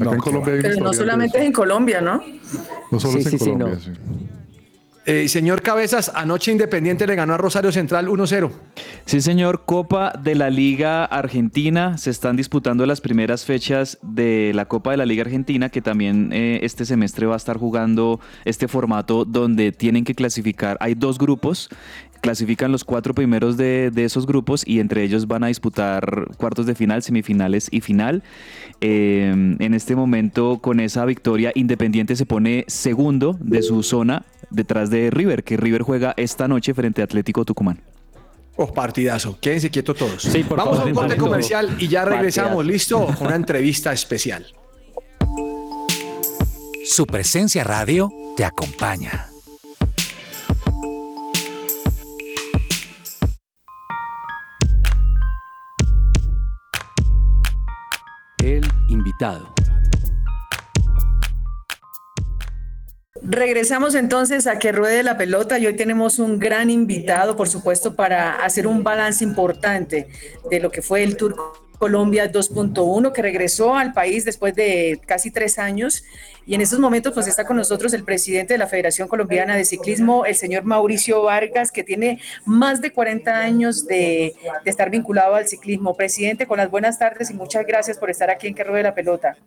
Acá 0.01 0.05
No, 0.05 0.13
en 0.15 0.21
Colombia 0.21 0.53
hay 0.55 0.61
una 0.61 0.69
Pero 0.69 0.85
no 0.85 0.93
solamente 0.93 1.39
es 1.39 1.45
en 1.45 1.53
Colombia, 1.53 2.01
¿no? 2.01 2.23
No 2.91 3.01
solo 3.01 3.13
Sí, 3.15 3.19
es 3.21 3.27
en 3.27 3.33
sí, 3.33 3.39
sí, 3.39 3.51
Colombia, 3.51 3.75
no. 3.75 3.81
sí. 3.81 3.91
Eh, 5.07 5.29
señor 5.29 5.63
Cabezas, 5.63 6.13
anoche 6.15 6.53
Independiente 6.53 7.07
le 7.07 7.15
ganó 7.17 7.33
a 7.35 7.39
Rosario 7.39 7.73
Central 7.73 8.07
1-0. 8.07 8.51
Sí, 9.07 9.21
señor. 9.23 9.65
Copa 9.65 10.13
de 10.23 10.35
la 10.35 10.51
Liga 10.51 11.05
Argentina. 11.07 11.97
Se 11.97 12.11
están 12.11 12.37
disputando 12.37 12.85
las 12.87 13.01
primeras 13.01 13.45
fechas 13.45 13.99
de 14.03 14.53
la 14.55 14.67
Copa 14.67 14.91
de 14.93 14.99
la 14.99 15.07
Liga 15.07 15.23
Argentina, 15.23 15.71
que 15.71 15.81
también 15.81 16.31
eh, 16.33 16.61
este 16.63 16.85
semestre 16.85 17.27
va 17.27 17.35
a 17.35 17.39
estar 17.39 17.57
jugando 17.57 18.21
este 18.45 18.69
formato 18.69 19.25
donde 19.25 19.73
tienen 19.73 20.05
que 20.05 20.15
clasificar. 20.15 20.77
Hay 20.81 20.95
dos 20.95 21.19
grupos. 21.19 21.71
Clasifican 22.21 22.71
los 22.71 22.85
cuatro 22.85 23.15
primeros 23.15 23.57
de, 23.57 23.91
de 23.91 24.05
esos 24.05 24.27
grupos 24.27 24.63
y 24.67 24.81
entre 24.81 25.03
ellos 25.03 25.27
van 25.27 25.45
a 25.45 25.47
disputar 25.47 26.29
cuartos 26.37 26.67
de 26.67 26.75
final, 26.75 27.03
semifinales 27.03 27.69
y 27.71 27.81
final. 27.81 28.23
Eh, 28.81 29.31
en 29.59 29.75
este 29.75 29.97
momento, 29.97 30.59
con 30.61 30.81
esa 30.81 31.05
victoria, 31.05 31.53
Independiente 31.55 32.17
se 32.17 32.27
pone 32.27 32.65
segundo 32.69 33.39
de 33.41 33.63
su 33.63 33.83
zona 33.83 34.25
detrás 34.51 34.91
de 34.91 35.11
River, 35.11 35.45
que 35.45 35.57
River 35.57 35.83
juega 35.83 36.15
esta 36.17 36.49
noche 36.49 36.75
frente 36.75 37.01
a 37.01 37.05
Atlético 37.05 37.45
Tucumán. 37.45 37.81
Oh, 38.57 38.73
partidazo. 38.73 39.39
Quédense 39.41 39.71
quietos 39.71 39.97
todos. 39.97 40.23
Sí, 40.23 40.43
por 40.45 40.59
Vamos 40.59 40.77
favor, 40.77 40.89
a 40.89 40.93
un 40.93 40.95
corte 40.95 41.17
comercial 41.17 41.77
y 41.79 41.89
ya 41.89 42.05
regresamos. 42.05 42.57
Partidazo. 42.57 42.73
¿Listo? 42.73 43.07
Con 43.19 43.29
una 43.29 43.37
entrevista 43.37 43.93
especial. 43.93 44.47
Su 46.85 47.07
presencia 47.07 47.65
radio 47.65 48.11
te 48.37 48.45
acompaña. 48.45 49.30
El 58.43 58.67
invitado. 58.89 59.53
Regresamos 63.23 63.95
entonces 63.95 64.47
a 64.47 64.59
que 64.59 64.73
ruede 64.73 65.03
la 65.03 65.19
pelota 65.19 65.59
y 65.59 65.67
hoy 65.67 65.77
tenemos 65.77 66.19
un 66.19 66.39
gran 66.39 66.71
invitado, 66.71 67.37
por 67.37 67.49
supuesto, 67.49 67.95
para 67.95 68.43
hacer 68.43 68.67
un 68.67 68.83
balance 68.83 69.23
importante 69.23 70.09
de 70.51 70.61
lo 70.61 70.71
que 70.71 70.81
fue 70.81 71.03
el 71.03 71.19
Tour 71.19 71.37
Colombia 71.81 72.31
2.1, 72.31 73.11
que 73.11 73.23
regresó 73.23 73.75
al 73.75 73.95
país 73.95 74.27
después 74.27 74.55
de 74.55 75.01
casi 75.07 75.31
tres 75.31 75.59
años. 75.59 76.05
Y 76.45 76.55
en 76.55 76.61
estos 76.61 76.79
momentos, 76.79 77.15
pues 77.15 77.27
está 77.27 77.47
con 77.47 77.57
nosotros 77.57 77.95
el 77.95 78.05
presidente 78.05 78.53
de 78.53 78.59
la 78.59 78.67
Federación 78.67 79.09
Colombiana 79.09 79.57
de 79.57 79.65
Ciclismo, 79.65 80.27
el 80.27 80.35
señor 80.35 80.65
Mauricio 80.65 81.23
Vargas, 81.23 81.73
que 81.73 81.83
tiene 81.83 82.21
más 82.45 82.83
de 82.83 82.93
40 82.93 83.35
años 83.35 83.87
de, 83.87 84.35
estar 84.67 84.91
vinculado 84.91 85.37
al 85.37 85.49
ciclismo. 85.49 85.97
Presidente, 85.97 86.47
con 86.47 86.59
las 86.59 86.71
buenas 86.71 86.99
tardes 86.99 87.31
y 87.31 87.35
muchas 87.35 87.65
gracias 87.67 87.97
por 87.97 88.11
estar 88.11 88.29
aquí 88.29 88.49
en 88.49 88.55
que 88.55 88.63
ruede 88.63 88.83
la 88.83 88.95
pelota. 88.95 89.39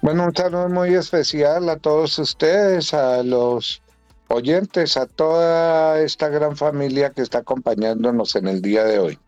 Bueno, 0.00 0.24
un 0.24 0.34
saludo 0.34 0.70
muy 0.70 0.94
especial 0.94 1.68
a 1.68 1.76
todos 1.76 2.18
ustedes, 2.18 2.94
a 2.94 3.22
los 3.22 3.82
oyentes, 4.28 4.96
a 4.96 5.04
toda 5.04 6.00
esta 6.00 6.30
gran 6.30 6.56
familia 6.56 7.10
que 7.10 7.20
está 7.20 7.40
acompañándonos 7.40 8.34
en 8.34 8.48
el 8.48 8.62
día 8.62 8.84
de 8.84 8.98
hoy. 8.98 9.18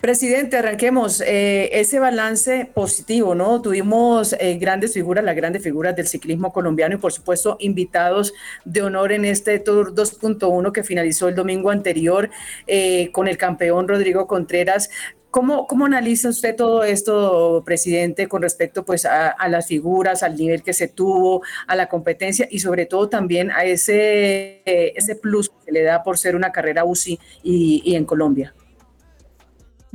Presidente, 0.00 0.58
arranquemos 0.58 1.22
eh, 1.22 1.70
ese 1.72 1.98
balance 1.98 2.70
positivo, 2.72 3.34
¿no? 3.34 3.62
Tuvimos 3.62 4.34
eh, 4.38 4.58
grandes 4.58 4.92
figuras, 4.92 5.24
las 5.24 5.34
grandes 5.34 5.62
figuras 5.62 5.96
del 5.96 6.06
ciclismo 6.06 6.52
colombiano 6.52 6.96
y 6.96 6.98
por 6.98 7.14
supuesto 7.14 7.56
invitados 7.60 8.34
de 8.66 8.82
honor 8.82 9.12
en 9.12 9.24
este 9.24 9.58
Tour 9.58 9.94
2.1 9.94 10.70
que 10.72 10.84
finalizó 10.84 11.28
el 11.28 11.34
domingo 11.34 11.70
anterior 11.70 12.28
eh, 12.66 13.10
con 13.10 13.26
el 13.26 13.38
campeón 13.38 13.88
Rodrigo 13.88 14.26
Contreras. 14.26 14.90
¿Cómo, 15.30 15.66
¿Cómo 15.66 15.86
analiza 15.86 16.28
usted 16.28 16.54
todo 16.54 16.84
esto, 16.84 17.62
presidente, 17.64 18.28
con 18.28 18.42
respecto 18.42 18.84
pues, 18.84 19.06
a, 19.06 19.34
las 19.48 19.66
figuras, 19.66 20.22
al 20.22 20.36
nivel 20.36 20.62
que 20.62 20.74
se 20.74 20.88
tuvo, 20.88 21.42
a 21.66 21.74
la 21.74 21.88
competencia 21.88 22.46
y 22.50 22.60
sobre 22.60 22.84
todo 22.84 23.08
también 23.08 23.50
a 23.50 23.64
ese, 23.64 24.62
ese 24.64 25.16
plus 25.16 25.50
que 25.64 25.72
le 25.72 25.82
da 25.82 26.02
por 26.02 26.16
ser 26.18 26.36
una 26.36 26.52
carrera 26.52 26.84
UCI 26.84 27.18
y 27.42 27.94
en 27.94 28.04
Colombia? 28.04 28.54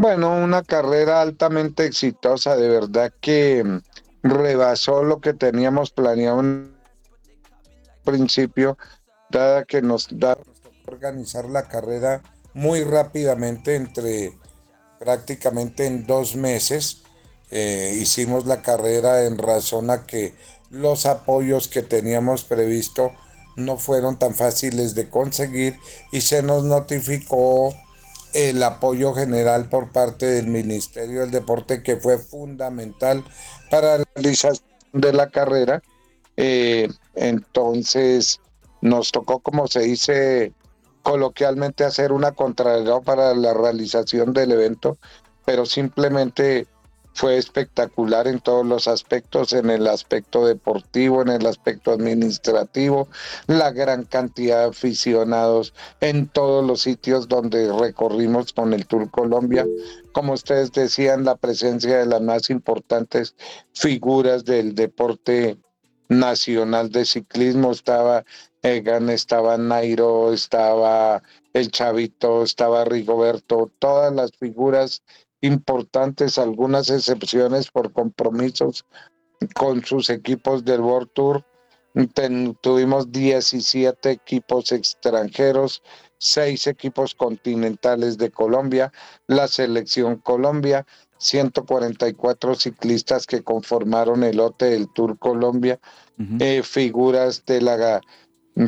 Bueno, 0.01 0.33
una 0.33 0.63
carrera 0.63 1.21
altamente 1.21 1.85
exitosa, 1.85 2.55
de 2.55 2.67
verdad 2.67 3.13
que 3.21 3.63
mm, 3.63 3.81
rebasó 4.23 5.03
lo 5.03 5.21
que 5.21 5.33
teníamos 5.33 5.91
planeado 5.91 6.39
en 6.39 6.75
principio, 8.03 8.79
dada 9.29 9.63
que 9.63 9.83
nos 9.83 10.07
da 10.09 10.39
organizar 10.87 11.45
la 11.45 11.67
carrera 11.67 12.23
muy 12.55 12.83
rápidamente 12.83 13.75
entre 13.75 14.35
prácticamente 14.97 15.85
en 15.85 16.07
dos 16.07 16.35
meses. 16.35 17.03
Eh, 17.51 17.95
hicimos 18.01 18.47
la 18.47 18.63
carrera 18.63 19.25
en 19.25 19.37
razón 19.37 19.91
a 19.91 20.07
que 20.07 20.33
los 20.71 21.05
apoyos 21.05 21.67
que 21.67 21.83
teníamos 21.83 22.43
previsto 22.43 23.11
no 23.55 23.77
fueron 23.77 24.17
tan 24.17 24.33
fáciles 24.33 24.95
de 24.95 25.09
conseguir 25.09 25.77
y 26.11 26.21
se 26.21 26.41
nos 26.41 26.63
notificó 26.63 27.71
el 28.33 28.61
apoyo 28.63 29.13
general 29.13 29.69
por 29.69 29.91
parte 29.91 30.25
del 30.25 30.47
Ministerio 30.47 31.21
del 31.21 31.31
Deporte 31.31 31.83
que 31.83 31.97
fue 31.97 32.17
fundamental 32.17 33.23
para 33.69 33.99
la 33.99 34.05
realización 34.15 34.65
de 34.93 35.13
la 35.13 35.29
carrera. 35.29 35.81
Eh, 36.37 36.87
entonces 37.15 38.39
nos 38.81 39.11
tocó, 39.11 39.39
como 39.39 39.67
se 39.67 39.81
dice 39.81 40.53
coloquialmente, 41.03 41.83
hacer 41.83 42.11
una 42.11 42.31
contrarreloj 42.31 43.03
para 43.03 43.33
la 43.33 43.53
realización 43.53 44.33
del 44.33 44.51
evento, 44.51 44.97
pero 45.45 45.65
simplemente 45.65 46.67
fue 47.13 47.37
espectacular 47.37 48.27
en 48.27 48.39
todos 48.39 48.65
los 48.65 48.87
aspectos, 48.87 49.53
en 49.53 49.69
el 49.69 49.87
aspecto 49.87 50.45
deportivo, 50.45 51.21
en 51.21 51.29
el 51.29 51.45
aspecto 51.45 51.91
administrativo, 51.91 53.07
la 53.47 53.71
gran 53.71 54.05
cantidad 54.05 54.63
de 54.63 54.69
aficionados 54.69 55.73
en 55.99 56.27
todos 56.27 56.65
los 56.65 56.81
sitios 56.81 57.27
donde 57.27 57.71
recorrimos 57.71 58.53
con 58.53 58.73
el 58.73 58.87
Tour 58.87 59.09
Colombia. 59.11 59.65
Como 60.13 60.33
ustedes 60.33 60.71
decían, 60.71 61.25
la 61.25 61.35
presencia 61.35 61.99
de 61.99 62.05
las 62.05 62.21
más 62.21 62.49
importantes 62.49 63.35
figuras 63.73 64.45
del 64.45 64.75
deporte 64.75 65.57
nacional 66.09 66.91
de 66.91 67.05
ciclismo 67.05 67.71
estaba 67.71 68.25
Egan, 68.63 69.09
estaba 69.09 69.57
Nairo, 69.57 70.33
estaba 70.33 71.23
el 71.53 71.71
Chavito, 71.71 72.43
estaba 72.43 72.85
Rigoberto, 72.85 73.71
todas 73.79 74.13
las 74.13 74.31
figuras 74.37 75.03
importantes, 75.41 76.37
algunas 76.37 76.89
excepciones 76.89 77.69
por 77.69 77.91
compromisos 77.91 78.85
con 79.55 79.83
sus 79.83 80.09
equipos 80.09 80.63
del 80.63 80.81
World 80.81 81.09
Tour. 81.13 81.45
Ten- 82.13 82.55
tuvimos 82.61 83.11
17 83.11 84.11
equipos 84.11 84.71
extranjeros, 84.71 85.81
seis 86.17 86.67
equipos 86.67 87.13
continentales 87.15 88.17
de 88.17 88.31
Colombia, 88.31 88.93
la 89.27 89.47
selección 89.49 90.17
Colombia, 90.17 90.85
144 91.17 92.55
ciclistas 92.55 93.27
que 93.27 93.43
conformaron 93.43 94.23
el 94.23 94.37
lote 94.37 94.65
del 94.69 94.87
Tour 94.93 95.19
Colombia, 95.19 95.79
eh, 96.39 96.61
figuras 96.63 97.43
de 97.45 97.61
la 97.61 98.01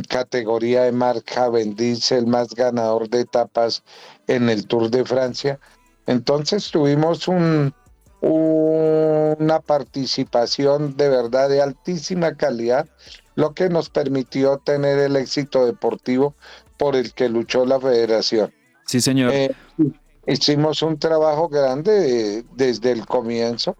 categoría 0.10 0.84
de 0.84 0.92
Mark 0.92 1.24
Cavendish, 1.24 2.12
el 2.12 2.28
más 2.28 2.50
ganador 2.56 3.10
de 3.10 3.22
etapas 3.22 3.84
en 4.28 4.50
el 4.50 4.68
Tour 4.68 4.90
de 4.90 5.06
Francia. 5.06 5.60
Entonces 6.08 6.70
tuvimos 6.72 7.28
un, 7.28 7.74
una 8.22 9.60
participación 9.60 10.96
de 10.96 11.10
verdad 11.10 11.50
de 11.50 11.62
altísima 11.62 12.36
calidad, 12.36 12.88
lo 13.36 13.54
que 13.54 13.70
nos 13.70 13.89
permitió 13.89 14.58
tener 14.58 15.00
el 15.00 15.16
éxito 15.16 15.66
deportivo 15.66 16.36
por 16.78 16.96
el 16.96 17.13
que 17.13 17.30
luchó 17.30 17.66
la 17.66 17.80
federación. 17.80 18.54
Sí, 18.86 19.02
señor. 19.02 19.32
Eh, 19.34 19.56
hicimos 20.28 20.82
un 20.82 21.00
trabajo 21.00 21.50
grande 21.50 22.39
eh, 22.39 22.46
desde 22.56 22.92
el 22.92 23.06
comienzo, 23.06 23.76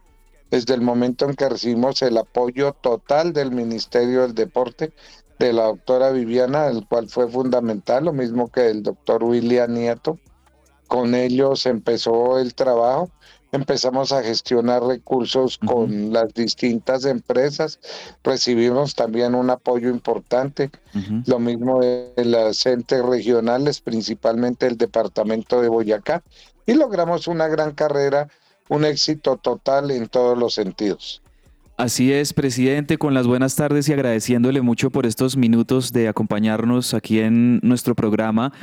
desde 0.50 0.74
el 0.74 0.82
momento 0.82 1.26
en 1.26 1.36
que 1.36 1.50
recibimos 1.50 2.02
el 2.02 2.18
apoyo 2.18 2.74
total 2.74 3.34
del 3.34 3.52
Ministerio 3.52 4.22
del 4.22 4.36
Deporte, 4.36 4.94
de 5.40 5.54
la 5.54 5.64
doctora 5.64 6.12
Viviana, 6.12 6.68
el 6.68 6.88
cual 6.88 7.10
fue 7.10 7.28
fundamental, 7.28 8.06
lo 8.06 8.14
mismo 8.14 8.52
que 8.52 8.62
del 8.62 8.84
doctor 8.84 9.24
William 9.24 9.74
Nieto. 9.74 10.20
Con 10.88 11.16
ellos 11.16 11.66
empezó 11.66 12.40
el 12.40 12.54
trabajo, 12.54 13.10
empezamos 13.52 14.12
a 14.12 14.24
gestionar 14.24 14.84
recursos 14.84 15.58
con 15.58 16.12
las 16.12 16.34
distintas 16.34 17.06
empresas, 17.06 17.80
recibimos 18.24 18.96
también 18.96 19.36
un 19.36 19.50
apoyo 19.50 19.90
importante, 19.90 20.72
lo 21.26 21.40
mismo 21.40 21.80
de 21.80 22.12
las 22.18 22.66
entes 22.66 23.04
regionales, 23.04 23.80
principalmente 23.80 24.68
el 24.68 24.78
departamento 24.78 25.62
de 25.62 25.70
Boyacá, 25.70 26.24
y 26.66 26.74
logramos 26.74 27.28
una 27.28 27.48
gran 27.48 27.74
carrera, 27.74 28.28
un 28.70 28.86
éxito 28.86 29.38
total 29.38 29.92
en 29.92 30.08
todos 30.08 30.38
los 30.38 30.54
sentidos. 30.56 31.22
Así 31.76 32.14
es, 32.14 32.34
presidente, 32.34 33.00
con 33.00 33.16
las 33.16 33.26
buenas 33.26 33.56
tardes 33.56 33.90
y 33.90 33.94
agradeciéndole 33.94 34.62
mucho 34.62 34.92
por 34.92 35.08
estos 35.08 35.36
minutos 35.36 35.92
de 35.92 36.08
acompañarnos 36.08 36.94
aquí 36.94 37.20
en 37.20 37.60
nuestro 37.64 37.96
programa. 37.96 38.54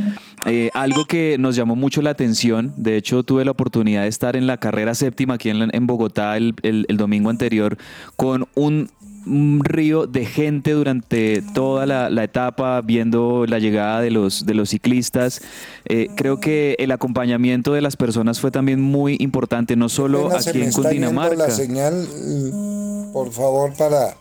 Eh, 0.46 0.70
algo 0.75 1.05
que 1.07 1.37
nos 1.37 1.57
llamó 1.57 1.75
mucho 1.75 2.03
la 2.03 2.11
atención, 2.11 2.73
de 2.77 2.96
hecho 2.96 3.25
tuve 3.25 3.44
la 3.44 3.51
oportunidad 3.51 4.03
de 4.03 4.09
estar 4.09 4.37
en 4.37 4.46
la 4.46 4.59
carrera 4.59 4.94
séptima 4.94 5.35
aquí 5.35 5.51
en, 5.51 5.75
en 5.75 5.87
Bogotá 5.88 6.37
el, 6.37 6.55
domingo 6.96 7.31
anterior 7.31 7.79
con 8.14 8.46
un 8.55 8.88
un 9.26 9.61
río 9.62 10.06
de 10.06 10.24
gente 10.24 10.72
durante 10.72 11.42
toda 11.54 11.87
la, 11.87 12.11
la 12.11 12.24
etapa, 12.24 12.80
viendo 12.80 13.44
la 13.46 13.59
llegada 13.59 14.00
de 14.00 14.11
los, 14.11 14.46
de 14.46 14.54
los 14.54 14.70
ciclistas. 14.70 15.42
Eh, 15.85 16.09
creo 16.16 16.40
que 16.40 16.76
el 16.78 16.90
acompañamiento 16.90 17.72
de 17.72 17.80
las 17.80 17.96
personas 17.96 18.40
fue 18.40 18.50
también 18.50 18.80
muy 18.80 19.16
importante, 19.20 19.76
no 19.76 19.88
solo 19.88 20.30
aquí 20.35 20.62
en 20.62 20.72
Cundinamarca. 20.72 21.37
la 21.37 21.50
señal, 21.50 22.09
mm, 22.09 23.12
por 23.12 23.30
favor, 23.33 23.72
para, 23.76 24.16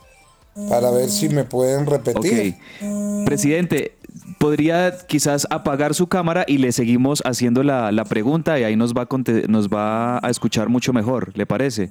para 0.67 0.91
ver 0.91 1.09
si 1.09 1.29
me 1.29 1.45
pueden 1.45 1.85
repetir. 1.85 2.55
Ok. 2.81 3.25
Presidente, 3.25 3.93
podría 4.38 4.97
quizás 5.07 5.47
apagar 5.49 5.93
su 5.93 6.07
cámara 6.07 6.43
y 6.47 6.57
le 6.57 6.71
seguimos 6.71 7.21
haciendo 7.25 7.63
la, 7.63 7.91
la 7.91 8.05
pregunta 8.05 8.59
y 8.59 8.63
ahí 8.63 8.75
nos 8.75 8.93
va, 8.93 9.03
a 9.03 9.47
nos 9.47 9.69
va 9.69 10.17
a 10.25 10.29
escuchar 10.29 10.69
mucho 10.69 10.91
mejor, 10.93 11.31
¿le 11.35 11.45
parece? 11.45 11.89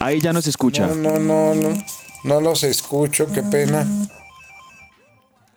Ahí 0.00 0.20
ya 0.20 0.32
nos 0.32 0.46
escucha. 0.46 0.86
No, 0.86 0.94
no, 0.94 1.18
no, 1.18 1.54
no, 1.54 1.84
no 2.24 2.40
los 2.40 2.62
escucho, 2.64 3.26
qué 3.32 3.42
pena. 3.42 3.86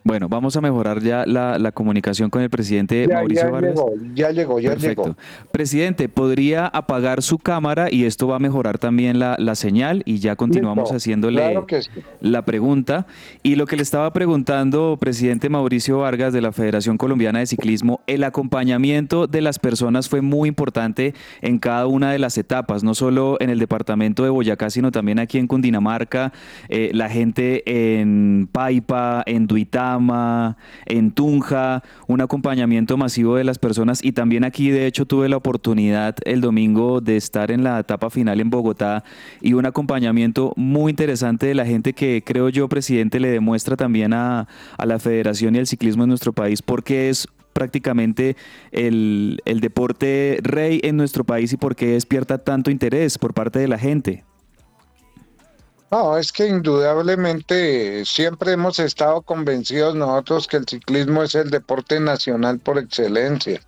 Bueno, 0.08 0.30
vamos 0.30 0.56
a 0.56 0.62
mejorar 0.62 1.02
ya 1.02 1.26
la, 1.26 1.60
la 1.60 1.74
comunicación 1.74 2.30
con 2.30 2.42
el 2.42 2.50
presidente 2.50 3.06
Ya, 3.10 3.16
Mauricio 3.16 3.44
ya 3.44 3.50
Vargas. 3.52 3.72
llegó, 3.76 3.94
ya 4.16 4.32
llegó, 4.32 4.60
ya 4.62 4.70
Perfecto. 4.70 5.04
llegó. 5.04 5.18
Presidente, 5.52 6.08
¿podría 6.08 6.66
apagar 6.66 7.22
su 7.22 7.38
cámara 7.40 7.90
y 7.92 8.06
esto 8.06 8.26
va 8.30 8.38
a 8.38 8.40
mejorar 8.40 8.78
también 8.78 9.20
la, 9.20 9.36
la 9.38 9.56
señal? 9.56 10.04
Y 10.06 10.20
ya 10.20 10.38
continuamos 10.38 10.84
Listo, 10.86 10.96
haciéndole 10.96 11.42
claro 11.42 11.68
que 11.68 11.82
sí. 11.82 11.90
la 12.22 12.46
pregunta. 12.46 13.06
Y 13.44 13.56
lo 13.56 13.66
que 13.66 13.76
le 13.76 13.84
estaba 13.84 14.14
preguntando, 14.14 14.96
presidente 14.98 15.50
Mauricio 15.50 15.98
Vargas 15.98 16.32
de 16.32 16.40
la 16.40 16.54
Federación 16.54 16.98
Colombiana 16.98 17.40
de 17.40 17.46
Ciclismo, 17.48 18.00
el 18.08 18.24
acompañamiento 18.24 19.28
de 19.28 19.42
las 19.42 19.60
personas 19.60 20.08
fue 20.08 20.22
muy 20.22 20.48
importante 20.48 21.16
en 21.42 21.60
cada 21.60 21.86
una 21.86 22.14
de 22.14 22.20
las 22.20 22.38
etapas, 22.38 22.82
no 22.82 22.96
solo 22.96 23.36
en 23.42 23.50
el 23.50 23.60
departamento 23.60 24.24
de 24.24 24.30
Boyacá, 24.30 24.70
sino 24.70 24.90
también 24.90 25.20
aquí 25.20 25.38
en 25.38 25.48
Cundinamarca, 25.48 26.32
eh, 26.70 26.92
la 26.94 27.10
gente 27.10 27.64
en 28.00 28.48
Paipa, 28.50 29.22
en 29.26 29.48
Duitama, 29.48 29.97
en 30.86 31.12
Tunja, 31.12 31.84
un 32.08 32.22
acompañamiento 32.22 32.98
masivo 32.98 33.36
de 33.36 33.44
las 33.44 33.60
personas 33.60 34.04
y 34.04 34.12
también 34.12 34.44
aquí 34.44 34.70
de 34.70 34.88
hecho 34.88 35.06
tuve 35.06 35.30
la 35.30 35.38
oportunidad 35.38 36.16
el 36.26 36.42
domingo 36.42 37.02
de 37.02 37.18
estar 37.18 37.52
en 37.52 37.64
la 37.64 37.80
etapa 37.80 38.10
final 38.10 38.40
en 38.40 38.50
Bogotá 38.50 39.04
y 39.42 39.54
un 39.54 39.66
acompañamiento 39.66 40.54
muy 40.56 40.92
interesante 40.92 41.48
de 41.48 41.56
la 41.56 41.66
gente 41.66 41.94
que 41.94 42.24
creo 42.26 42.50
yo, 42.50 42.68
presidente, 42.70 43.20
le 43.20 43.30
demuestra 43.30 43.76
también 43.76 44.14
a, 44.14 44.48
a 44.78 44.86
la 44.86 45.00
federación 45.00 45.56
y 45.56 45.60
al 45.60 45.68
ciclismo 45.68 46.04
en 46.04 46.10
nuestro 46.10 46.34
país 46.34 46.62
porque 46.62 47.10
es 47.10 47.28
prácticamente 47.58 48.38
el, 48.72 49.42
el 49.46 49.62
deporte 49.62 50.38
rey 50.44 50.80
en 50.84 50.96
nuestro 50.96 51.24
país 51.24 51.54
y 51.54 51.58
por 51.58 51.76
qué 51.76 51.88
despierta 51.88 52.38
tanto 52.38 52.70
interés 52.70 53.18
por 53.18 53.34
parte 53.34 53.58
de 53.58 53.68
la 53.68 53.80
gente. 53.80 54.27
No, 55.90 56.18
es 56.18 56.34
que 56.34 56.48
indudablemente 56.48 58.04
siempre 58.04 58.52
hemos 58.52 58.78
estado 58.78 59.22
convencidos 59.22 59.96
nosotros 59.96 60.46
que 60.46 60.58
el 60.58 60.66
ciclismo 60.68 61.24
es 61.24 61.34
el 61.34 61.50
deporte 61.50 61.98
nacional 62.02 62.60
por 62.60 62.78
excelencia. 62.78 63.62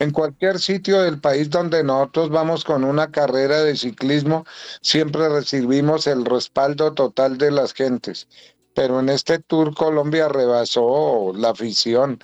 En 0.00 0.10
cualquier 0.10 0.58
sitio 0.58 1.00
del 1.02 1.20
país 1.20 1.48
donde 1.48 1.84
nosotros 1.84 2.30
vamos 2.30 2.64
con 2.64 2.82
una 2.82 3.12
carrera 3.12 3.62
de 3.62 3.76
ciclismo, 3.76 4.44
siempre 4.82 5.28
recibimos 5.28 6.08
el 6.08 6.24
respaldo 6.24 6.92
total 6.92 7.38
de 7.38 7.52
las 7.52 7.72
gentes. 7.72 8.26
Pero 8.74 8.98
en 8.98 9.08
este 9.08 9.38
Tour 9.38 9.72
Colombia 9.72 10.28
rebasó 10.28 11.32
la 11.36 11.50
afición. 11.50 12.18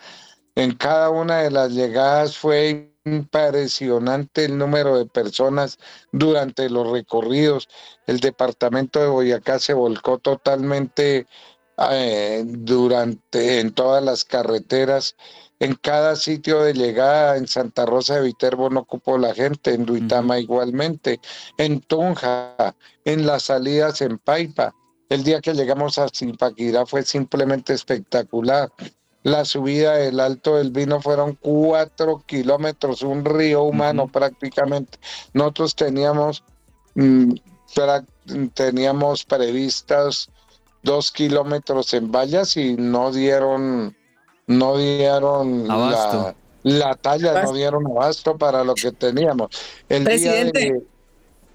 En 0.57 0.75
cada 0.75 1.11
una 1.11 1.39
de 1.39 1.53
las 1.53 1.71
llegadas 1.71 2.37
fue 2.37 2.96
impresionante 3.07 4.45
el 4.45 4.59
número 4.59 4.99
de 4.99 5.07
personas 5.07 5.79
durante 6.13 6.69
los 6.69 6.91
recorridos. 6.91 7.69
El 8.07 8.21
departamento 8.21 9.01
de 9.01 9.09
Boyacá 9.09 9.59
se 9.59 9.73
volcó 9.73 10.19
totalmente 10.19 11.27
eh, 11.91 12.45
durante 12.47 13.61
en 13.61 13.73
todas 13.73 14.03
las 14.03 14.25
carreteras. 14.25 15.17
En 15.59 15.75
cada 15.75 16.17
sitio 16.17 16.63
de 16.63 16.75
llegada, 16.75 17.37
en 17.37 17.47
Santa 17.47 17.87
Rosa 17.87 18.17
de 18.17 18.23
Viterbo 18.23 18.69
no 18.69 18.81
ocupó 18.81 19.17
la 19.17 19.35
gente, 19.35 19.73
en 19.73 19.87
Duitama 19.87 20.39
igualmente, 20.39 21.21
en 21.57 21.81
Tunja, 21.81 22.77
en 23.05 23.27
las 23.27 23.45
salidas 23.45 24.03
en 24.03 24.19
Paipa. 24.19 24.75
El 25.09 25.23
día 25.23 25.41
que 25.41 25.55
llegamos 25.55 25.99
a 25.99 26.09
Zipaquirá 26.09 26.85
fue 26.85 27.05
simplemente 27.05 27.73
espectacular. 27.73 28.71
La 29.27 29.45
subida 29.45 29.95
del 29.95 30.21
Alto 30.21 30.55
del 30.55 30.71
Vino 30.71 31.01
fueron 31.03 31.35
cuatro 31.41 32.23
kilómetros, 32.27 33.03
un 33.03 33.25
río 33.25 33.65
humano 33.65 34.07
prácticamente. 34.07 34.99
Nosotros 35.33 35.75
teníamos, 35.75 36.45
mm, 36.95 37.33
teníamos 38.55 39.25
previstas 39.25 40.29
dos 40.85 41.11
kilómetros 41.11 41.93
en 41.95 42.13
vallas 42.13 42.57
y 42.57 42.77
no 42.77 43.11
dieron, 43.11 43.97
no 44.47 44.77
dieron 44.77 45.69
Abasto. 45.69 46.37
la, 46.63 46.79
la 46.91 46.95
talla, 46.95 47.43
no 47.43 47.53
dieron 47.53 47.85
abasto 47.89 48.37
para 48.39 48.63
lo 48.63 48.75
que 48.77 48.93
teníamos. 48.93 49.49
El 49.89 50.05
día 50.05 50.33
de- 50.53 50.83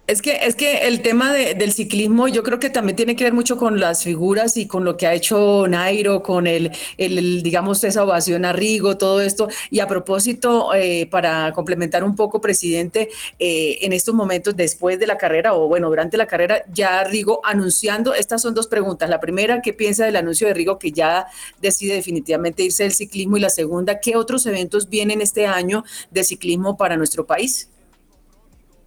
Es 0.07 0.21
que, 0.21 0.39
es 0.45 0.55
que 0.55 0.87
el 0.87 1.01
tema 1.01 1.31
de- 1.31 1.53
del 1.53 1.71
ciclismo 1.71 2.27
yo 2.27 2.43
creo 2.43 2.59
que 2.59 2.69
también 2.69 2.97
tiene 2.97 3.15
que 3.15 3.23
ver 3.23 3.31
mucho 3.33 3.55
con 3.55 3.79
las 3.79 4.03
figuras 4.03 4.57
y 4.57 4.67
con 4.67 4.83
lo 4.83 4.97
que 4.97 5.07
ha 5.07 5.13
hecho 5.13 5.67
Nairo, 5.69 6.21
con 6.21 6.47
el, 6.47 6.71
el- 6.97 7.17
el, 7.17 7.43
digamos, 7.43 7.81
esa 7.85 8.03
ovación 8.03 8.43
a 8.43 8.51
Rigo, 8.51 8.97
todo 8.97 9.21
esto. 9.21 9.47
Y 9.69 9.79
a 9.79 9.87
propósito, 9.87 10.73
eh, 10.73 11.07
para 11.09 11.53
complementar 11.53 12.03
un 12.03 12.15
poco, 12.17 12.41
presidente, 12.41 13.09
eh, 13.39 13.77
en 13.81 13.93
estos 13.93 14.13
momentos 14.13 14.55
después 14.57 14.99
de 14.99 15.07
la 15.07 15.17
carrera 15.17 15.53
o 15.53 15.67
bueno, 15.69 15.87
durante 15.87 16.17
la 16.17 16.25
carrera, 16.27 16.63
ya 16.73 17.03
Rigo 17.05 17.39
anunciando, 17.45 18.13
estas 18.13 18.41
son 18.41 18.53
dos 18.53 18.67
preguntas. 18.67 19.09
La 19.09 19.19
primera, 19.21 19.61
¿qué 19.61 19.71
piensa 19.71 20.03
del 20.05 20.17
anuncio 20.17 20.47
de 20.47 20.53
Rigo 20.55 20.77
que 20.77 20.91
ya 20.91 21.27
decide 21.61 21.93
definitivamente 21.93 22.63
irse 22.63 22.83
del 22.83 22.93
ciclismo? 22.93 23.37
Y 23.37 23.39
la 23.39 23.49
segunda, 23.49 23.99
¿qué 24.01 24.17
otros 24.17 24.45
eventos 24.45 24.89
vienen 24.89 25.21
este 25.21 25.45
año 25.47 25.85
de 26.09 26.23
ciclismo 26.25 26.75
para 26.75 26.97
nuestro 26.97 27.25
país? 27.25 27.70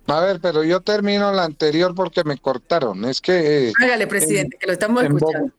A 0.07 0.20
ver, 0.20 0.40
pero 0.40 0.64
yo 0.64 0.80
termino 0.80 1.32
la 1.32 1.44
anterior 1.44 1.94
porque 1.94 2.24
me 2.24 2.38
cortaron. 2.38 3.05
Es 3.05 3.20
que... 3.20 3.68
eh, 3.68 3.72
Hágale, 3.82 4.07
presidente, 4.07 4.57
que 4.59 4.66
lo 4.66 4.72
estamos 4.72 5.02
en, 5.02 5.16
escuchando. 5.16 5.52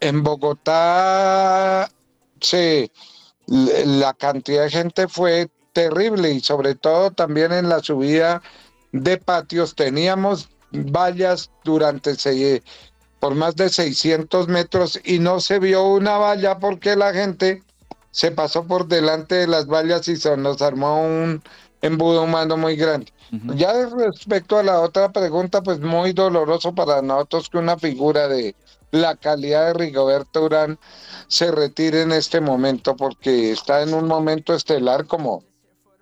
en 0.00 0.22
Bogotá, 0.22 1.90
sí, 2.40 2.90
la 3.46 4.14
cantidad 4.14 4.64
de 4.64 4.70
gente 4.70 5.08
fue 5.08 5.50
terrible 5.72 6.30
y 6.30 6.40
sobre 6.40 6.74
todo 6.74 7.10
también 7.10 7.52
en 7.52 7.68
la 7.68 7.80
subida 7.80 8.42
de 8.92 9.18
patios, 9.18 9.74
teníamos 9.74 10.48
vallas 10.72 11.50
durante 11.64 12.14
por 13.18 13.34
más 13.34 13.54
de 13.56 13.68
600 13.68 14.48
metros 14.48 14.98
y 15.04 15.18
no 15.18 15.40
se 15.40 15.58
vio 15.58 15.86
una 15.86 16.16
valla 16.16 16.58
porque 16.58 16.96
la 16.96 17.12
gente 17.12 17.62
se 18.10 18.30
pasó 18.32 18.64
por 18.66 18.88
delante 18.88 19.36
de 19.36 19.46
las 19.46 19.66
vallas 19.66 20.08
y 20.08 20.16
se 20.16 20.36
nos 20.36 20.62
armó 20.62 21.02
un 21.02 21.42
embudo 21.82 22.22
humano 22.24 22.56
muy 22.56 22.76
grande. 22.76 23.12
Ya 23.54 23.72
respecto 23.88 24.58
a 24.58 24.62
la 24.62 24.80
otra 24.80 25.10
pregunta, 25.12 25.62
pues 25.62 25.80
muy 25.80 26.12
doloroso 26.12 26.74
para 26.74 27.00
nosotros 27.00 27.48
que 27.48 27.58
una 27.58 27.78
figura 27.78 28.26
de 28.28 28.54
la 28.90 29.14
calidad 29.14 29.66
de 29.66 29.74
Rigoberto 29.74 30.44
Urán 30.44 30.78
se 31.28 31.52
retire 31.52 32.02
en 32.02 32.12
este 32.12 32.40
momento 32.40 32.96
porque 32.96 33.52
está 33.52 33.82
en 33.82 33.94
un 33.94 34.08
momento 34.08 34.52
estelar 34.52 35.06
como 35.06 35.44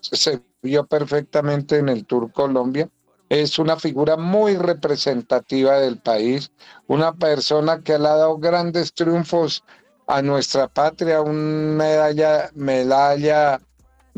se 0.01 0.41
vio 0.63 0.87
perfectamente 0.87 1.79
en 1.79 1.91
el 1.91 2.07
Tour 2.07 2.33
Colombia. 2.33 2.89
Es 3.29 3.59
una 3.59 3.77
figura 3.77 4.17
muy 4.17 4.57
representativa 4.57 5.79
del 5.79 5.99
país, 5.99 6.51
una 6.87 7.13
persona 7.13 7.83
que 7.83 7.99
le 7.99 8.09
ha 8.09 8.17
dado 8.17 8.39
grandes 8.39 8.95
triunfos 8.95 9.63
a 10.07 10.23
nuestra 10.23 10.67
patria, 10.67 11.21
una 11.21 11.35
medalla, 11.85 12.51
medalla 12.55 13.61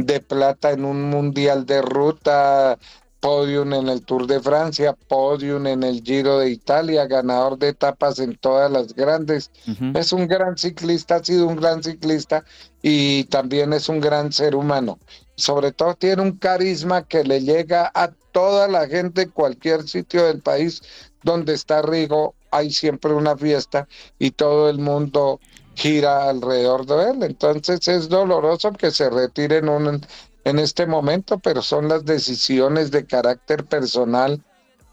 de 0.06 0.20
plata 0.20 0.70
en 0.70 0.84
un 0.84 1.10
mundial 1.10 1.66
de 1.66 1.82
ruta, 1.82 2.78
podium 3.20 3.74
en 3.74 3.88
el 3.88 4.02
Tour 4.02 4.26
de 4.26 4.40
Francia, 4.40 4.96
podium 5.08 5.66
en 5.66 5.82
el 5.82 6.02
Giro 6.02 6.38
de 6.38 6.50
Italia, 6.50 7.06
ganador 7.06 7.58
de 7.58 7.68
etapas 7.68 8.18
en 8.18 8.36
todas 8.36 8.70
las 8.70 8.94
grandes. 8.94 9.50
Es 9.94 10.12
un 10.12 10.26
gran 10.26 10.56
ciclista, 10.56 11.16
ha 11.16 11.24
sido 11.24 11.46
un 11.46 11.56
gran 11.56 11.82
ciclista 11.82 12.44
y 12.82 13.24
también 13.24 13.72
es 13.72 13.88
un 13.88 14.00
gran 14.00 14.32
ser 14.32 14.54
humano. 14.54 14.98
Sobre 15.36 15.72
todo 15.72 15.94
tiene 15.94 16.22
un 16.22 16.32
carisma 16.32 17.06
que 17.06 17.24
le 17.24 17.42
llega 17.42 17.90
a 17.94 18.10
toda 18.32 18.68
la 18.68 18.86
gente, 18.88 19.28
cualquier 19.28 19.86
sitio 19.86 20.24
del 20.24 20.40
país 20.40 20.82
donde 21.22 21.54
está 21.54 21.82
Rigo, 21.82 22.34
hay 22.50 22.70
siempre 22.70 23.12
una 23.12 23.36
fiesta 23.36 23.86
y 24.18 24.30
todo 24.32 24.70
el 24.70 24.78
mundo 24.78 25.40
gira 25.80 26.28
alrededor 26.28 26.84
de 26.84 27.10
él. 27.10 27.22
Entonces 27.22 27.88
es 27.88 28.08
doloroso 28.08 28.72
que 28.72 28.90
se 28.90 29.08
retire 29.08 29.58
en, 29.58 30.00
en 30.44 30.58
este 30.58 30.86
momento, 30.86 31.38
pero 31.38 31.62
son 31.62 31.88
las 31.88 32.04
decisiones 32.04 32.90
de 32.90 33.06
carácter 33.06 33.64
personal 33.64 34.42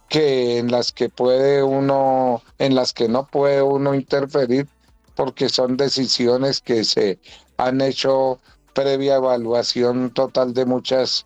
que 0.08 0.58
en 0.58 0.72
las 0.72 0.94
que 0.94 1.10
puede 1.10 1.62
uno, 1.62 2.42
en 2.58 2.74
las 2.74 2.94
que 2.94 3.10
no 3.10 3.28
puede 3.28 3.62
uno 3.62 3.94
interferir, 3.94 4.68
porque 5.16 5.50
son 5.50 5.76
decisiones 5.76 6.62
que 6.62 6.86
se 6.86 7.20
han 7.58 7.82
hecho 7.82 8.40
previa 8.74 9.16
evaluación 9.16 10.12
total 10.12 10.54
de 10.54 10.66
muchas 10.66 11.26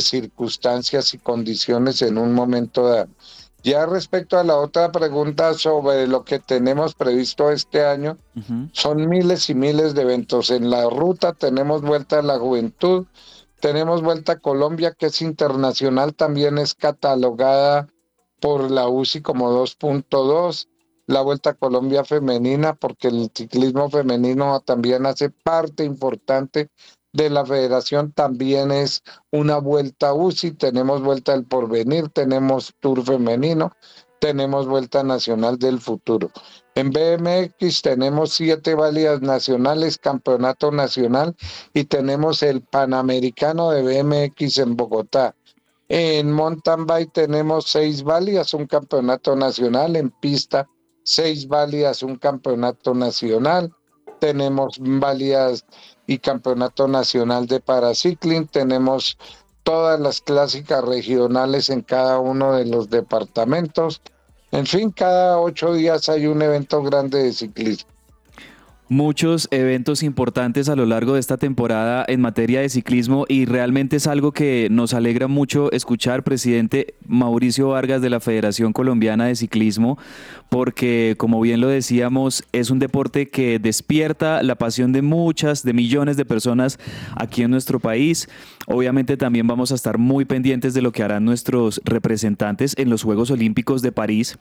circunstancias 0.00 1.14
y 1.14 1.18
condiciones 1.18 2.02
en 2.02 2.18
un 2.18 2.34
momento 2.34 2.88
dado. 2.88 3.08
Ya 3.62 3.86
respecto 3.86 4.38
a 4.38 4.44
la 4.44 4.56
otra 4.56 4.92
pregunta 4.92 5.52
sobre 5.54 6.06
lo 6.06 6.24
que 6.24 6.38
tenemos 6.38 6.94
previsto 6.94 7.50
este 7.50 7.84
año, 7.84 8.16
son 8.72 9.08
miles 9.08 9.50
y 9.50 9.54
miles 9.54 9.94
de 9.94 10.02
eventos. 10.02 10.50
En 10.50 10.70
la 10.70 10.88
ruta 10.88 11.32
tenemos 11.32 11.82
Vuelta 11.82 12.20
a 12.20 12.22
la 12.22 12.38
Juventud, 12.38 13.06
tenemos 13.60 14.02
Vuelta 14.02 14.32
a 14.32 14.38
Colombia, 14.38 14.94
que 14.96 15.06
es 15.06 15.20
internacional, 15.20 16.14
también 16.14 16.58
es 16.58 16.74
catalogada 16.74 17.88
por 18.40 18.70
la 18.70 18.88
UCI 18.88 19.22
como 19.22 19.50
2.2, 19.50 20.68
la 21.06 21.22
Vuelta 21.22 21.50
a 21.50 21.54
Colombia 21.54 22.04
femenina, 22.04 22.74
porque 22.74 23.08
el 23.08 23.30
ciclismo 23.34 23.90
femenino 23.90 24.60
también 24.60 25.04
hace 25.04 25.30
parte 25.30 25.82
importante 25.82 26.68
de 27.18 27.30
la 27.30 27.44
federación, 27.44 28.12
también 28.12 28.70
es 28.70 29.02
una 29.32 29.58
vuelta 29.58 30.14
UCI, 30.14 30.52
tenemos 30.52 31.02
Vuelta 31.02 31.32
del 31.32 31.44
Porvenir, 31.44 32.08
tenemos 32.10 32.72
Tour 32.80 33.04
femenino, 33.04 33.72
tenemos 34.20 34.68
Vuelta 34.68 35.02
Nacional 35.02 35.58
del 35.58 35.80
Futuro. 35.80 36.30
En 36.76 36.90
BMX 36.90 37.82
tenemos 37.82 38.34
siete 38.34 38.76
válidas 38.76 39.20
nacionales, 39.20 39.98
campeonato 39.98 40.70
nacional 40.70 41.34
y 41.74 41.84
tenemos 41.84 42.42
el 42.44 42.62
Panamericano 42.62 43.70
de 43.70 43.82
BMX 43.82 44.58
en 44.58 44.76
Bogotá. 44.76 45.34
En 45.88 46.30
mountain 46.30 46.86
bike 46.86 47.12
tenemos 47.12 47.66
seis 47.66 48.04
válidas, 48.04 48.54
un 48.54 48.66
campeonato 48.66 49.34
nacional. 49.34 49.96
En 49.96 50.10
pista, 50.10 50.68
seis 51.02 51.48
válidas, 51.48 52.04
un 52.04 52.16
campeonato 52.16 52.94
nacional. 52.94 53.72
Tenemos 54.20 54.78
válidas 54.78 55.64
y 56.08 56.18
campeonato 56.18 56.88
nacional 56.88 57.46
de 57.46 57.60
paracicling. 57.60 58.48
Tenemos 58.48 59.18
todas 59.62 60.00
las 60.00 60.22
clásicas 60.22 60.82
regionales 60.82 61.68
en 61.68 61.82
cada 61.82 62.18
uno 62.18 62.54
de 62.54 62.64
los 62.64 62.88
departamentos. 62.88 64.00
En 64.50 64.66
fin, 64.66 64.90
cada 64.90 65.38
ocho 65.38 65.74
días 65.74 66.08
hay 66.08 66.26
un 66.26 66.40
evento 66.40 66.82
grande 66.82 67.22
de 67.22 67.32
ciclismo. 67.34 67.90
Muchos 68.88 69.48
eventos 69.50 70.02
importantes 70.02 70.68
a 70.68 70.76
lo 70.76 70.86
largo 70.86 71.14
de 71.14 71.20
esta 71.20 71.36
temporada 71.36 72.04
en 72.08 72.20
materia 72.20 72.60
de 72.60 72.68
ciclismo 72.68 73.26
y 73.28 73.44
realmente 73.44 73.96
es 73.96 74.06
algo 74.06 74.32
que 74.32 74.68
nos 74.70 74.94
alegra 74.94 75.28
mucho 75.28 75.70
escuchar, 75.72 76.22
presidente 76.22 76.94
Mauricio 77.06 77.68
Vargas 77.68 78.00
de 78.00 78.10
la 78.10 78.20
Federación 78.20 78.72
Colombiana 78.72 79.26
de 79.26 79.36
Ciclismo, 79.36 79.98
porque 80.48 81.14
como 81.18 81.40
bien 81.40 81.60
lo 81.60 81.68
decíamos, 81.68 82.44
es 82.52 82.70
un 82.70 82.78
deporte 82.78 83.28
que 83.28 83.58
despierta 83.58 84.42
la 84.42 84.54
pasión 84.54 84.92
de 84.92 85.02
muchas, 85.02 85.62
de 85.62 85.74
millones 85.74 86.16
de 86.16 86.24
personas 86.24 86.78
aquí 87.14 87.42
en 87.42 87.50
nuestro 87.50 87.80
país. 87.80 88.28
Obviamente 88.66 89.16
también 89.16 89.46
vamos 89.46 89.72
a 89.72 89.74
estar 89.74 89.98
muy 89.98 90.24
pendientes 90.24 90.72
de 90.74 90.82
lo 90.82 90.92
que 90.92 91.02
harán 91.02 91.24
nuestros 91.24 91.80
representantes 91.84 92.74
en 92.78 92.90
los 92.90 93.02
Juegos 93.02 93.30
Olímpicos 93.30 93.82
de 93.82 93.92
París 93.92 94.38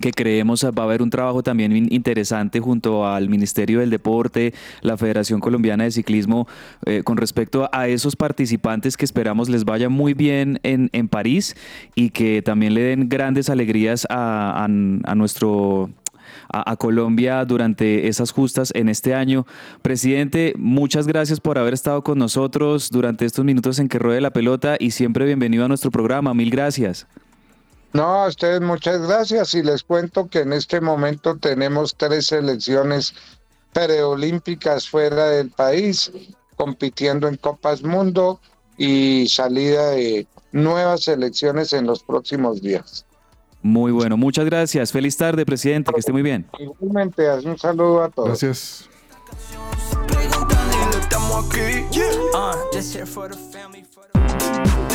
que 0.00 0.10
creemos 0.12 0.64
va 0.64 0.82
a 0.82 0.86
haber 0.86 1.02
un 1.02 1.10
trabajo 1.10 1.42
también 1.42 1.76
in- 1.76 1.92
interesante 1.92 2.58
junto 2.60 3.06
al 3.06 3.28
Ministerio 3.28 3.80
del 3.80 3.90
Deporte, 3.90 4.52
la 4.80 4.96
Federación 4.96 5.38
Colombiana 5.40 5.84
de 5.84 5.90
Ciclismo, 5.92 6.48
eh, 6.86 7.02
con 7.04 7.16
respecto 7.18 7.68
a 7.72 7.86
esos 7.88 8.16
participantes 8.16 8.96
que 8.96 9.04
esperamos 9.04 9.48
les 9.48 9.64
vaya 9.64 9.88
muy 9.88 10.14
bien 10.14 10.58
en, 10.64 10.88
en 10.92 11.08
París 11.08 11.54
y 11.94 12.10
que 12.10 12.42
también 12.42 12.74
le 12.74 12.80
den 12.82 13.08
grandes 13.08 13.48
alegrías 13.48 14.06
a, 14.10 14.62
a- 14.62 14.64
a 14.64 15.14
nuestro 15.14 15.90
a, 16.48 16.72
a 16.72 16.76
Colombia 16.76 17.44
durante 17.44 18.08
esas 18.08 18.30
justas 18.32 18.72
en 18.74 18.88
este 18.88 19.14
año. 19.14 19.46
Presidente, 19.82 20.54
muchas 20.56 21.06
gracias 21.06 21.40
por 21.40 21.58
haber 21.58 21.74
estado 21.74 22.02
con 22.02 22.18
nosotros 22.18 22.88
durante 22.90 23.24
estos 23.24 23.44
minutos 23.44 23.78
en 23.78 23.88
que 23.88 23.98
ruede 23.98 24.20
la 24.20 24.30
pelota 24.30 24.76
y 24.80 24.92
siempre 24.92 25.26
bienvenido 25.26 25.64
a 25.64 25.68
nuestro 25.68 25.90
programa. 25.90 26.32
Mil 26.34 26.50
gracias. 26.50 27.06
No, 27.92 28.24
a 28.24 28.28
ustedes 28.28 28.60
muchas 28.60 29.06
gracias 29.06 29.54
y 29.54 29.62
les 29.62 29.82
cuento 29.82 30.28
que 30.28 30.40
en 30.40 30.52
este 30.52 30.80
momento 30.80 31.36
tenemos 31.36 31.94
tres 31.96 32.26
selecciones 32.26 33.14
preolímpicas 33.72 34.88
fuera 34.88 35.26
del 35.26 35.50
país 35.50 36.10
compitiendo 36.56 37.28
en 37.28 37.36
Copas 37.36 37.82
Mundo 37.82 38.40
y 38.76 39.28
salida 39.28 39.90
de 39.90 40.26
nuevas 40.52 41.04
selecciones 41.04 41.72
en 41.72 41.86
los 41.86 42.02
próximos 42.02 42.62
días. 42.62 43.04
Muy 43.62 43.92
bueno, 43.92 44.16
muchas 44.16 44.44
gracias. 44.44 44.90
Feliz 44.90 45.16
tarde, 45.16 45.46
presidente, 45.46 45.92
que 45.92 46.00
esté 46.00 46.12
muy 46.12 46.22
bien. 46.22 46.46
Igualmente, 46.58 47.28
haz 47.28 47.44
un 47.44 47.58
saludo 47.58 48.02
a 48.02 48.08
todos. 48.08 48.28
Gracias. 48.28 48.88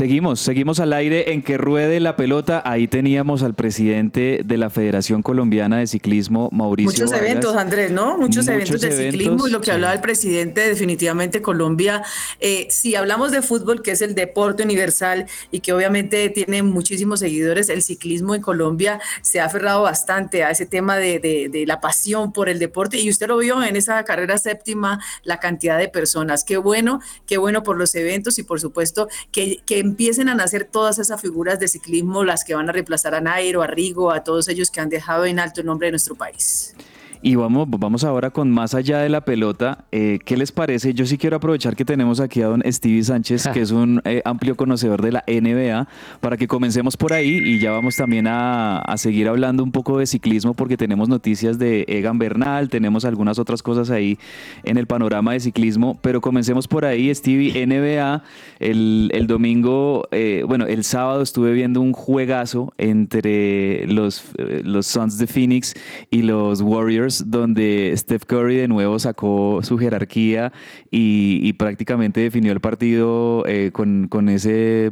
Seguimos, 0.00 0.40
seguimos 0.40 0.80
al 0.80 0.94
aire 0.94 1.34
en 1.34 1.42
que 1.42 1.58
ruede 1.58 2.00
la 2.00 2.16
pelota. 2.16 2.62
Ahí 2.64 2.88
teníamos 2.88 3.42
al 3.42 3.52
presidente 3.52 4.40
de 4.42 4.56
la 4.56 4.70
Federación 4.70 5.20
Colombiana 5.22 5.76
de 5.76 5.86
Ciclismo, 5.86 6.48
Mauricio. 6.52 6.90
Muchos 6.90 7.10
Vargas. 7.10 7.28
eventos, 7.30 7.54
Andrés, 7.54 7.90
¿no? 7.90 8.16
Muchos, 8.16 8.46
Muchos 8.46 8.48
eventos 8.48 8.80
de 8.80 8.86
eventos, 8.86 9.12
ciclismo 9.12 9.46
y 9.46 9.50
lo 9.50 9.60
que 9.60 9.66
sí. 9.66 9.70
hablaba 9.72 9.92
el 9.92 10.00
presidente, 10.00 10.62
definitivamente 10.62 11.42
Colombia, 11.42 12.02
eh, 12.40 12.66
si 12.70 12.94
hablamos 12.94 13.30
de 13.30 13.42
fútbol, 13.42 13.82
que 13.82 13.90
es 13.90 14.00
el 14.00 14.14
deporte 14.14 14.62
universal 14.62 15.26
y 15.50 15.60
que 15.60 15.74
obviamente 15.74 16.30
tiene 16.30 16.62
muchísimos 16.62 17.20
seguidores, 17.20 17.68
el 17.68 17.82
ciclismo 17.82 18.34
en 18.34 18.40
Colombia 18.40 19.02
se 19.20 19.40
ha 19.40 19.44
aferrado 19.44 19.82
bastante 19.82 20.44
a 20.44 20.50
ese 20.50 20.64
tema 20.64 20.96
de, 20.96 21.18
de- 21.18 21.50
de 21.50 21.66
la 21.66 21.78
pasión 21.82 22.32
por 22.32 22.48
el 22.48 22.58
deporte 22.58 22.98
y 22.98 23.10
usted 23.10 23.28
lo 23.28 23.36
vio 23.36 23.62
en 23.62 23.76
esa 23.76 24.02
carrera 24.04 24.38
séptima, 24.38 24.98
la 25.24 25.40
cantidad 25.40 25.76
de 25.76 25.88
personas. 25.90 26.42
Qué 26.42 26.56
bueno, 26.56 27.00
qué 27.26 27.36
bueno 27.36 27.62
por 27.62 27.76
los 27.76 27.94
eventos 27.94 28.38
y 28.38 28.44
por 28.44 28.62
supuesto 28.62 29.06
que, 29.30 29.58
que 29.66 29.89
empiecen 29.90 30.28
a 30.28 30.34
nacer 30.34 30.64
todas 30.64 30.98
esas 30.98 31.20
figuras 31.20 31.58
de 31.58 31.66
ciclismo, 31.66 32.24
las 32.24 32.44
que 32.44 32.54
van 32.54 32.68
a 32.68 32.72
reemplazar 32.72 33.14
a 33.14 33.20
Nairo, 33.20 33.60
a 33.62 33.66
Rigo, 33.66 34.12
a 34.12 34.22
todos 34.22 34.48
ellos 34.48 34.70
que 34.70 34.80
han 34.80 34.88
dejado 34.88 35.24
en 35.24 35.40
alto 35.40 35.60
el 35.60 35.66
nombre 35.66 35.88
de 35.88 35.92
nuestro 35.92 36.14
país. 36.14 36.74
Y 37.22 37.34
vamos, 37.34 37.68
vamos 37.68 38.02
ahora 38.04 38.30
con 38.30 38.50
más 38.50 38.74
allá 38.74 39.00
de 39.00 39.10
la 39.10 39.20
pelota. 39.20 39.84
Eh, 39.92 40.20
¿Qué 40.24 40.38
les 40.38 40.52
parece? 40.52 40.94
Yo 40.94 41.04
sí 41.04 41.18
quiero 41.18 41.36
aprovechar 41.36 41.76
que 41.76 41.84
tenemos 41.84 42.18
aquí 42.18 42.40
a 42.40 42.46
don 42.46 42.62
Stevie 42.66 43.04
Sánchez, 43.04 43.48
que 43.48 43.60
es 43.60 43.72
un 43.72 44.00
eh, 44.06 44.22
amplio 44.24 44.56
conocedor 44.56 45.02
de 45.02 45.12
la 45.12 45.24
NBA, 45.26 45.86
para 46.20 46.38
que 46.38 46.48
comencemos 46.48 46.96
por 46.96 47.12
ahí 47.12 47.38
y 47.44 47.58
ya 47.58 47.72
vamos 47.72 47.96
también 47.96 48.26
a, 48.26 48.78
a 48.78 48.96
seguir 48.96 49.28
hablando 49.28 49.62
un 49.62 49.70
poco 49.70 49.98
de 49.98 50.06
ciclismo 50.06 50.54
porque 50.54 50.78
tenemos 50.78 51.10
noticias 51.10 51.58
de 51.58 51.84
Egan 51.88 52.18
Bernal, 52.18 52.70
tenemos 52.70 53.04
algunas 53.04 53.38
otras 53.38 53.62
cosas 53.62 53.90
ahí 53.90 54.18
en 54.62 54.78
el 54.78 54.86
panorama 54.86 55.34
de 55.34 55.40
ciclismo, 55.40 55.98
pero 56.00 56.22
comencemos 56.22 56.68
por 56.68 56.86
ahí, 56.86 57.14
Stevie, 57.14 57.66
NBA, 57.66 58.22
el, 58.60 59.10
el 59.12 59.26
domingo, 59.26 60.08
eh, 60.10 60.42
bueno, 60.48 60.64
el 60.64 60.84
sábado 60.84 61.20
estuve 61.20 61.52
viendo 61.52 61.82
un 61.82 61.92
juegazo 61.92 62.72
entre 62.78 63.86
los, 63.88 64.24
eh, 64.38 64.62
los 64.64 64.86
Suns 64.86 65.18
de 65.18 65.26
Phoenix 65.26 65.74
y 66.10 66.22
los 66.22 66.62
Warriors 66.62 67.09
donde 67.26 67.92
Steph 67.96 68.24
Curry 68.24 68.56
de 68.56 68.68
nuevo 68.68 68.98
sacó 68.98 69.60
su 69.62 69.78
jerarquía 69.78 70.52
y, 70.90 71.40
y 71.42 71.52
prácticamente 71.54 72.20
definió 72.20 72.52
el 72.52 72.60
partido 72.60 73.44
eh, 73.46 73.70
con, 73.72 74.08
con, 74.08 74.28
ese, 74.28 74.90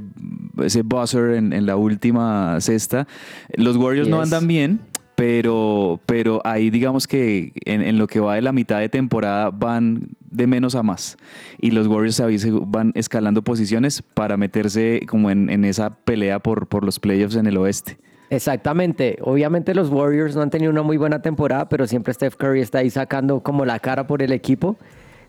ese 0.62 0.82
buzzer 0.82 1.34
en, 1.34 1.52
en, 1.52 1.66
la 1.66 1.76
última 1.76 2.60
cesta. 2.60 3.06
Los 3.54 3.76
Warriors 3.76 4.08
yes. 4.08 4.14
no 4.14 4.22
andan 4.22 4.46
bien. 4.46 4.80
Pero, 5.14 6.00
pero 6.06 6.40
ahí 6.44 6.70
digamos 6.70 7.08
que 7.08 7.52
en, 7.64 7.82
en, 7.82 7.98
lo 7.98 8.06
que 8.06 8.20
va 8.20 8.36
de 8.36 8.42
la 8.42 8.52
mitad 8.52 8.78
de 8.78 8.88
temporada 8.88 9.50
van 9.50 10.10
de 10.30 10.46
menos 10.46 10.76
a 10.76 10.84
más. 10.84 11.16
Y 11.60 11.72
los 11.72 11.88
Warriors 11.88 12.22
van 12.66 12.92
escalando 12.94 13.42
posiciones 13.42 14.00
para 14.14 14.36
meterse 14.36 15.00
como 15.08 15.30
en, 15.32 15.50
en 15.50 15.64
esa 15.64 15.90
pelea 15.90 16.38
por, 16.38 16.68
por 16.68 16.84
los 16.84 17.00
playoffs 17.00 17.34
en 17.34 17.48
el 17.48 17.56
oeste. 17.56 17.98
Exactamente. 18.30 19.18
Obviamente 19.22 19.74
los 19.74 19.90
Warriors 19.90 20.36
no 20.36 20.42
han 20.42 20.50
tenido 20.50 20.70
una 20.70 20.82
muy 20.82 20.96
buena 20.96 21.22
temporada, 21.22 21.68
pero 21.68 21.86
siempre 21.86 22.12
Steph 22.12 22.36
Curry 22.36 22.60
está 22.60 22.78
ahí 22.78 22.90
sacando 22.90 23.40
como 23.40 23.64
la 23.64 23.78
cara 23.78 24.06
por 24.06 24.22
el 24.22 24.32
equipo 24.32 24.76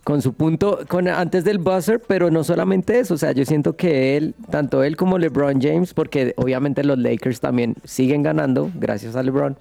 con 0.03 0.21
su 0.21 0.33
punto 0.33 0.79
con, 0.87 1.07
antes 1.07 1.43
del 1.43 1.59
buzzer, 1.59 2.01
pero 2.05 2.31
no 2.31 2.43
solamente 2.43 2.99
eso, 2.99 3.13
o 3.13 3.17
sea, 3.17 3.31
yo 3.31 3.45
siento 3.45 3.75
que 3.75 4.17
él, 4.17 4.33
tanto 4.49 4.83
él 4.83 4.95
como 4.95 5.17
LeBron 5.17 5.61
James, 5.61 5.93
porque 5.93 6.33
obviamente 6.37 6.83
los 6.83 6.97
Lakers 6.97 7.39
también 7.39 7.75
siguen 7.83 8.23
ganando, 8.23 8.71
gracias 8.75 9.15
a 9.15 9.23
LeBron, 9.23 9.57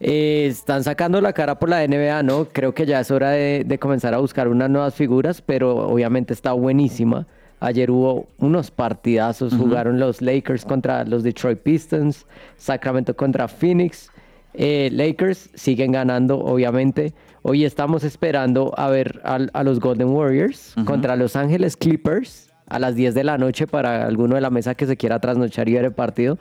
eh, 0.00 0.46
están 0.48 0.84
sacando 0.84 1.20
la 1.20 1.32
cara 1.32 1.58
por 1.58 1.70
la 1.70 1.86
NBA, 1.86 2.22
¿no? 2.22 2.46
Creo 2.52 2.74
que 2.74 2.86
ya 2.86 3.00
es 3.00 3.10
hora 3.10 3.30
de, 3.30 3.64
de 3.64 3.78
comenzar 3.78 4.14
a 4.14 4.18
buscar 4.18 4.48
unas 4.48 4.70
nuevas 4.70 4.94
figuras, 4.94 5.40
pero 5.40 5.76
obviamente 5.76 6.34
está 6.34 6.52
buenísima. 6.52 7.26
Ayer 7.64 7.90
hubo 7.90 8.26
unos 8.38 8.70
partidazos, 8.70 9.54
uh 9.54 9.56
-huh. 9.56 9.62
jugaron 9.62 9.98
los 9.98 10.20
Lakers 10.20 10.66
contra 10.66 11.02
los 11.04 11.22
Detroit 11.22 11.60
Pistons, 11.60 12.26
Sacramento 12.58 13.16
contra 13.16 13.48
Phoenix. 13.48 14.10
Eh, 14.52 14.90
Lakers 14.92 15.48
siguen 15.54 15.92
ganando, 15.92 16.38
obviamente. 16.38 17.14
Hoy 17.40 17.64
estamos 17.64 18.04
esperando 18.04 18.74
a 18.76 18.90
ver 18.90 19.18
a, 19.24 19.38
a 19.54 19.64
los 19.64 19.80
Golden 19.80 20.08
Warriors 20.08 20.74
uh 20.76 20.80
-huh. 20.80 20.84
contra 20.84 21.16
Los 21.16 21.36
Ángeles 21.36 21.76
Clippers 21.76 22.50
a 22.68 22.78
las 22.78 22.96
10 22.96 23.14
de 23.14 23.24
la 23.24 23.38
noche 23.38 23.66
para 23.66 24.06
alguno 24.06 24.34
de 24.34 24.42
la 24.42 24.50
mesa 24.50 24.74
que 24.74 24.86
se 24.86 24.96
quiera 24.98 25.18
trasnochar 25.18 25.66
y 25.68 25.72
ver 25.72 25.86
el 25.86 25.92
partido. 25.92 26.38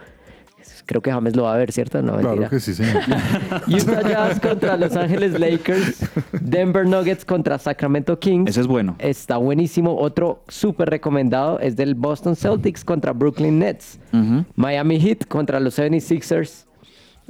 Creo 0.86 1.02
que 1.02 1.12
James 1.12 1.36
lo 1.36 1.44
va 1.44 1.54
a 1.56 1.58
ver, 1.58 1.72
¿cierto? 1.72 2.02
No, 2.02 2.14
claro 2.14 2.28
mentira. 2.30 2.50
que 2.50 2.60
sí, 2.60 2.74
señor. 2.74 3.02
Utah 3.68 4.02
Jazz 4.08 4.40
contra 4.40 4.78
Los 4.78 4.96
Ángeles 4.96 5.40
Lakers. 5.40 6.10
Denver 6.42 6.86
Nuggets 6.86 7.26
contra 7.26 7.58
Sacramento 7.58 8.20
Kings. 8.20 8.50
Ese 8.50 8.62
es 8.62 8.68
bueno. 8.68 8.96
Está 9.00 9.38
buenísimo. 9.38 9.98
Otro 9.98 10.44
súper 10.48 10.90
recomendado 10.90 11.60
es 11.60 11.76
del 11.76 11.96
Boston 11.96 12.36
Celtics 12.36 12.84
contra 12.84 13.14
Brooklyn 13.14 13.60
Nets. 13.60 14.00
Uh 14.12 14.18
-huh. 14.18 14.46
Miami 14.56 15.00
Heat 15.00 15.26
contra 15.28 15.60
los 15.60 15.78
76ers. 15.78 16.66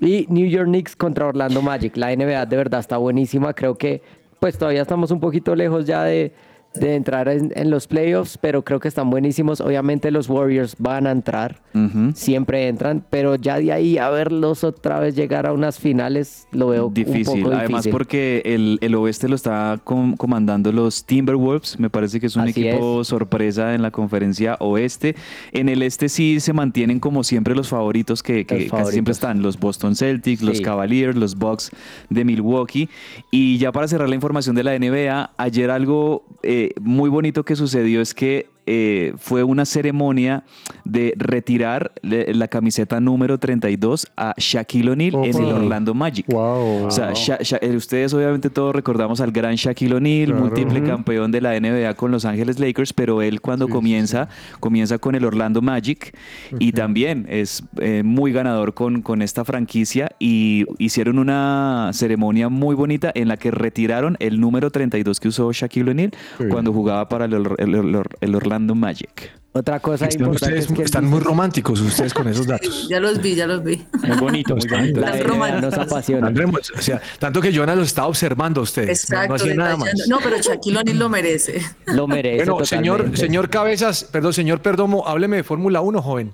Y 0.01 0.25
New 0.29 0.47
York 0.47 0.67
Knicks 0.67 0.95
contra 0.95 1.27
Orlando 1.27 1.61
Magic. 1.61 1.95
La 1.97 2.15
NBA 2.15 2.45
de 2.45 2.57
verdad 2.57 2.79
está 2.79 2.97
buenísima. 2.97 3.53
Creo 3.53 3.77
que 3.77 4.01
pues 4.39 4.57
todavía 4.57 4.81
estamos 4.81 5.11
un 5.11 5.19
poquito 5.19 5.55
lejos 5.55 5.86
ya 5.86 6.03
de, 6.03 6.34
de 6.76 6.95
entrar 6.95 7.28
en, 7.28 7.51
en, 7.55 7.69
los 7.69 7.88
playoffs, 7.88 8.38
pero 8.38 8.63
creo 8.63 8.80
que 8.80 8.88
están 8.88 9.09
buenísimos. 9.09 9.61
Obviamente 9.61 10.11
los 10.11 10.30
Warriors 10.30 10.76
van 10.80 11.07
a 11.07 11.11
entrar, 11.11 11.61
uh 11.74 11.80
-huh. 11.80 12.13
siempre 12.15 12.67
entran, 12.67 13.03
pero 13.09 13.36
ya 13.36 13.59
de 13.59 13.71
ahí 13.71 13.97
a 13.97 14.09
verlos 14.09 14.63
otra 14.63 14.99
vez 14.99 15.15
llegar 15.15 15.45
a 15.45 15.53
unas 15.53 15.80
finales 15.80 16.47
lo 16.51 16.69
veo 16.69 16.89
difícil. 16.89 17.17
un 17.19 17.24
poco 17.26 17.36
difícil. 17.36 17.53
Además 17.53 17.88
porque 17.89 18.41
el, 18.45 18.80
el 18.82 18.95
oeste 18.95 19.30
lo 19.30 19.36
está 19.36 19.80
com 19.84 20.15
comandando 20.15 20.71
los 20.71 21.05
Timberwolves, 21.05 21.80
me 21.80 21.89
parece 21.89 22.19
que 22.19 22.28
es 22.28 22.36
un 22.36 22.43
Así 22.43 22.67
equipo 22.67 23.01
es. 23.01 23.07
sorpresa 23.07 23.76
en 23.76 23.82
la 23.82 23.91
conferencia 23.91 24.55
oeste. 24.59 25.15
En 25.51 25.69
el 25.69 25.84
este 25.84 26.09
sí 26.09 26.39
se 26.39 26.53
mantienen 26.53 26.99
como 26.99 27.24
siempre 27.24 27.55
los 27.55 27.67
favoritos 27.67 28.24
que, 28.24 28.45
que 28.45 28.67
casi 28.67 28.93
siempre 28.93 29.11
están, 29.11 29.41
los 29.41 29.59
Boston 29.59 29.95
Celtics, 29.95 30.39
sí. 30.39 30.45
los 30.45 30.61
Cavaliers, 30.61 31.15
los 31.15 31.36
Bucks 31.36 31.71
de 32.09 32.26
Milwaukee. 32.26 32.89
Y 33.32 33.57
ya 33.57 33.71
para 33.71 33.88
cerrar 33.88 34.09
la 34.09 34.15
información 34.15 34.55
de 34.55 34.63
la 34.63 34.78
NBA, 34.78 35.32
ayer 35.38 35.69
algo... 35.69 36.26
Eh, 36.41 36.62
muy 36.82 37.09
bonito 37.09 37.43
que 37.43 37.55
sucedió 37.55 38.01
es 38.01 38.14
que 38.14 38.47
eh, 38.66 39.14
fue 39.18 39.43
una 39.43 39.66
ceremonia 39.66 40.43
de 40.86 41.14
retirar 41.18 41.91
la 42.01 42.47
camiseta 42.47 42.99
número 42.99 43.38
32 43.38 44.07
a 44.16 44.34
Shaquille 44.38 44.91
O'Neal 44.91 45.16
oh, 45.16 45.26
en 45.26 45.36
el 45.36 45.51
Orlando 45.53 45.93
Magic. 45.93 46.26
Wow. 46.28 46.86
O 46.88 46.91
sea, 46.91 47.11
Sha 47.14 47.38
Sha 47.41 47.59
ustedes 47.76 48.14
obviamente 48.14 48.49
todos 48.49 48.74
recordamos 48.74 49.22
al 49.22 49.32
gran 49.32 49.55
Shaquille 49.55 49.95
O'Neal, 49.95 50.28
claro. 50.28 50.41
múltiple 50.41 50.80
uh 50.80 50.84
-huh. 50.84 50.88
campeón 50.88 51.32
de 51.32 51.41
la 51.41 51.59
NBA 51.59 51.93
con 51.95 52.11
Los 52.11 52.26
Ángeles 52.26 52.59
Lakers, 52.59 52.93
pero 52.93 53.22
él 53.22 53.41
cuando 53.41 53.66
sí, 53.66 53.72
comienza, 53.72 54.28
sí. 54.30 54.55
comienza 54.59 54.97
con 54.97 55.16
el 55.16 55.26
Orlando 55.26 55.61
Magic 55.61 56.14
uh 56.14 56.55
-huh. 56.55 56.57
y 56.59 56.72
también 56.72 57.26
es 57.30 57.64
eh, 57.80 58.03
muy 58.03 58.32
ganador 58.32 58.74
con, 58.74 59.01
con 59.01 59.22
esta 59.22 59.43
franquicia 59.43 60.11
y 60.20 60.66
hicieron 60.78 61.20
una 61.20 61.89
ceremonia 61.93 62.49
muy 62.49 62.76
bonita 62.76 63.11
en 63.14 63.28
la 63.28 63.38
que 63.38 63.51
retiraron 63.51 64.16
el 64.20 64.39
número 64.39 64.72
32 64.72 65.20
que 65.20 65.28
usó 65.28 65.51
Shaquille 65.51 65.91
O'Neal 65.91 66.11
sí. 66.38 66.45
cuando 66.49 66.72
jugaba 66.72 67.09
para 67.09 67.26
el, 67.26 67.34
el, 67.34 67.76
el, 67.76 68.01
el 68.22 68.36
Orlando 68.36 68.53
Orlando 68.54 68.76
Magic. 68.76 69.32
Otra 69.56 69.80
cosa 69.80 70.06
están 70.06 70.28
importante 70.28 70.45
ustedes, 70.60 70.72
es 70.72 70.78
que 70.78 70.84
están 70.84 71.06
muy 71.06 71.20
románticos 71.20 71.80
ustedes 71.80 72.14
con 72.14 72.28
esos 72.28 72.45
datos. 72.45 72.88
Ya 72.89 72.99
los 72.99 73.20
vi, 73.20 73.36
ya 73.36 73.47
los 73.47 73.64
vi. 73.64 73.84
Muy 74.04 74.18
bonito, 74.18 74.56
muy 74.56 74.68
bonito. 74.68 74.99
La 74.99 75.62
nos 75.62 75.74
apasiona. 75.74 76.32
O 76.78 76.82
sea, 76.82 77.01
tanto 77.20 77.41
que 77.41 77.51
Jonas 77.51 77.78
los 77.78 77.88
está 77.88 78.06
observando 78.06 78.62
a 78.62 78.64
ustedes. 78.64 79.04
Exacto. 79.04 79.30
No, 79.30 79.36
hacía 79.36 79.56
nada 79.56 79.78
más. 79.78 79.93
No, 80.08 80.20
pero 80.24 80.38
Shaquille 80.39 80.78
O'Neal 80.78 80.99
lo 80.99 81.10
merece. 81.10 81.62
Lo 81.86 82.08
merece. 82.08 82.45
Bueno, 82.49 82.66
señor, 82.66 83.18
señor 83.18 83.49
Cabezas, 83.49 84.04
perdón, 84.04 84.34
señor 84.34 84.62
Perdomo, 84.62 85.08
hábleme 85.08 85.38
de 85.38 85.43
Fórmula 85.43 85.82
1, 85.82 86.01
joven. 86.01 86.34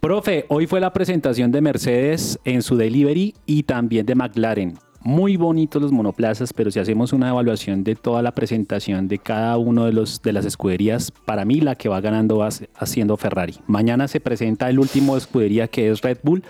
Profe, 0.00 0.46
hoy 0.48 0.66
fue 0.66 0.80
la 0.80 0.92
presentación 0.92 1.50
de 1.52 1.60
Mercedes 1.60 2.38
en 2.44 2.62
su 2.62 2.76
delivery 2.76 3.34
y 3.46 3.62
también 3.62 4.04
de 4.04 4.14
McLaren 4.14 4.78
muy 5.04 5.36
bonitos 5.36 5.82
los 5.82 5.92
monoplazas, 5.92 6.52
pero 6.52 6.70
si 6.70 6.78
hacemos 6.78 7.12
una 7.12 7.28
evaluación 7.28 7.84
de 7.84 7.94
toda 7.94 8.22
la 8.22 8.32
presentación 8.32 9.08
de 9.08 9.18
cada 9.18 9.56
uno 9.56 9.84
de, 9.86 9.92
los, 9.92 10.22
de 10.22 10.32
las 10.32 10.44
escuderías, 10.44 11.10
para 11.10 11.44
mí 11.44 11.60
la 11.60 11.74
que 11.74 11.88
va 11.88 12.00
ganando 12.00 12.38
va 12.38 12.48
haciendo 12.76 13.16
Ferrari. 13.16 13.54
Mañana 13.66 14.08
se 14.08 14.20
presenta 14.20 14.68
el 14.68 14.78
último 14.78 15.16
escudería 15.16 15.68
que 15.68 15.90
es 15.90 16.00
Red 16.02 16.18
Bull, 16.22 16.42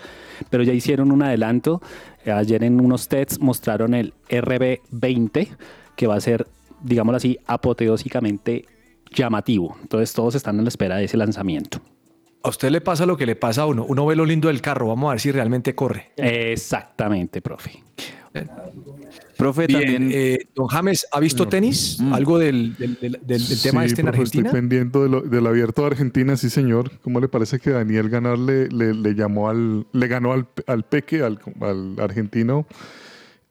pero 0.49 0.63
ya 0.63 0.73
hicieron 0.73 1.11
un 1.11 1.23
adelanto. 1.23 1.81
Ayer 2.25 2.63
en 2.63 2.79
unos 2.79 3.07
tests 3.07 3.39
mostraron 3.39 3.93
el 3.93 4.13
RB20, 4.29 5.47
que 5.95 6.07
va 6.07 6.15
a 6.15 6.21
ser, 6.21 6.47
digámoslo 6.81 7.17
así, 7.17 7.39
apoteósicamente 7.45 8.65
llamativo. 9.11 9.75
Entonces 9.81 10.13
todos 10.13 10.35
están 10.35 10.57
en 10.57 10.65
la 10.65 10.69
espera 10.69 10.97
de 10.97 11.05
ese 11.05 11.17
lanzamiento. 11.17 11.79
A 12.43 12.49
usted 12.49 12.71
le 12.71 12.81
pasa 12.81 13.05
lo 13.05 13.15
que 13.15 13.25
le 13.25 13.37
pasa 13.37 13.61
a 13.61 13.65
uno. 13.67 13.85
Uno 13.87 14.05
ve 14.05 14.17
lo 14.17 14.25
lindo 14.25 14.49
del 14.49 14.61
carro. 14.61 14.87
Vamos 14.87 15.07
a 15.07 15.11
ver 15.11 15.21
si 15.21 15.31
realmente 15.31 15.75
corre. 15.75 16.11
Exactamente, 16.17 17.41
profe. 17.41 17.81
Profe, 19.37 19.67
Bien, 19.67 19.81
también. 19.81 20.11
Eh, 20.13 20.47
don 20.55 20.67
James, 20.67 21.07
¿ha 21.11 21.19
visto 21.19 21.47
tenis? 21.47 21.97
Mm. 21.99 22.13
¿Algo 22.13 22.39
del, 22.39 22.75
del, 22.77 22.97
del, 22.99 23.19
del 23.21 23.39
sí, 23.39 23.69
tema 23.69 23.83
este 23.85 24.01
en 24.01 24.07
profe, 24.07 24.21
Argentina? 24.21 24.47
Estoy 24.47 24.59
pendiente 24.61 24.99
de 24.99 25.09
lo, 25.09 25.21
del 25.21 25.47
abierto 25.47 25.81
de 25.81 25.87
Argentina, 25.87 26.37
sí, 26.37 26.49
señor. 26.49 26.91
¿Cómo 27.01 27.19
le 27.19 27.27
parece 27.27 27.59
que 27.59 27.71
Daniel 27.71 28.09
Ganar 28.09 28.37
le, 28.37 28.67
le, 28.69 28.93
le 28.93 29.15
llamó 29.15 29.49
al, 29.49 29.85
le 29.91 30.07
ganó 30.07 30.33
al, 30.33 30.47
al 30.67 30.83
Peque, 30.83 31.21
al, 31.23 31.39
al 31.61 31.99
argentino? 31.99 32.65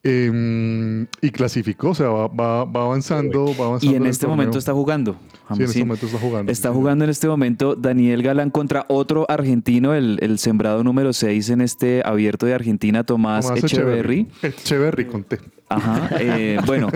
Eh, 0.05 1.07
y 1.21 1.29
clasificó, 1.29 1.91
o 1.91 1.95
sea, 1.95 2.09
va, 2.09 2.27
va, 2.27 2.65
va 2.65 2.83
avanzando, 2.83 3.45
va 3.57 3.67
avanzando. 3.67 3.93
Y 3.93 3.95
en 3.95 4.05
este 4.05 4.27
momento 4.27 4.57
está 4.57 4.73
jugando. 4.73 5.17
Sí, 5.55 5.63
en 5.63 5.69
este 5.69 5.79
momento 5.79 6.05
está 6.05 6.19
jugando. 6.19 6.51
Está 6.51 6.71
jugando 6.71 7.03
en 7.05 7.09
este 7.09 7.27
momento 7.27 7.75
Daniel 7.75 8.23
Galán 8.23 8.49
contra 8.49 8.85
otro 8.89 9.25
argentino, 9.29 9.93
el, 9.93 10.17
el 10.21 10.39
sembrado 10.39 10.83
número 10.83 11.13
6 11.13 11.49
en 11.49 11.61
este 11.61 12.01
abierto 12.05 12.45
de 12.45 12.53
Argentina, 12.53 13.03
Tomás, 13.03 13.45
Tomás 13.47 13.63
Echeverry. 13.63 14.27
Echeverry, 14.41 15.05
conté. 15.05 15.39
Ajá, 15.69 16.09
eh, 16.19 16.59
bueno, 16.67 16.89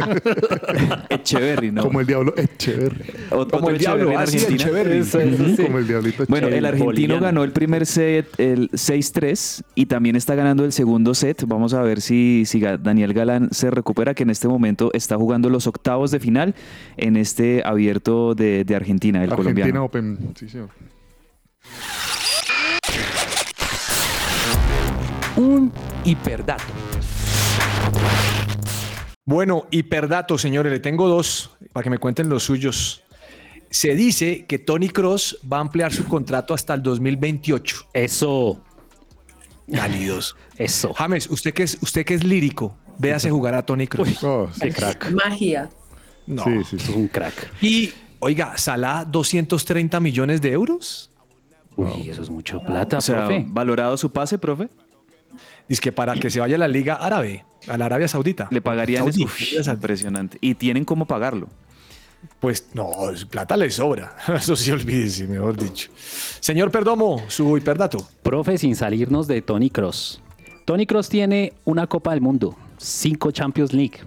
Echeverry, 1.10 1.72
¿no? 1.72 1.84
Como 1.84 2.00
el 2.00 2.06
diablo 2.06 2.34
Echeverry. 2.38 3.06
Ot 3.32 3.50
Como 3.50 3.70
el 3.70 3.78
diablo, 3.80 4.12
en 4.12 4.18
Argentina. 4.18 4.56
Echeverry. 4.56 4.98
Eso, 5.00 5.20
eso, 5.20 5.46
sí. 5.56 5.64
Como 5.64 5.80
el 5.80 5.88
diablito 5.88 6.26
Bueno, 6.28 6.48
Echeverry. 6.48 6.58
el 6.60 6.66
argentino 6.66 6.86
boliviano. 6.86 7.22
ganó 7.24 7.44
el 7.44 7.52
primer 7.52 7.86
set, 7.86 8.28
el 8.40 8.70
6-3, 8.72 9.64
y 9.74 9.88
también 9.88 10.16
está 10.16 10.36
ganando 10.36 10.64
el 10.64 10.74
segundo 10.74 11.16
set. 11.16 11.44
Vamos 11.48 11.74
a 11.74 11.82
ver 11.82 12.02
si, 12.02 12.44
si 12.46 12.60
Daniel 12.60 13.14
Galán 13.14 13.50
se 13.52 13.72
recupera, 13.72 14.14
que 14.14 14.24
en 14.24 14.30
este 14.30 14.48
momento 14.48 14.92
está 14.94 15.16
jugando 15.16 15.50
los 15.50 15.66
octavos 15.66 16.12
de 16.12 16.20
final 16.20 16.54
en 16.98 17.18
este 17.18 17.64
abierto 17.66 18.36
de, 18.36 18.47
de 18.66 18.76
Argentina, 18.76 19.24
el 19.24 19.32
Argentina 19.32 19.54
colombiano. 19.54 19.86
Open, 19.86 20.34
sí, 20.38 20.50
señor. 20.50 20.70
Un 25.36 25.72
hiperdato. 26.04 26.64
Bueno, 29.26 29.68
hiperdatos, 29.72 30.42
señores, 30.42 30.72
le 30.72 30.80
tengo 30.80 31.08
dos 31.08 31.52
para 31.74 31.84
que 31.84 31.90
me 31.90 31.98
cuenten 31.98 32.30
los 32.30 32.44
suyos. 32.44 33.04
Se 33.70 33.94
dice 33.94 34.46
que 34.46 34.58
Tony 34.58 34.90
Cross 34.90 35.40
va 35.52 35.58
a 35.58 35.60
ampliar 35.60 35.94
su 35.94 36.06
contrato 36.06 36.54
hasta 36.54 36.74
el 36.74 36.82
2028. 36.82 37.88
Eso. 37.94 38.64
Cálidos. 39.72 40.36
Eso. 40.58 40.94
James, 40.94 41.30
usted 41.30 41.54
que 41.54 41.64
es, 41.64 41.78
usted 41.82 42.06
que 42.06 42.14
es 42.14 42.24
lírico, 42.24 42.78
véase 42.98 43.30
jugar 43.30 43.54
a 43.56 43.64
Tony 43.64 43.86
Cross. 43.86 44.24
Oh, 44.24 44.50
sí. 44.54 44.62
Qué 44.62 44.72
crack. 44.72 45.12
Magia. 45.12 45.70
No. 46.26 46.44
Sí, 46.44 46.64
sí, 46.70 46.80
sí. 46.80 46.94
Un 46.94 47.10
crack. 47.10 47.52
Y, 47.62 47.92
oiga, 48.20 48.58
Salah, 48.58 49.06
230 49.06 50.00
millones 50.00 50.42
de 50.42 50.52
euros. 50.52 51.10
Uy, 51.76 52.10
eso 52.10 52.22
es 52.24 52.30
mucho 52.30 52.60
plata, 52.62 52.98
O 52.98 53.02
sea, 53.02 53.28
profe. 53.28 53.46
valorado 53.48 53.98
su 53.98 54.12
pase, 54.12 54.38
profe. 54.38 54.70
Dice 55.70 55.82
que 55.82 55.92
para 55.92 56.16
que 56.16 56.30
se 56.30 56.40
vaya 56.40 56.56
a 56.56 56.60
la 56.60 56.68
Liga 56.68 56.96
Árabe, 56.96 57.46
a 57.68 57.78
la 57.78 57.86
Arabia 57.86 58.08
Saudita. 58.08 58.48
Le 58.52 58.62
pagarían 58.62 59.08
eso. 59.08 59.28
Es 59.60 59.68
impresionante. 59.68 60.38
Y 60.42 60.56
tienen 60.56 60.86
cómo 60.86 61.06
pagarlo. 61.06 61.50
Pues 62.40 62.70
no, 62.74 63.10
es- 63.12 63.26
plata 63.26 63.56
le 63.58 63.70
sobra. 63.70 64.16
Eso 64.36 64.56
sí, 64.56 64.72
olvídese, 64.72 65.28
mejor 65.28 65.56
dicho. 65.56 65.90
Señor 66.40 66.72
Perdomo, 66.72 67.22
su 67.28 67.56
hiperdato. 67.58 68.00
Profe, 68.24 68.58
sin 68.58 68.76
salirnos 68.76 69.28
de 69.28 69.42
Tony 69.44 69.70
Cross. 69.70 70.22
Tony 70.66 70.86
Cross 70.88 71.10
tiene 71.10 71.54
una 71.64 71.86
Copa 71.88 72.12
del 72.12 72.22
Mundo, 72.22 72.58
cinco 72.78 73.32
Champions 73.32 73.72
League, 73.72 74.00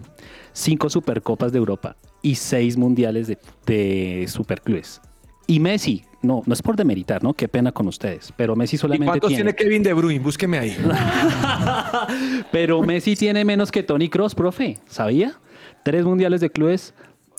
cinco 0.52 0.90
Supercopas 0.90 1.52
de 1.52 1.58
Europa 1.58 1.96
y 2.22 2.34
seis 2.34 2.76
Mundiales 2.76 3.26
de, 3.28 3.38
de 3.66 4.26
Superclubes. 4.28 5.00
Y 5.46 5.58
Messi, 5.58 6.04
no, 6.22 6.42
no 6.46 6.52
es 6.54 6.62
por 6.62 6.76
demeritar, 6.76 7.24
¿no? 7.24 7.34
Qué 7.34 7.48
pena 7.48 7.72
con 7.72 7.88
ustedes, 7.88 8.32
pero 8.36 8.54
Messi 8.54 8.76
¿Y 8.76 8.78
solamente 8.78 9.06
cuántos 9.06 9.28
tiene, 9.28 9.52
tiene 9.52 9.56
Kevin 9.56 9.82
De 9.82 9.92
Bruyne? 9.92 10.20
Búsqueme 10.22 10.58
ahí. 10.58 10.76
Pero 12.52 12.82
Messi 12.82 13.16
tiene 13.16 13.44
menos 13.44 13.70
que 13.70 13.82
Tony 13.82 14.08
Cross, 14.08 14.34
profe, 14.34 14.78
¿sabía? 14.86 15.38
Tres 15.84 16.04
Mundiales 16.04 16.40
de 16.40 16.50
Clubes, 16.50 16.94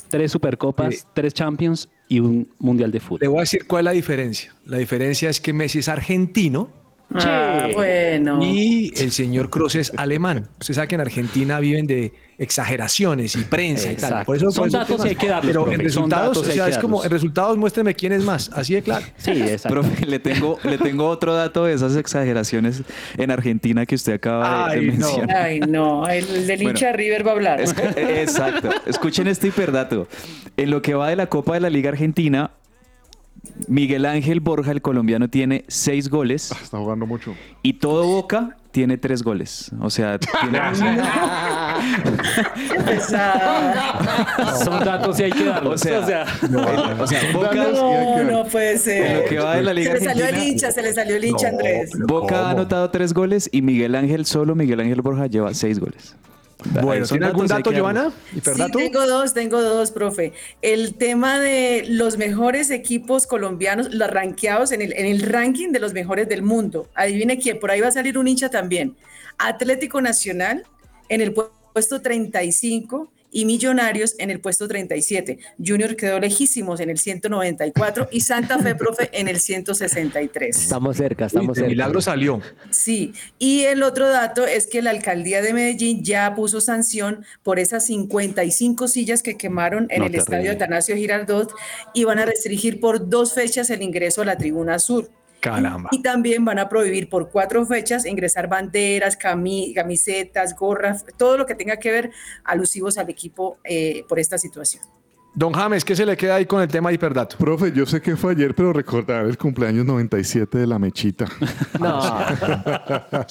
tres 0.09 0.31
Supercopas, 0.31 0.95
Sí. 0.95 1.01
tres 1.13 1.33
Champions 1.33 1.89
y 2.07 2.19
un 2.19 2.49
Mundial 2.59 2.91
de 2.91 2.97
Le 2.97 3.05
Fútbol. 3.05 3.27
voy 3.29 3.37
a 3.37 3.41
decir 3.41 3.65
cuál 3.67 3.81
es 3.81 3.85
la 3.85 3.91
diferencia. 3.91 4.53
La 4.65 4.77
diferencia 4.77 5.29
es 5.29 5.39
que 5.39 5.53
Messi 5.53 5.79
es 5.79 5.87
argentino 5.87 6.69
Ah, 7.15 7.67
bueno. 7.73 8.39
y 8.43 8.91
el 8.97 9.11
señor 9.11 9.49
Kroos 9.49 9.75
es 9.75 9.91
alemán. 9.97 10.47
Usted 10.59 10.73
sabe 10.75 10.87
que 10.87 10.95
en 10.95 11.01
Argentina 11.01 11.59
viven 11.59 11.87
de 11.87 12.13
exageraciones 12.37 13.35
y 13.35 13.43
prensa 13.43 13.91
y 13.91 13.95
tal. 13.95 14.25
Por 14.25 14.35
eso, 14.35 14.45
por 14.45 14.53
Son 14.53 14.67
eso 14.67 14.77
datos 14.79 15.05
y 15.05 15.09
hay 15.09 15.15
que 15.15 15.27
darlos, 15.27 15.47
Pero 15.47 15.61
profe. 15.63 15.75
en 15.75 15.81
resultados, 15.81 16.37
o 16.37 16.43
sea, 16.43 16.65
que 16.65 16.71
es 16.71 16.77
como 16.77 17.03
en 17.03 17.09
resultados 17.11 17.57
muéstreme 17.57 17.93
quién 17.93 18.11
es 18.13 18.23
más. 18.23 18.49
Así 18.53 18.73
de 18.73 18.81
claro. 18.81 19.05
Sí, 19.17 19.31
exacto. 19.31 19.69
Profe, 19.81 20.05
le 20.05 20.19
tengo, 20.19 20.57
le 20.63 20.77
tengo 20.77 21.07
otro 21.07 21.33
dato 21.33 21.65
de 21.65 21.73
esas 21.73 21.95
exageraciones 21.95 22.83
en 23.17 23.31
Argentina 23.31 23.85
que 23.85 23.95
usted 23.95 24.13
acaba 24.13 24.69
de- 24.73 24.79
de, 24.79 24.81
Ay, 24.81 24.87
no. 24.97 25.05
mencionar. 25.07 25.35
Ay, 25.37 25.59
no, 25.61 26.07
el 26.07 26.47
del 26.47 26.57
Bueno. 26.57 26.69
hincha 26.71 26.87
de 26.87 26.93
River 26.93 27.25
va 27.27 27.31
a 27.31 27.33
hablar. 27.35 27.61
Es- 27.61 27.75
eh, 27.77 28.21
exacto. 28.21 28.69
Escuchen 28.85 29.27
este 29.27 29.47
hiperdato. 29.47 30.07
En 30.57 30.69
lo 30.71 30.81
que 30.81 30.93
va 30.93 31.09
de 31.09 31.15
la 31.15 31.27
Copa 31.27 31.53
de 31.55 31.59
la 31.61 31.69
Liga 31.69 31.89
Argentina, 31.89 32.51
Miguel 33.67 34.05
Ángel 34.05 34.39
Borja, 34.39 34.71
el 34.71 34.81
colombiano, 34.81 35.29
tiene 35.29 35.65
seis 35.67 36.09
goles 36.09 36.51
Está 36.51 36.77
jugando 36.77 37.05
mucho. 37.05 37.35
y 37.61 37.73
todo 37.73 38.05
Boca 38.07 38.57
tiene 38.71 38.97
tres 38.97 39.21
goles. 39.21 39.69
O 39.81 39.89
sea, 39.89 40.17
tiene... 40.17 40.59
Pesada. 42.85 44.55
Son 44.63 44.79
datos 44.85 45.19
y 45.19 45.23
hay 45.23 45.31
que 45.31 45.45
darlos. 45.45 45.73
O 45.73 45.77
sea, 45.83 45.99
o 45.99 46.05
sea, 46.05 46.25
o 46.99 47.07
sea, 47.07 47.19
Boca, 47.33 47.53
No, 47.53 48.23
no 48.23 48.43
puede 48.45 48.71
en 48.71 49.15
lo 49.17 49.23
que 49.23 49.29
ser. 49.29 49.43
va 49.43 49.55
de 49.55 49.63
la 49.63 49.73
Se 49.73 49.93
le 49.93 49.99
salió 49.99 50.25
el 50.25 50.43
hincha, 50.43 50.71
se 50.71 50.81
le 50.81 50.93
salió 50.93 51.15
el 51.17 51.25
hincha, 51.25 51.49
Andrés. 51.49 51.91
Boca 51.99 52.47
ha 52.47 52.51
anotado 52.51 52.89
tres 52.89 53.13
goles 53.13 53.49
y 53.51 53.61
Miguel 53.61 53.95
Ángel, 53.95 54.25
solo 54.25 54.55
Miguel 54.55 54.79
Ángel 54.79 55.01
Borja, 55.01 55.27
lleva 55.27 55.53
seis 55.53 55.79
goles. 55.79 56.15
Bueno, 56.81 57.05
¿tiene 57.05 57.25
algún 57.25 57.47
dato. 57.47 57.71
Joana? 57.75 58.11
Sí, 58.33 58.61
tengo 58.71 59.07
dos, 59.07 59.33
tengo 59.33 59.61
dos, 59.61 59.91
profe. 59.91 60.33
El 60.61 60.95
tema 60.95 61.39
de 61.39 61.85
los 61.87 62.17
mejores 62.17 62.69
equipos 62.69 63.25
colombianos, 63.27 63.93
los 63.93 64.09
rankeados 64.09 64.71
en 64.71 64.81
el, 64.81 64.93
en 64.93 65.05
el 65.07 65.21
ranking 65.23 65.69
de 65.71 65.79
los 65.79 65.93
mejores 65.93 66.29
del 66.29 66.43
mundo. 66.43 66.89
Adivine 66.93 67.39
quién, 67.39 67.59
por 67.59 67.71
ahí 67.71 67.81
va 67.81 67.87
a 67.87 67.91
salir 67.91 68.17
un 68.17 68.27
hincha 68.27 68.49
también. 68.49 68.95
Atlético 69.37 70.01
Nacional 70.01 70.63
en 71.09 71.21
el 71.21 71.33
pu- 71.33 71.49
puesto 71.73 72.01
35 72.01 73.11
y 73.31 73.45
Millonarios 73.45 74.15
en 74.19 74.29
el 74.29 74.39
puesto 74.39 74.67
37. 74.67 75.39
Junior 75.63 75.95
quedó 75.95 76.19
lejísimos 76.19 76.79
en 76.79 76.89
el 76.89 76.97
194 76.97 78.09
y 78.11 78.21
Santa 78.21 78.59
Fe, 78.59 78.75
profe, 78.75 79.09
en 79.13 79.27
el 79.27 79.39
163. 79.39 80.55
Estamos 80.55 80.97
cerca, 80.97 81.25
estamos 81.25 81.55
cerca. 81.55 81.69
milagro 81.69 82.01
salió. 82.01 82.41
Sí, 82.69 83.13
y 83.39 83.61
el 83.61 83.83
otro 83.83 84.09
dato 84.09 84.45
es 84.45 84.67
que 84.67 84.81
la 84.81 84.91
alcaldía 84.91 85.41
de 85.41 85.53
Medellín 85.53 86.03
ya 86.03 86.35
puso 86.35 86.61
sanción 86.61 87.25
por 87.43 87.59
esas 87.59 87.85
55 87.85 88.87
sillas 88.87 89.23
que 89.23 89.37
quemaron 89.37 89.87
en 89.89 89.99
No, 89.99 90.05
el 90.07 90.15
estadio 90.15 90.51
Atanasio 90.51 90.95
Girardot 90.95 91.53
y 91.93 92.03
van 92.03 92.19
a 92.19 92.25
restringir 92.25 92.79
por 92.79 93.09
dos 93.09 93.33
fechas 93.33 93.69
el 93.69 93.81
ingreso 93.81 94.21
a 94.21 94.25
la 94.25 94.37
tribuna 94.37 94.79
sur. 94.79 95.09
Y 95.91 96.01
también 96.01 96.45
van 96.45 96.59
a 96.59 96.69
prohibir 96.69 97.09
por 97.09 97.29
cuatro 97.31 97.65
fechas 97.65 98.05
ingresar 98.05 98.47
banderas, 98.47 99.17
cami- 99.19 99.73
camisetas, 99.73 100.55
gorras, 100.55 101.03
todo 101.17 101.37
lo 101.37 101.45
que 101.45 101.55
tenga 101.55 101.77
que 101.77 101.91
ver 101.91 102.11
alusivos 102.43 102.97
al 102.97 103.09
equipo 103.09 103.57
eh, 103.63 104.03
por 104.07 104.19
esta 104.19 104.37
situación. 104.37 104.83
Don 105.33 105.53
James, 105.53 105.85
¿qué 105.85 105.95
se 105.95 106.05
le 106.05 106.17
queda 106.17 106.35
ahí 106.35 106.45
con 106.45 106.61
el 106.61 106.67
tema 106.67 106.89
de 106.89 106.95
hiperdato? 106.95 107.37
Profe, 107.37 107.71
yo 107.71 107.85
sé 107.85 108.01
que 108.01 108.17
fue 108.17 108.33
ayer, 108.33 108.53
pero 108.53 108.73
recordar 108.73 109.25
el 109.25 109.37
cumpleaños 109.37 109.85
97 109.85 110.57
de 110.57 110.67
la 110.67 110.77
mechita. 110.77 111.25
No, 111.79 112.01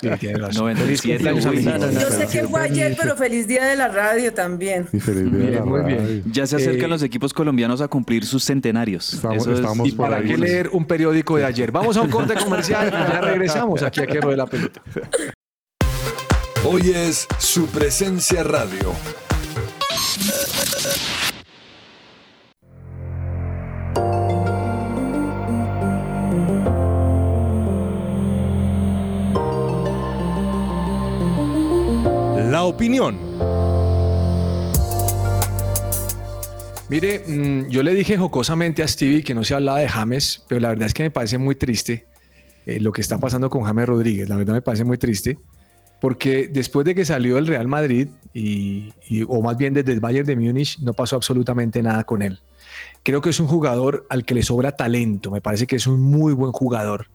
Sí, 0.00 0.08
tiene 0.18 0.38
razón. 0.38 0.62
97, 0.64 1.22
Feliz 1.22 1.44
cumpleaños, 1.44 1.44
uy. 1.46 1.72
amigo. 1.84 2.00
Yo 2.00 2.10
sé 2.10 2.26
que 2.26 2.48
fue 2.48 2.60
ayer, 2.62 2.96
pero 3.00 3.16
feliz 3.16 3.46
día 3.46 3.66
de 3.66 3.76
la 3.76 3.88
radio 3.88 4.32
también. 4.32 4.88
Y 4.92 4.98
feliz 4.98 5.30
día 5.30 5.50
de 5.50 5.56
la 5.56 5.64
Muy 5.64 5.82
bien. 5.82 6.22
Ya 6.32 6.46
se 6.46 6.56
acercan 6.56 6.86
Eh, 6.86 6.88
los 6.88 7.02
equipos 7.02 7.32
colombianos 7.34 7.80
a 7.82 7.86
cumplir 7.88 8.24
sus 8.24 8.44
centenarios. 8.44 9.12
Estamos- 9.14 9.36
Eso 9.42 9.52
es- 9.52 9.58
estamos 9.60 9.86
¿Y 9.86 9.92
para 9.92 10.16
ahí. 10.16 10.26
qué 10.26 10.38
leer 10.38 10.70
un 10.72 10.86
periódico 10.86 11.36
de 11.36 11.44
ayer? 11.44 11.70
Vamos 11.70 11.96
a 11.98 12.00
un 12.02 12.08
corte 12.10 12.34
comercial 12.34 12.88
y 12.88 12.92
ya 13.12 13.20
regresamos 13.20 13.82
aquí 13.82 14.00
a 14.00 14.06
que 14.06 14.18
de 14.20 14.36
la 14.36 14.46
pelota. 14.46 14.80
Hoy 16.64 16.90
es 16.94 17.28
su 17.38 17.66
presencia 17.66 18.42
radio. 18.42 18.92
La 32.50 32.64
opinión. 32.64 33.16
Mire, 36.88 37.20
mm, 37.26 37.68
yo 37.68 37.84
le 37.84 37.94
dije 37.94 38.16
jocosamente 38.18 38.82
a 38.82 38.88
Stevie 38.88 39.22
que 39.22 39.34
no 39.34 39.44
se 39.44 39.54
hablaba 39.54 39.78
de 39.78 39.88
James, 39.88 40.44
pero 40.48 40.60
la 40.60 40.70
verdad 40.70 40.86
es 40.86 40.94
que 40.94 41.04
me 41.04 41.10
parece 41.12 41.38
muy 41.38 41.54
triste 41.54 42.06
eh, 42.66 42.80
lo 42.80 42.90
que 42.90 43.00
está 43.02 43.18
pasando 43.18 43.48
con 43.48 43.62
James 43.62 43.86
Rodríguez. 43.88 44.28
La 44.28 44.34
verdad 44.36 44.54
me 44.54 44.62
parece 44.62 44.82
muy 44.82 44.98
triste, 44.98 45.38
porque 46.00 46.48
después 46.52 46.84
de 46.84 46.96
que 46.96 47.04
salió 47.04 47.36
del 47.36 47.46
Real 47.46 47.68
Madrid, 47.68 48.08
y, 48.34 48.92
y- 49.08 49.22
o 49.28 49.40
más 49.42 49.56
bien 49.56 49.72
desde 49.72 49.92
el 49.92 50.00
Bayern 50.00 50.26
de 50.26 50.34
Múnich, 50.34 50.80
no 50.80 50.92
pasó 50.92 51.14
absolutamente 51.14 51.80
nada 51.84 52.02
con 52.02 52.20
él. 52.22 52.40
Creo 53.04 53.20
que 53.20 53.30
es 53.30 53.38
un 53.38 53.46
jugador 53.46 54.06
al 54.10 54.24
que 54.24 54.34
le 54.34 54.42
sobra 54.42 54.72
talento, 54.72 55.30
me 55.30 55.40
parece 55.40 55.68
que 55.68 55.76
es 55.76 55.86
un 55.86 56.00
muy 56.00 56.32
buen 56.32 56.50
jugador, 56.50 57.06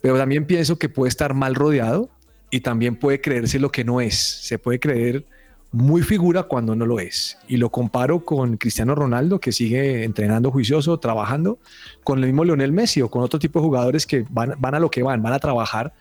pero 0.00 0.18
también 0.18 0.44
pienso 0.44 0.76
que 0.76 0.88
puede 0.88 1.08
estar 1.10 1.34
mal 1.34 1.54
rodeado 1.54 2.10
y 2.52 2.60
también 2.60 2.96
puede 2.96 3.20
creerse 3.20 3.58
lo 3.58 3.72
que 3.72 3.82
no 3.82 4.00
es. 4.00 4.14
Se 4.14 4.58
puede 4.58 4.78
creer 4.78 5.24
muy 5.72 6.02
figura 6.02 6.42
cuando 6.42 6.76
no 6.76 6.84
lo 6.84 7.00
es. 7.00 7.38
Y 7.48 7.56
lo 7.56 7.70
comparo 7.70 8.26
con 8.26 8.58
Cristiano 8.58 8.94
Ronaldo, 8.94 9.40
que 9.40 9.52
sigue 9.52 10.04
entrenando 10.04 10.50
juicioso, 10.50 10.98
trabajando, 10.98 11.58
con 12.04 12.18
el 12.18 12.26
mismo 12.26 12.44
Lionel 12.44 12.70
Messi 12.70 13.00
o 13.00 13.10
con 13.10 13.22
otro 13.22 13.38
tipo 13.38 13.58
de 13.58 13.64
jugadores 13.64 14.06
que 14.06 14.26
van, 14.28 14.54
van 14.58 14.74
a 14.74 14.80
lo 14.80 14.90
que 14.90 15.02
van, 15.02 15.22
van 15.22 15.32
a 15.32 15.38
trabajar. 15.38 15.94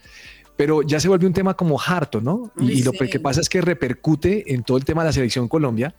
Pero 0.56 0.82
ya 0.82 0.99
se 0.99 1.08
vuelve 1.08 1.26
un 1.26 1.34
tema 1.34 1.56
como 1.56 1.80
harto, 1.80 2.22
¿no? 2.22 2.52
Y, 2.60 2.84
lo 2.84 2.91
que 2.91 3.20
pasa 3.20 3.41
es 3.41 3.49
que 3.49 3.62
repercute 3.62 4.54
en 4.54 4.64
todo 4.64 4.78
el 4.78 4.86
tema 4.86 5.02
de 5.04 5.10
la 5.10 5.14
selección 5.14 5.47
Colombia, 5.47 5.95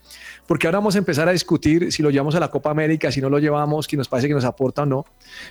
porque 0.47 0.67
ahora 0.67 0.79
vamos 0.79 0.95
a 0.95 0.99
empezar 0.99 1.29
a 1.29 1.33
discutir 1.33 1.93
si 1.93 2.03
lo 2.03 2.11
llevamos 2.11 2.35
a 2.35 2.41
la 2.41 2.49
Copa 2.49 2.71
América, 2.71 3.11
si 3.11 3.21
no 3.21 3.29
lo 3.29 3.39
llevamos, 3.39 3.89
que 3.89 3.97
nos 3.97 4.09
parece 4.09 4.29
que 4.29 4.35
nos 4.35 4.45
aporta 4.45 4.83
o 4.83 4.87
no. 4.87 5.05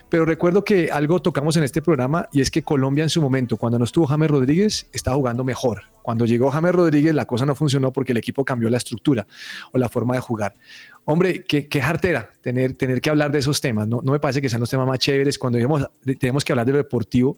Pero 0.10 0.26
recuerdo 0.26 0.64
que 0.64 0.92
algo 0.92 1.22
tocamos 1.22 1.58
en 1.58 1.64
este 1.64 1.82
programa 1.82 2.30
y 2.32 2.42
es 2.42 2.52
que 2.52 2.64
Colombia 2.64 3.04
en 3.04 3.10
su 3.10 3.22
momento, 3.22 3.58
cuando 3.58 3.78
no 3.80 3.86
estuvo 3.86 4.08
James 4.08 4.30
Rodríguez, 4.30 4.88
estaba 4.94 5.18
jugando 5.18 5.44
mejor. 5.44 5.84
Cuando 6.02 6.26
llegó 6.26 6.50
James 6.50 6.74
Rodríguez, 6.74 7.14
la 7.14 7.26
cosa 7.26 7.46
no 7.46 7.56
funcionó 7.56 7.92
porque 7.92 8.12
el 8.12 8.18
equipo 8.18 8.44
cambió 8.44 8.70
la 8.70 8.78
estructura 8.78 9.28
o 9.72 9.78
la 9.78 9.90
forma 9.90 10.16
de 10.16 10.22
jugar. 10.22 10.56
Hombre, 11.04 11.44
qué, 11.44 11.68
qué 11.68 11.82
jartera 11.82 12.30
tener, 12.42 12.74
tener 12.74 13.02
que 13.02 13.10
hablar 13.10 13.32
de 13.32 13.40
esos 13.40 13.60
temas. 13.60 13.88
No, 13.88 14.02
no 14.04 14.12
me 14.12 14.20
parece 14.20 14.40
que 14.40 14.48
sean 14.50 14.60
los 14.62 14.70
temas 14.70 14.88
más 14.88 15.00
chéveres. 15.00 15.40
Cuando 15.40 15.58
tenemos 16.20 16.46
que 16.46 16.54
hablar 16.54 16.66
de 16.66 16.74
lo 16.74 16.78
deportivo, 16.78 17.38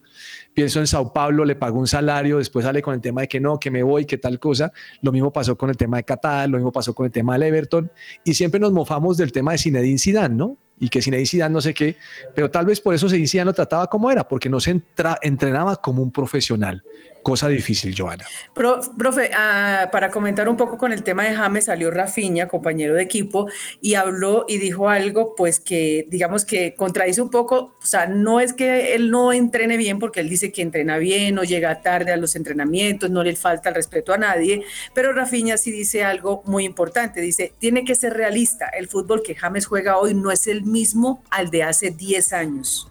pienso 0.53 0.79
en 0.79 0.87
Sao 0.87 1.13
Paulo, 1.13 1.45
le 1.45 1.55
pagó 1.55 1.79
un 1.79 1.87
salario, 1.87 2.39
después 2.39 2.65
sale 2.65 2.81
con 2.81 2.93
el 2.93 2.99
tema 3.01 3.21
de 3.21 3.27
que 3.29 3.39
no, 3.39 3.57
que 3.59 3.71
me 3.71 3.81
voy, 3.81 4.05
que 4.05 4.17
tal 4.17 4.37
cosa. 4.37 4.73
Lo 5.01 5.11
mismo 5.13 5.31
pasó 5.31 5.57
con 5.57 5.69
el 5.69 5.77
tema 5.77 5.97
de 5.97 6.03
Qatar, 6.03 6.49
lo 6.49 6.57
mismo 6.57 6.71
pasó 6.73 6.93
con 6.93 7.05
el 7.05 7.11
tema 7.11 7.33
del 7.33 7.43
Everton. 7.43 7.89
Y 8.25 8.33
siempre 8.33 8.59
nos 8.59 8.73
mofamos 8.73 9.15
del 9.17 9.31
tema 9.31 9.53
de 9.53 9.57
Zinedine 9.57 9.97
Zidane, 9.97 10.35
¿no? 10.35 10.57
Y 10.77 10.89
que 10.89 11.01
Zinedine 11.01 11.25
Zidane 11.27 11.53
no 11.53 11.61
sé 11.61 11.73
qué, 11.73 11.95
pero 12.35 12.51
tal 12.51 12.65
vez 12.65 12.81
por 12.81 12.93
eso 12.93 13.07
Zinedine 13.07 13.27
Zidane 13.29 13.45
lo 13.45 13.53
trataba 13.53 13.87
como 13.87 14.11
era, 14.11 14.27
porque 14.27 14.49
no 14.49 14.59
se 14.59 14.71
entra- 14.71 15.17
entrenaba 15.21 15.77
como 15.77 16.03
un 16.03 16.11
profesional. 16.11 16.83
Cosa 17.23 17.47
difícil, 17.47 17.95
Joana. 17.97 18.25
Pro- 18.53 18.81
profe, 18.97 19.31
ah, 19.33 19.89
para 19.91 20.11
comentar 20.11 20.49
un 20.49 20.57
poco 20.57 20.77
con 20.77 20.91
el 20.91 21.03
tema 21.03 21.23
de 21.23 21.33
James, 21.33 21.65
salió 21.65 21.89
Rafinha, 21.89 22.47
compañero 22.49 22.93
de 22.95 23.01
equipo, 23.01 23.47
y 23.81 23.95
habló 23.95 24.45
y 24.47 24.57
dijo 24.57 24.89
algo, 24.89 25.33
pues 25.35 25.59
que 25.61 26.05
digamos 26.09 26.43
que 26.43 26.75
contradice 26.75 27.21
un 27.21 27.29
poco, 27.29 27.77
o 27.81 27.85
sea, 27.85 28.07
no 28.07 28.39
es 28.41 28.51
que 28.53 28.93
él 28.93 29.09
no 29.09 29.31
entrene 29.31 29.77
bien, 29.77 29.99
porque 29.99 30.19
él 30.19 30.27
dice 30.29 30.51
que 30.51 30.61
entrena 30.61 30.97
bien, 30.97 31.35
no 31.35 31.43
llega 31.43 31.81
tarde 31.81 32.11
a 32.11 32.17
los 32.17 32.35
entrenamientos, 32.35 33.09
no 33.09 33.23
le 33.23 33.35
falta 33.35 33.69
el 33.69 33.75
respeto 33.75 34.13
a 34.13 34.17
nadie, 34.17 34.63
pero 34.93 35.13
Rafinha 35.13 35.57
sí 35.57 35.71
dice 35.71 36.03
algo 36.03 36.43
muy 36.45 36.65
importante, 36.65 37.21
dice, 37.21 37.53
tiene 37.57 37.85
que 37.85 37.95
ser 37.95 38.13
realista, 38.13 38.67
el 38.67 38.87
fútbol 38.89 39.23
que 39.23 39.33
James 39.35 39.65
juega 39.65 39.97
hoy 39.97 40.13
no 40.13 40.29
es 40.29 40.47
el 40.47 40.63
mismo 40.63 41.23
al 41.29 41.49
de 41.49 41.63
hace 41.63 41.91
10 41.91 42.33
años. 42.33 42.89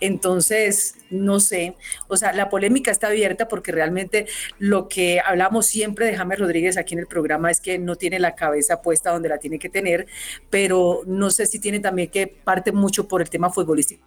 Entonces, 0.00 0.94
no 1.10 1.40
sé, 1.40 1.74
o 2.08 2.16
sea, 2.16 2.32
la 2.32 2.48
polémica 2.48 2.90
está 2.90 3.08
abierta 3.08 3.48
porque 3.48 3.72
realmente 3.72 4.26
lo 4.58 4.88
que 4.88 5.20
hablamos 5.24 5.66
siempre 5.66 6.06
de 6.06 6.16
James 6.16 6.38
Rodríguez 6.38 6.76
aquí 6.76 6.94
en 6.94 7.00
el 7.00 7.06
programa 7.06 7.50
es 7.50 7.60
que 7.60 7.78
no 7.78 7.96
tiene 7.96 8.18
la 8.18 8.34
cabeza 8.34 8.82
puesta 8.82 9.10
donde 9.10 9.28
la 9.28 9.38
tiene 9.38 9.58
que 9.58 9.68
tener, 9.68 10.06
pero 10.50 11.02
no 11.06 11.30
sé 11.30 11.46
si 11.46 11.58
tiene 11.58 11.80
también 11.80 12.10
que 12.10 12.26
parte 12.26 12.72
mucho 12.72 13.08
por 13.08 13.20
el 13.20 13.30
tema 13.30 13.50
futbolístico, 13.50 14.04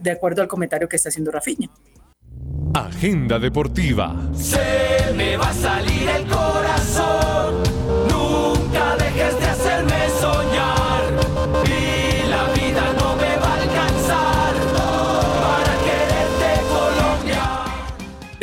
de 0.00 0.10
acuerdo 0.10 0.42
al 0.42 0.48
comentario 0.48 0.88
que 0.88 0.96
está 0.96 1.08
haciendo 1.08 1.30
Rafinha. 1.30 1.70
Agenda 2.74 3.38
deportiva. 3.38 4.16
Se 4.34 5.12
me 5.14 5.36
va 5.36 5.50
a 5.50 5.52
salir 5.52 6.08
el 6.08 6.26
corazón. 6.26 7.81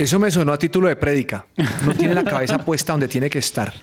Eso 0.03 0.19
me 0.19 0.31
sonó 0.31 0.53
a 0.53 0.57
título 0.57 0.87
de 0.87 0.95
prédica. 0.95 1.45
No 1.85 1.93
tiene 1.93 2.13
la 2.13 2.23
cabeza 2.23 2.57
puesta 2.59 2.93
donde 2.93 3.07
tiene 3.07 3.29
que 3.29 3.39
estar. 3.39 3.73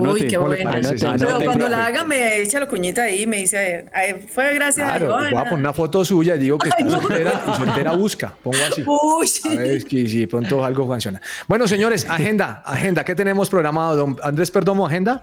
Uy, 0.00 0.26
qué 0.26 0.36
¿Cómo 0.36 0.48
le 0.48 0.64
bueno. 0.64 0.88
Pero 0.88 1.18
cuando 1.44 1.52
profe. 1.52 1.68
la 1.68 1.84
haga 1.86 2.04
me 2.04 2.38
echa 2.40 2.58
la 2.60 2.66
cuñita 2.66 3.02
ahí 3.02 3.24
y 3.24 3.26
me 3.26 3.36
dice, 3.36 3.84
"Ay, 3.92 4.26
fue 4.26 4.54
gracias 4.54 4.88
Claro, 4.88 5.14
a 5.14 5.18
voy 5.18 5.26
a 5.26 5.30
Joana". 5.32 5.50
poner 5.50 5.58
una 5.66 5.72
foto 5.74 6.02
suya 6.02 6.34
y 6.36 6.38
digo 6.38 6.56
que 6.56 6.70
Ay, 6.74 6.84
está 6.86 6.96
no. 6.96 7.02
soltera 7.02 7.42
y 7.46 7.54
soltera 7.58 7.92
busca. 7.92 8.32
Pongo 8.42 8.56
así. 8.70 8.82
Uy. 8.86 9.52
A 9.52 9.60
ver 9.60 9.84
que 9.84 10.08
si 10.08 10.26
pronto 10.26 10.64
algo 10.64 10.86
funciona. 10.86 11.20
Bueno, 11.46 11.68
señores, 11.68 12.06
agenda, 12.08 12.62
agenda. 12.64 13.04
¿Qué 13.04 13.14
tenemos 13.14 13.50
programado? 13.50 13.96
Don 13.96 14.16
Andrés 14.22 14.50
Perdomo, 14.50 14.86
agenda. 14.86 15.20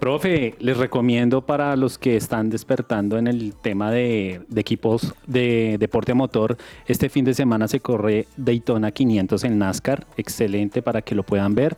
Profe, 0.00 0.54
les 0.60 0.78
recomiendo 0.78 1.42
para 1.42 1.76
los 1.76 1.98
que 1.98 2.16
están 2.16 2.48
despertando 2.48 3.18
en 3.18 3.26
el 3.26 3.52
tema 3.54 3.90
de, 3.90 4.40
de 4.48 4.60
equipos 4.62 5.12
de 5.26 5.76
deporte 5.78 6.12
a 6.12 6.14
motor, 6.14 6.56
este 6.86 7.10
fin 7.10 7.26
de 7.26 7.34
semana 7.34 7.68
se 7.68 7.80
corre 7.80 8.26
Daytona 8.38 8.92
500 8.92 9.44
en 9.44 9.58
NASCAR, 9.58 10.06
excelente 10.16 10.80
para 10.80 11.02
que 11.02 11.14
lo 11.14 11.22
puedan 11.22 11.54
ver. 11.54 11.76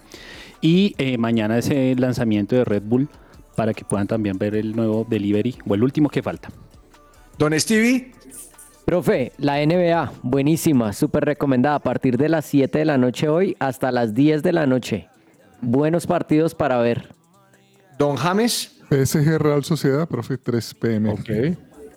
Y 0.61 0.95
eh, 0.99 1.19
mañana 1.19 1.59
es 1.59 1.69
el 1.69 2.01
lanzamiento 2.01 2.55
de 2.55 2.65
Red 2.65 2.85
Bull 2.85 3.09
para 3.57 3.75
que 3.75 3.85
puedan 3.85 4.07
también 4.07 4.39
ver 4.39 4.55
el 4.55 4.77
nuevo 4.77 5.05
delivery 5.11 5.57
o 5.67 5.75
el 5.75 5.83
último 5.83 6.09
que 6.09 6.23
falta. 6.23 6.49
Don 7.39 7.59
Stevie. 7.59 8.13
Profe, 8.85 9.33
la 9.39 9.67
NBA, 9.67 10.13
buenísima, 10.23 10.93
súper 10.93 11.25
recomendada. 11.25 11.75
A 11.75 11.83
partir 11.83 12.17
de 12.19 12.29
las 12.29 12.45
7 12.45 12.79
de 12.79 12.85
la 12.85 12.99
noche 12.99 13.29
hoy 13.29 13.57
hasta 13.59 13.91
las 13.91 14.15
10 14.15 14.45
de 14.45 14.53
la 14.53 14.67
noche. 14.67 15.09
Buenos 15.61 16.07
partidos 16.07 16.55
para 16.55 16.79
ver. 16.79 17.09
Don 18.03 18.17
James. 18.17 18.71
PSG 18.89 19.39
Real 19.39 19.63
Sociedad, 19.63 20.09
profe, 20.09 20.37
3 20.37 20.75
pm. 20.75 21.11
Ok. 21.11 21.29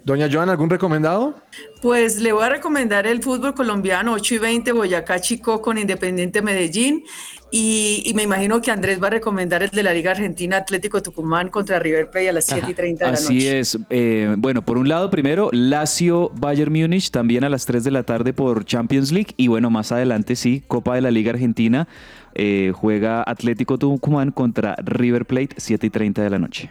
Doña 0.05 0.29
Joana, 0.31 0.51
¿algún 0.51 0.69
recomendado? 0.69 1.33
Pues 1.81 2.21
le 2.21 2.31
voy 2.31 2.43
a 2.43 2.49
recomendar 2.49 3.07
el 3.07 3.23
fútbol 3.23 3.55
colombiano 3.55 4.13
8 4.13 4.35
y 4.35 4.37
20 4.37 4.71
Boyacá 4.71 5.19
Chico 5.19 5.63
con 5.63 5.79
Independiente 5.79 6.43
Medellín 6.43 7.03
y, 7.51 8.03
y 8.05 8.13
me 8.13 8.21
imagino 8.21 8.61
que 8.61 8.69
Andrés 8.69 9.01
va 9.01 9.07
a 9.07 9.09
recomendar 9.09 9.63
el 9.63 9.71
de 9.71 9.81
la 9.81 9.95
Liga 9.95 10.11
Argentina 10.11 10.57
Atlético 10.57 11.01
Tucumán 11.01 11.49
contra 11.49 11.79
River 11.79 12.11
Plate 12.11 12.29
a 12.29 12.33
las 12.33 12.45
7 12.45 12.69
y 12.69 12.73
30 12.75 13.05
de 13.05 13.11
la 13.11 13.17
Así 13.17 13.33
noche. 13.33 13.59
es. 13.59 13.79
Eh, 13.89 14.35
bueno, 14.37 14.63
por 14.63 14.77
un 14.77 14.87
lado, 14.87 15.09
primero, 15.09 15.49
Lazio 15.51 16.29
Bayern 16.35 16.71
Múnich, 16.71 17.09
también 17.09 17.43
a 17.43 17.49
las 17.49 17.65
3 17.65 17.83
de 17.83 17.89
la 17.91 18.03
tarde 18.03 18.31
por 18.31 18.63
Champions 18.63 19.11
League. 19.11 19.33
Y 19.37 19.47
bueno, 19.47 19.71
más 19.71 19.91
adelante, 19.91 20.35
sí, 20.35 20.63
Copa 20.67 20.93
de 20.93 21.01
la 21.01 21.09
Liga 21.09 21.31
Argentina. 21.31 21.87
eh, 22.35 22.73
juega 22.75 23.23
Atlético 23.25 23.79
Tucumán 23.79 24.29
contra 24.31 24.75
River 24.83 25.25
Plate, 25.25 25.55
7 25.57 25.87
y 25.87 25.89
30 25.89 26.21
de 26.21 26.29
la 26.29 26.37
noche. 26.37 26.69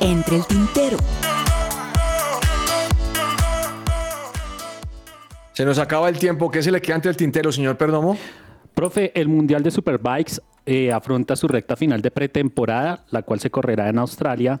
Entre 0.00 0.36
el 0.36 0.46
tintero. 0.46 0.96
Se 5.52 5.64
nos 5.66 5.78
acaba 5.78 6.08
el 6.08 6.18
tiempo. 6.18 6.50
¿Qué 6.50 6.62
se 6.62 6.72
le 6.72 6.80
queda 6.80 6.96
ante 6.96 7.10
el 7.10 7.16
tintero, 7.16 7.52
señor 7.52 7.76
Perdomo? 7.76 8.16
Profe, 8.74 9.12
el 9.14 9.28
Mundial 9.28 9.62
de 9.62 9.70
Superbikes 9.70 10.40
eh, 10.64 10.90
afronta 10.90 11.36
su 11.36 11.48
recta 11.48 11.76
final 11.76 12.00
de 12.00 12.10
pretemporada, 12.10 13.04
la 13.10 13.22
cual 13.22 13.40
se 13.40 13.50
correrá 13.50 13.90
en 13.90 13.98
Australia, 13.98 14.60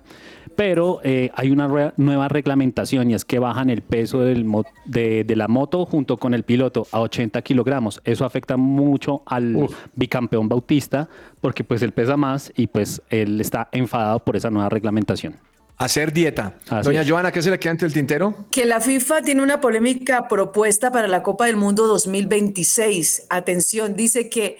pero 0.60 1.00
eh, 1.04 1.30
hay 1.36 1.50
una 1.50 1.92
nueva 1.96 2.28
reglamentación 2.28 3.10
y 3.10 3.14
es 3.14 3.24
que 3.24 3.38
bajan 3.38 3.70
el 3.70 3.80
peso 3.80 4.20
del 4.20 4.44
mo- 4.44 4.66
de, 4.84 5.24
de 5.24 5.34
la 5.34 5.48
moto 5.48 5.86
junto 5.86 6.18
con 6.18 6.34
el 6.34 6.42
piloto 6.42 6.86
a 6.92 7.00
80 7.00 7.40
kilogramos. 7.40 8.02
Eso 8.04 8.26
afecta 8.26 8.58
mucho 8.58 9.22
al 9.24 9.68
bicampeón 9.94 10.50
Bautista 10.50 11.08
porque 11.40 11.64
pues 11.64 11.80
él 11.80 11.92
pesa 11.92 12.18
más 12.18 12.52
y 12.56 12.66
pues 12.66 13.00
él 13.08 13.40
está 13.40 13.70
enfadado 13.72 14.18
por 14.18 14.36
esa 14.36 14.50
nueva 14.50 14.68
reglamentación. 14.68 15.36
Hacer 15.78 16.12
dieta. 16.12 16.56
Así 16.68 16.84
Doña 16.84 17.00
es. 17.00 17.08
Joana, 17.10 17.32
¿qué 17.32 17.40
se 17.40 17.50
le 17.50 17.58
queda 17.58 17.70
ante 17.70 17.86
el 17.86 17.94
tintero? 17.94 18.34
Que 18.50 18.66
la 18.66 18.80
FIFA 18.82 19.22
tiene 19.22 19.42
una 19.42 19.62
polémica 19.62 20.28
propuesta 20.28 20.92
para 20.92 21.08
la 21.08 21.22
Copa 21.22 21.46
del 21.46 21.56
Mundo 21.56 21.86
2026. 21.86 23.28
Atención, 23.30 23.96
dice 23.96 24.28
que 24.28 24.58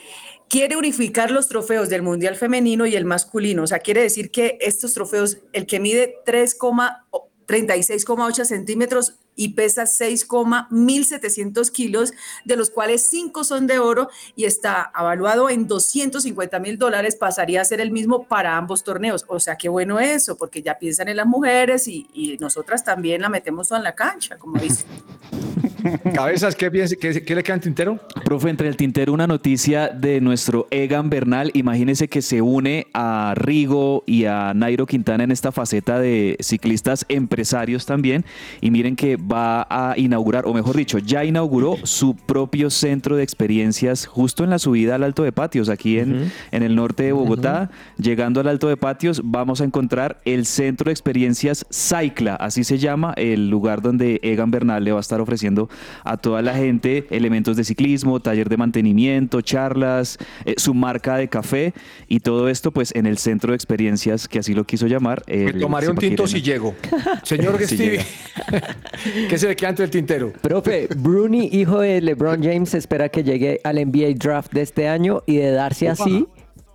quiere 0.51 0.77
unificar 0.77 1.31
los 1.31 1.49
trofeos 1.49 1.89
del 1.89 2.03
Mundial 2.03 2.37
femenino 2.37 2.85
y 2.85 2.95
el 2.97 3.07
masculino. 3.07 3.63
O 3.63 3.67
sea, 3.69 3.79
quiere 3.79 4.03
decir 4.03 4.33
que 4.33 4.59
estos 4.61 4.93
trofeos, 4.93 5.39
el 5.53 5.65
que 5.65 5.79
mide 5.79 6.17
3,36,8 6.27 8.45
centímetros 8.45 9.15
y 9.37 9.51
pesa 9.51 9.85
6,1700 9.85 11.71
kilos, 11.71 12.13
de 12.45 12.57
los 12.57 12.71
cuales 12.71 13.03
5 13.03 13.45
son 13.45 13.69
de 13.69 13.79
oro 13.79 14.11
y 14.35 14.45
está 14.45 14.91
evaluado 14.99 15.49
en 15.49 15.69
250 15.69 16.59
mil 16.59 16.79
dólares, 16.79 17.15
pasaría 17.15 17.61
a 17.61 17.65
ser 17.65 17.81
el 17.81 17.93
mismo 17.93 18.27
para 18.27 18.57
ambos 18.57 18.83
torneos. 18.83 19.25
O 19.29 19.39
sea, 19.39 19.55
qué 19.57 19.69
bueno 19.69 20.01
eso, 20.01 20.37
porque 20.37 20.63
ya 20.63 20.81
piensan 20.81 21.07
en 21.09 21.17
las 21.17 21.27
mujeres 21.27 21.87
y, 21.87 22.09
y 22.13 22.39
nosotras 22.39 22.83
también 22.85 23.23
la 23.23 23.29
metemos 23.29 23.69
toda 23.69 23.79
en 23.79 23.85
la 23.85 23.95
cancha, 23.95 24.37
como 24.37 24.61
dicen. 24.61 24.89
Cabezas, 26.15 26.55
¿qué, 26.57 26.71
piensa- 26.71 26.97
qué- 26.97 27.23
qué 27.25 27.35
le 27.35 27.43
queda 27.43 27.55
el 27.57 27.61
tintero? 27.61 27.99
Profe, 28.25 28.51
entre 28.51 28.69
el 28.69 28.77
tintero 28.77 29.13
una 29.13 29.27
noticia 29.27 29.89
de 29.89 30.21
nuestro 30.21 30.67
Egan 30.71 31.11
Bernal. 31.11 31.51
Imagínese 31.55 32.09
que 32.09 32.23
se 32.23 32.43
une 32.43 32.87
a 32.95 33.35
Rigo 33.37 34.03
y 34.07 34.25
a 34.25 34.53
Nairo 34.55 34.87
Quintana 34.87 35.25
en 35.25 35.31
esta 35.31 35.53
faceta 35.53 35.99
de 35.99 36.37
ciclistas 36.41 37.05
empresarios 37.09 37.87
también. 37.87 38.25
Y 38.61 38.71
miren 38.71 38.97
que 38.97 39.17
va 39.17 39.67
a 39.71 39.95
inaugurar, 39.97 40.47
o 40.47 40.53
mejor 40.55 40.77
dicho, 40.77 40.99
ya 40.99 41.25
inauguró 41.25 41.77
su 41.85 42.15
propio 42.17 42.71
centro 42.71 43.17
de 43.17 43.23
experiencias 43.23 44.07
justo 44.07 44.45
en 44.45 44.51
la 44.51 44.59
subida 44.59 44.97
al 44.97 45.05
Alto 45.05 45.23
de 45.23 45.33
Patios, 45.33 45.69
aquí 45.69 45.99
en, 45.99 46.31
en 46.51 46.63
el 46.63 46.75
norte 46.77 47.05
de 47.05 47.13
Bogotá. 47.13 47.71
Llegando 47.97 48.41
al 48.41 48.49
Alto 48.49 48.69
de 48.69 48.77
Patios, 48.77 49.23
vamos 49.25 49.61
a 49.61 49.65
encontrar 49.65 50.21
el 50.25 50.45
centro 50.47 50.87
de 50.87 50.93
experiencias 50.93 51.65
Cycla, 51.71 52.35
así 52.37 52.65
se 52.65 52.79
llama, 52.79 53.15
el 53.17 53.49
lugar 53.49 53.81
donde 53.81 54.21
Egan 54.23 54.51
Bernal 54.51 54.85
le 54.85 54.93
va 54.93 54.99
a 54.99 55.01
estar 55.01 55.21
ofreciendo 55.21 55.70
a 56.05 56.17
toda 56.17 56.43
la 56.43 56.55
gente 56.55 57.07
elementos 57.11 57.57
de 57.57 57.65
ciclismo, 57.65 58.21
taller 58.21 58.49
de 58.49 58.57
mantenimiento, 58.57 59.41
charlas, 59.41 60.19
eh, 60.45 60.55
su 60.57 60.75
marca 60.75 61.17
de 61.17 61.29
café 61.29 61.75
y 62.09 62.21
todo 62.21 62.49
esto 62.49 62.73
pues 62.73 62.95
en 62.95 63.07
el 63.07 63.19
centro 63.19 63.53
de 63.53 63.57
experiencias 63.57 64.29
que 64.29 64.39
así 64.39 64.55
lo 64.55 64.65
quiso 64.65 64.87
llamar. 64.87 65.23
Me 65.27 65.53
tomaré 65.55 65.89
un 65.89 65.97
tinto 65.97 66.27
si 66.27 66.43
llego. 66.43 66.75
Señor 67.23 67.59
Si 67.71 67.77
Stevie, 67.77 68.01
¿qué 69.29 69.39
se 69.39 69.49
le 69.49 69.57
queda 69.57 69.71
ante 69.71 69.85
el 69.85 69.91
tintero? 69.91 70.33
Profe, 70.41 70.89
Bruni, 70.97 71.49
hijo 71.53 71.81
de 71.81 72.01
LeBron 72.01 72.43
James, 72.43 72.75
espera 72.75 73.09
que 73.09 73.23
llegue 73.23 73.61
al 73.65 73.77
NBA 73.77 74.15
Draft 74.17 74.53
de 74.53 74.63
este 74.63 74.89
año 74.89 75.23
y 75.27 75.37
de 75.37 75.51
darse 75.51 75.89
así, 75.89 76.27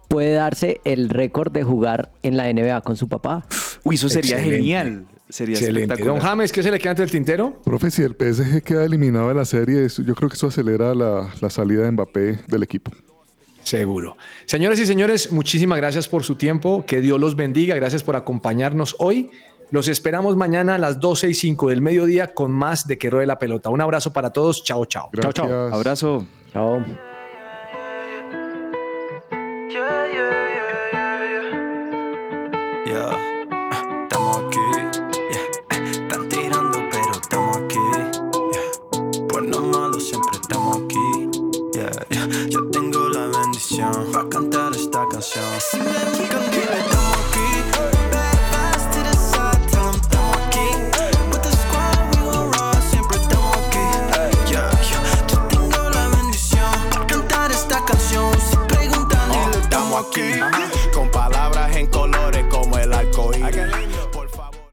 puede 0.08 0.34
darse 0.34 0.82
el 0.86 1.10
récord 1.10 1.52
de 1.52 1.64
jugar 1.64 2.12
en 2.24 2.38
la 2.38 2.52
NBA 2.52 2.82
con 2.82 2.98
su 2.98 3.08
papá. 3.08 3.46
Uy, 3.84 3.96
eso 3.96 4.10
sería 4.10 4.36
Excelente. 4.38 4.58
genial. 4.58 5.06
Sería 5.28 5.56
Excelente. 5.56 5.94
espectacular. 5.94 6.16
Don 6.22 6.28
James, 6.30 6.52
¿qué 6.52 6.62
se 6.62 6.70
le 6.72 6.78
queda 6.80 6.92
ante 6.92 7.04
el 7.04 7.12
tintero? 7.12 7.60
Profe, 7.64 7.90
si 7.90 8.04
el 8.04 8.16
PSG 8.16 8.62
queda 8.62 8.86
eliminado 8.86 9.30
de 9.30 9.34
la 9.34 9.46
serie, 9.46 9.88
yo 9.88 10.14
creo 10.16 10.30
que 10.30 10.36
eso 10.36 10.48
acelera 10.48 10.94
la, 10.94 11.30
la 11.42 11.50
salida 11.50 11.84
de 11.84 11.92
Mbappé 11.92 12.40
del 12.48 12.64
equipo. 12.64 12.92
Seguro. 13.64 14.16
Señores 14.46 14.80
y 14.80 14.86
señores, 14.86 15.32
muchísimas 15.32 15.78
gracias 15.80 16.08
por 16.08 16.24
su 16.24 16.36
tiempo. 16.36 16.86
Que 16.86 17.02
Dios 17.02 17.20
los 17.20 17.36
bendiga. 17.36 17.74
Gracias 17.76 18.04
por 18.04 18.16
acompañarnos 18.16 18.96
hoy. 19.00 19.32
Los 19.72 19.88
esperamos 19.88 20.36
mañana 20.38 20.76
a 20.76 20.78
las 20.78 21.00
12 21.00 21.30
y 21.30 21.34
5 21.34 21.70
del 21.70 21.82
mediodía 21.82 22.36
con 22.36 22.52
más 22.52 22.86
de 22.86 23.00
Que 23.00 23.10
Ruede 23.10 23.26
la 23.26 23.40
Pelota. 23.40 23.72
Un 23.72 23.82
abrazo 23.82 24.14
para 24.14 24.30
todos. 24.32 24.64
Chao, 24.64 24.86
chao. 24.86 25.10
Chao, 25.20 25.32
chao. 25.34 25.74
Abrazo. 25.74 26.28
Chao. 26.54 26.86
Yeah, 32.86 33.35
chance. 45.30 46.95